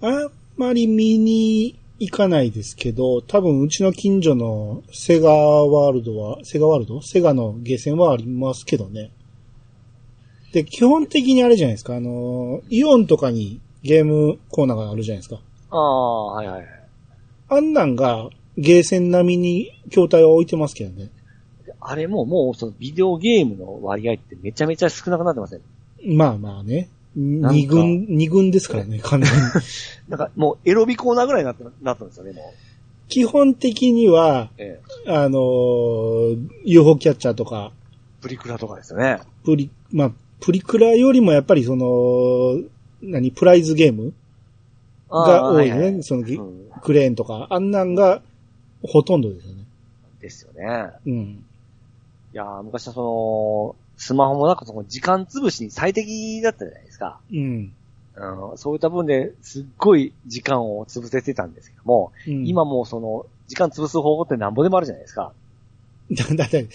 [0.00, 7.00] あんまり見に行かないですけど、多分うちの近所のセガワールドは、セガワールド？
[7.00, 9.10] セガのゲーセンはありますけどね。
[10.52, 15.40] で、基本的にあれじゃないですか、あの、イオンとかにゲームコーナーがあるじゃないですか。
[15.70, 16.66] ああ、はいはいはい。
[17.48, 18.28] あんなんが
[18.58, 21.10] ゲーセン並みに筐体は置いてますけどね。
[21.80, 25.60] あれももうそのビデオゲームの割合ってめちゃめちゃ少なくなってません？
[26.16, 26.88] まあまあね。
[27.16, 29.38] 二軍、二軍ですからね、完全に。
[30.08, 32.44] なんかもうエロビコーナーぐらいになってなったんですよね、もう。
[33.08, 35.10] 基本的には、ええ。
[35.10, 37.72] あのー UFO キャッチャーとか、
[38.20, 39.20] プリクラとかですよね。
[39.44, 42.60] プリ、まあ、プリクラよりもやっぱりその、
[43.00, 44.12] 何、プライズゲーム
[45.08, 45.72] が多いね。
[45.72, 48.22] あーははその、ぎうんクレーンとか、あんなんが
[48.82, 49.64] ほとんどですよね。
[50.20, 50.90] ですよね。
[51.06, 51.44] うん。
[52.32, 57.20] いやー昔はその、スマホもなんかその時間潰しに最適だったじゃないですか。
[57.32, 57.72] うん。
[58.18, 65.32] うん、そういった分ですっごい時間を潰せてたんですけども、うん、今もうその、時間潰す方法ってなんぼでもあるじゃないですか。
[66.10, 66.66] だ、だって、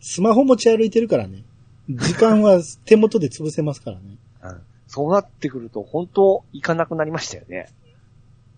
[0.00, 1.44] スマホ持ち歩いてるからね。
[1.88, 4.02] 時間は手元で潰せますからね。
[4.42, 4.60] うん。
[4.88, 7.68] そうなってくると本当行かなくなりましたよね。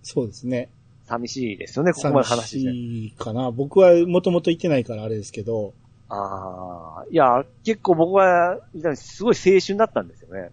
[0.02, 0.68] そうですね。
[1.06, 2.68] 寂しいですよね、ここまで話して。
[2.68, 3.50] 寂しいかな。
[3.50, 5.74] 僕はもともと行ってないからあれですけど、
[6.10, 8.58] ああ、いや、結構僕は、
[8.96, 10.50] すごい青春だったんですよね。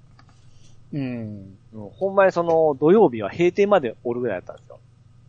[0.93, 1.57] うん。
[1.73, 4.79] うん、ほんまにその、土曜日は閉店までおるぐらいだったんですよ。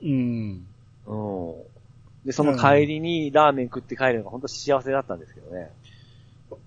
[0.03, 0.67] うん。
[1.07, 2.27] うん。
[2.27, 5.71] で、その帰りにラーメン食って帰るのが本当幸せだったんですけどね。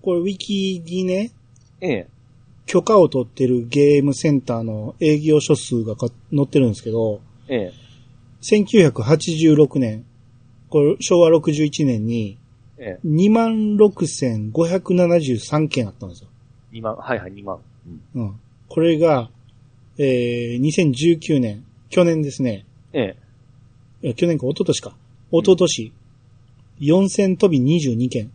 [0.02, 1.30] これ、ウィキにね、
[1.80, 2.08] ええ。
[2.66, 7.72] 許可を取ってるゲームセンターの営業所数がか載ってるんですけど、ええ。
[8.42, 10.04] 1986年、
[10.68, 12.38] これ昭和61年に
[12.84, 13.06] ええ。
[13.06, 16.28] 26,573件あったんですよ。
[16.72, 17.60] 2万、はいはい、2万。
[18.14, 18.22] うん。
[18.22, 18.40] うん。
[18.68, 19.30] これが、
[19.98, 22.66] えー、2019年、去年ですね。
[22.92, 23.14] え
[24.02, 24.06] え。
[24.06, 24.96] いや去年か、一昨年か。
[25.30, 25.92] 一昨年、
[26.80, 28.32] 4000飛び22件。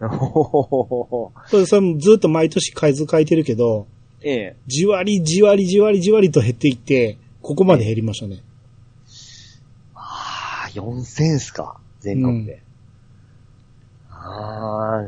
[0.00, 3.86] ほほほほほこれ、それもずっと毎年数書いてるけど、
[4.22, 4.56] ええ。
[4.66, 8.42] じわりじわりじわりじわりと減っていって、ここまで減りましたね。
[9.94, 11.78] ああ、4000っすか。
[12.00, 12.62] 全国で。
[14.26, 15.04] ああ、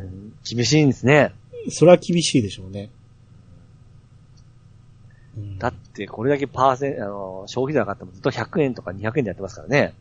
[0.48, 1.32] 厳しいんですね。
[1.70, 2.90] それは厳しいでしょうね。
[5.36, 9.94] うんだって、これだけパーセン、あの、消費税上がってもずっと100円とか200円でやってますからね。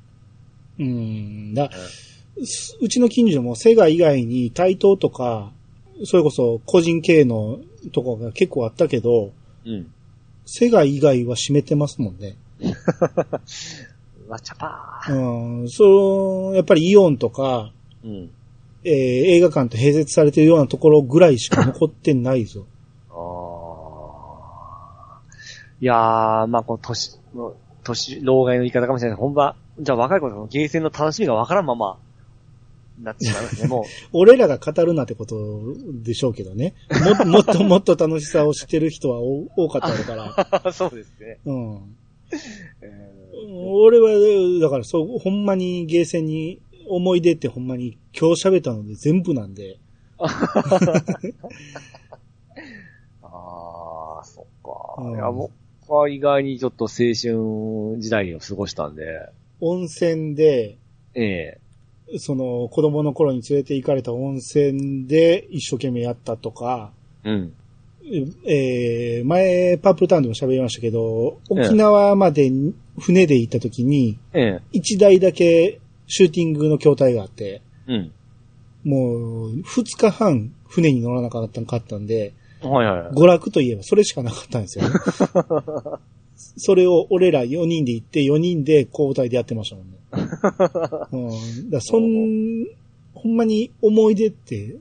[0.80, 1.54] うん。
[1.54, 1.70] だ、
[2.44, 5.52] すうちの近所もセガ以外に台東とか、
[6.06, 7.60] それこそ個人経営の
[7.92, 9.34] とこが結構あったけど、
[9.66, 9.92] うん。
[10.46, 12.36] セガ以外は閉めてますもんね。
[14.28, 15.14] うわ、チャパー。
[15.14, 15.70] うん。
[15.70, 17.72] そう、やっぱりイオンとか、
[18.04, 18.32] うん。
[18.88, 18.94] えー
[19.36, 22.66] 映画館と併設されてるようなところぐらいしか残ってないぞ。
[23.12, 23.16] あ
[25.16, 25.20] あ。
[25.82, 27.20] いやー、まあ、この年、
[27.84, 29.18] 年、老害の言い方かもしれない。
[29.18, 31.98] 本場、じゃあ若い子のゲーセンの楽しみがわからんまま、
[33.02, 35.36] なってしまいますね、 も俺らが語るなってこと
[36.04, 36.74] でしょうけどね。
[37.26, 40.62] も もっともっと楽しさを知ってる人はお多かっただから。
[40.70, 40.72] う。
[40.74, 41.40] そうですね。
[41.46, 41.96] うん。
[42.82, 43.18] え
[43.70, 46.60] 俺は、だからそう、ほんまにゲーセンに
[46.90, 49.78] 思い出ってほんまに今日喋ったので全部なんで。
[50.20, 50.28] あ
[54.22, 55.02] あ、そっか。
[55.04, 55.52] うんいや、僕
[55.90, 60.78] は意外にちょっと青春時代を過ごしたんで、温泉で、
[61.14, 61.60] ええ
[62.20, 66.92] その子供の頃に連れて行かれた温泉で一生懸命やったとか、
[67.26, 67.54] うん。
[68.46, 72.50] えー、前パープルタウンでも喋りましたけど、沖縄まで
[72.98, 78.12] 船で行った時に、ええ一台だけシューティングの筐体があって、うん。
[78.84, 83.12] もう二日半船に乗らなかったかったんで、はいはいはい。
[83.12, 84.96] 娯楽といえばそれしかなかったんですよね。
[86.58, 89.98] それを俺ら4人で行って4人で交代でやってましたもんね。
[91.12, 92.66] うん、だそん、
[93.14, 94.76] ほんまに思い出って、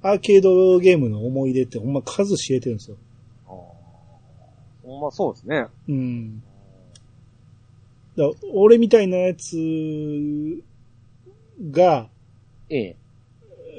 [0.00, 2.96] アーケードゲームの思い出ってほんま数知れてるんですよ。
[3.46, 3.52] あー
[4.88, 5.66] ほんまそうですね。
[5.88, 6.42] うん。
[8.16, 9.56] だ俺みたいなやつ
[11.70, 12.08] が、
[12.68, 12.96] ええ。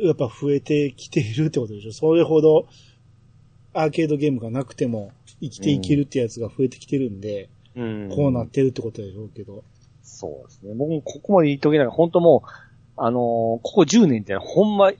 [0.04, 1.94] やっぱ増えてきているってことでしょ？
[1.94, 2.68] それほど
[3.74, 5.12] アーケードゲームがなくても
[5.42, 8.10] 生きていけるってやつが増えてきてるんで、うん。
[8.10, 9.64] こうなってるってことでしょうけど。
[10.02, 10.74] そうですね。
[10.76, 12.50] 僕もここまで言っとけない本当もう、
[12.98, 14.98] あのーここ10年ってほんま、1、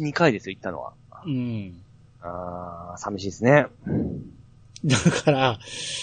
[0.00, 0.92] 2回ですよ、行ったのは。
[1.26, 1.82] うん。
[2.20, 3.66] あー、寂しいですね。
[4.84, 5.58] だから、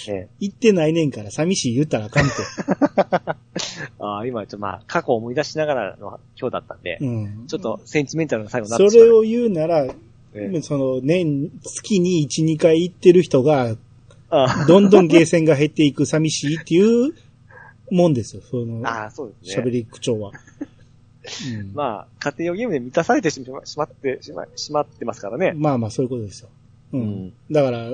[0.08, 0.30] ええ。
[0.40, 2.32] 行ってないねんから寂しい言ったらあかんて。
[4.00, 7.48] あー今ちょっとまあ、過去を思い出しながらの今日だったんで、うん。
[7.48, 9.06] ちょっとセンチメンタルな最後になっそてしまう。
[9.08, 9.86] れを言うなら、
[10.34, 13.76] ええその年、月に1、2回行ってる人が、
[14.30, 17.14] あどんどんゲーセンが減っていく寂しいっていう
[17.92, 18.42] もんですよ。
[18.42, 19.64] その、あー、そうですね。
[19.64, 20.32] 喋り口調は。
[21.24, 25.54] うんまあ、家庭用ゲームで満たされてしましまって、しま、しまってますからね。
[25.56, 26.50] まあまあ、そういうことですよ。
[26.94, 27.02] うん。
[27.02, 27.92] うんだから、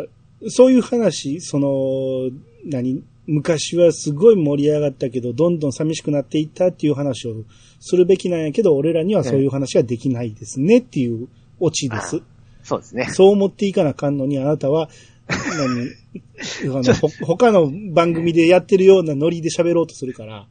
[0.49, 2.29] そういう話、その、
[2.65, 7.43] 何、昔はすごい盛り上がったけど、どんどん寂しくなっていったっていう話を
[7.79, 11.27] するべきなんやけど、俺らにはそういう話ができないですねっていう
[11.59, 12.21] オチです。
[12.63, 13.05] そうですね。
[13.05, 14.89] そう思っていかなあかんのに、あなたは、
[15.27, 20.47] 何、 あのほ他の番組でやってるようなノリで喋ろうとするから、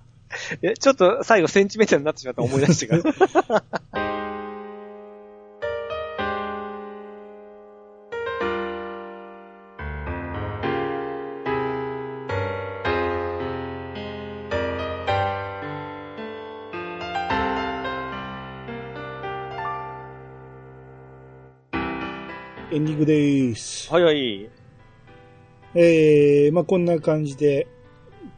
[0.62, 2.96] え、ちょっと最後センチメンタルになってしまった思い出してか
[3.92, 4.06] ら。
[22.76, 23.90] エンディングです。
[23.90, 24.50] はいはい。
[25.74, 27.66] えー、まあこんな感じで、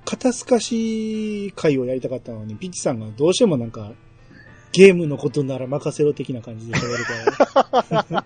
[0.05, 3.91] 肩透かし会をやりたかったのに、ピッチさんがどうしてもなんか、
[4.71, 7.05] ゲームのことなら任せろ的な感じで喋る
[7.85, 8.25] から。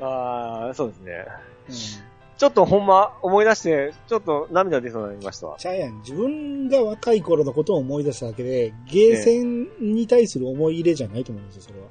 [0.04, 1.24] ああ、そうですね。
[1.68, 2.10] うん
[2.40, 5.58] ちょっとほんま思い出して、ちょっと涙出そうになりましたわ。
[5.58, 5.98] ちゃうやん。
[5.98, 11.88] 自分が若い頃のことを思い出しただけで、ゲーセンに対する思い入れじゃないと思うんですよ、それは。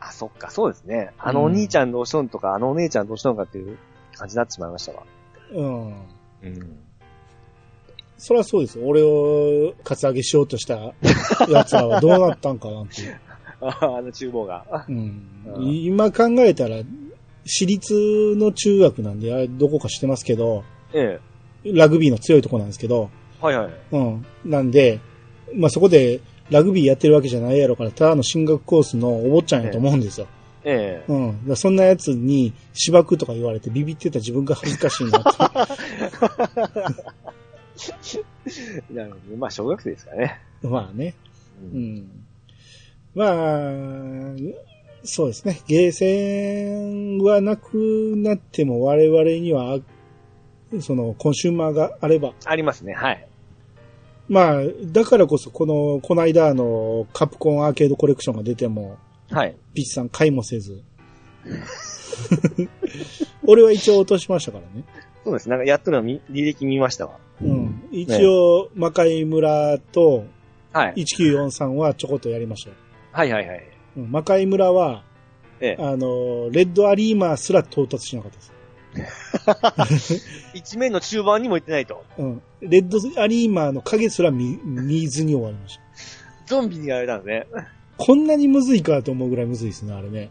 [0.00, 1.12] あ、そっか、そうですね。
[1.18, 3.78] あのお兄ちゃんどうしとんとか、あのお姉ちゃんどうしとんかっていう
[4.14, 5.02] 感じになってしまいましたわ。
[5.52, 5.86] うん。
[5.88, 6.78] うん。
[8.16, 8.86] そりゃそうですよ。
[8.86, 10.92] 俺をカツアゲしようとした
[11.48, 13.20] やつらはどうなったんかなっていう。
[13.60, 14.84] あ あの厨房が。
[14.88, 16.76] うんうん今考えたら、
[17.44, 21.18] 私立の中学なんで、あれどこか知ってますけど、え
[21.64, 21.72] え。
[21.72, 23.10] ラグビーの強いとこなんですけど、
[23.40, 23.72] はいはい。
[23.92, 24.26] うん。
[24.44, 25.00] なんで、
[25.54, 26.20] まあ、そこで
[26.50, 30.26] ラグビーやってるわけじゃないやろから、ただの進学コースのお坊ちゃんやと思うんですよ。
[30.64, 31.12] ええ。
[31.12, 31.48] うん。
[31.48, 35.28] だそんなやつに、芝生とか言われてビビってた自分が恥ずかしいなって。
[38.94, 39.36] なるほど。
[39.36, 40.40] まあ、小学生ですからね。
[40.62, 41.14] まあね。
[41.62, 41.76] う。
[41.76, 42.08] うんん。
[43.14, 43.32] まあ、
[45.04, 45.60] そうですね。
[45.66, 49.78] ゲーセンはなくなっても我々には
[50.80, 52.32] その、コンシューマーがあれば。
[52.44, 53.27] ありますね、はい。
[54.28, 58.98] まあ、だからこそ、この、この間のカプコンアーケードコレクションが出ても、
[59.30, 59.56] はい。
[59.74, 60.82] ピッチさん買いもせず。
[63.46, 64.84] 俺は一応落としましたからね。
[65.24, 65.48] そうです。
[65.48, 67.18] なんかやってるの見履歴見ましたわ。
[67.42, 67.88] うん。
[67.90, 70.24] 一応、魔界村と
[70.72, 70.94] はい。
[70.96, 72.76] 1943はちょこっとやりましたよ。
[73.12, 73.62] はいはいはい。
[73.96, 75.02] うん魔界村は、
[75.60, 75.82] ええ。
[75.82, 78.52] あの、レッドアリーマーすら到達しなかったです。
[80.54, 82.04] 一面の中盤にも行ってないと。
[82.18, 82.42] うん。
[82.60, 85.82] レッドアリーマーの影すら見見ずに終わりました。
[86.46, 87.66] ゾンビにやられたんですね。
[87.98, 90.30] こんなにむずいかと思うぐらいむずいですね、あれね。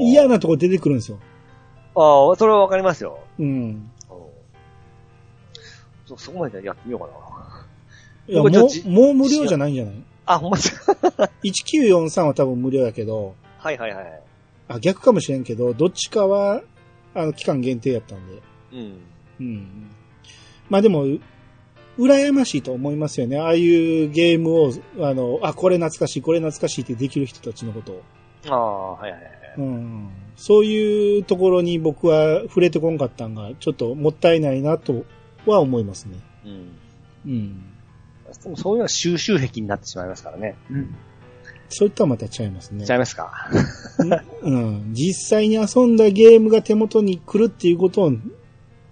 [0.00, 1.18] 嫌なとこ出てくるんですよ。
[1.94, 3.18] ああ、それはわかりますよ。
[3.38, 3.90] うん。
[6.06, 7.66] そ、そこまでやってみようかな。
[8.28, 9.94] いや、もう、もう無料じゃないんじゃない？
[10.26, 10.92] あ、ほんまですか
[11.42, 14.20] ?1943 は多分無料やけど、はいはいはい。
[14.68, 16.62] あ、逆かもしれんけど、どっちかは、
[17.20, 18.42] あの、期間限定やったんで。
[18.72, 19.00] うん。
[19.40, 19.90] うん。
[20.68, 21.20] まあでも、う
[21.98, 23.38] 羨ましいと思いますよね。
[23.38, 28.02] ああいうゲームを、あの、あ、これ懐かしい、これ懐かしいってできる人たちのことを。
[28.46, 29.30] ああ、はいはいはい。
[29.58, 30.08] うん。
[30.36, 35.04] そういうところに僕は触れてこんかったんが、ちょっともったいないなと
[35.44, 36.18] は思いますね。
[36.44, 36.78] うん。
[37.26, 37.62] うん。
[38.42, 40.54] でもそういうのは収集癖になってしまいますからね。
[40.70, 40.94] うん。
[41.70, 42.94] それとはまた違いますねちゃ。
[42.96, 43.30] いますか？
[44.42, 44.94] うん。
[44.94, 48.12] 実際に遊んだゲームが手元に来るっていうことを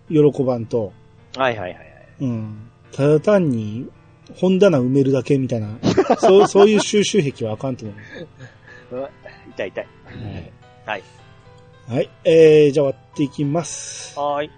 [0.08, 0.92] 喜ばんと、
[1.36, 1.86] はいはいはいはい。
[2.20, 2.70] うん。
[2.92, 3.88] ただ単に
[4.34, 5.78] 本棚埋めるだけみたいな、
[6.18, 7.94] そう、 そういう収集癖はあかんと思
[8.92, 8.96] う。
[8.96, 9.06] うん
[9.52, 9.86] 痛い痛い。
[10.04, 10.52] はい。
[10.86, 11.02] はい。
[11.88, 12.10] はい。
[12.24, 14.18] えー、じゃあ終わっていきます。
[14.18, 14.50] はーい。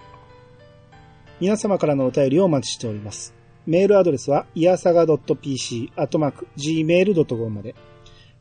[1.40, 3.32] 皆様からのお便りをお待ちしております。
[3.66, 7.74] メールアドレスは、いやさが .pc、アットマーク、gmail.com まで。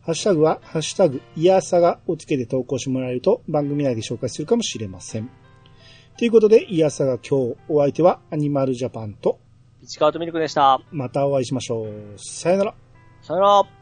[0.08, 5.30] ハッシュタグは、ハッシュタグ、いやさがをつけて投稿してもらえると、番組内で紹介するかもしれません。
[6.18, 9.38] ということで、いやさが今日、お相手は、アニマルジャパンと、
[9.84, 10.80] 市川とミルクでした。
[10.94, 11.90] またお会いしましょう。
[12.16, 12.76] さよなら。
[13.22, 13.77] さよなら。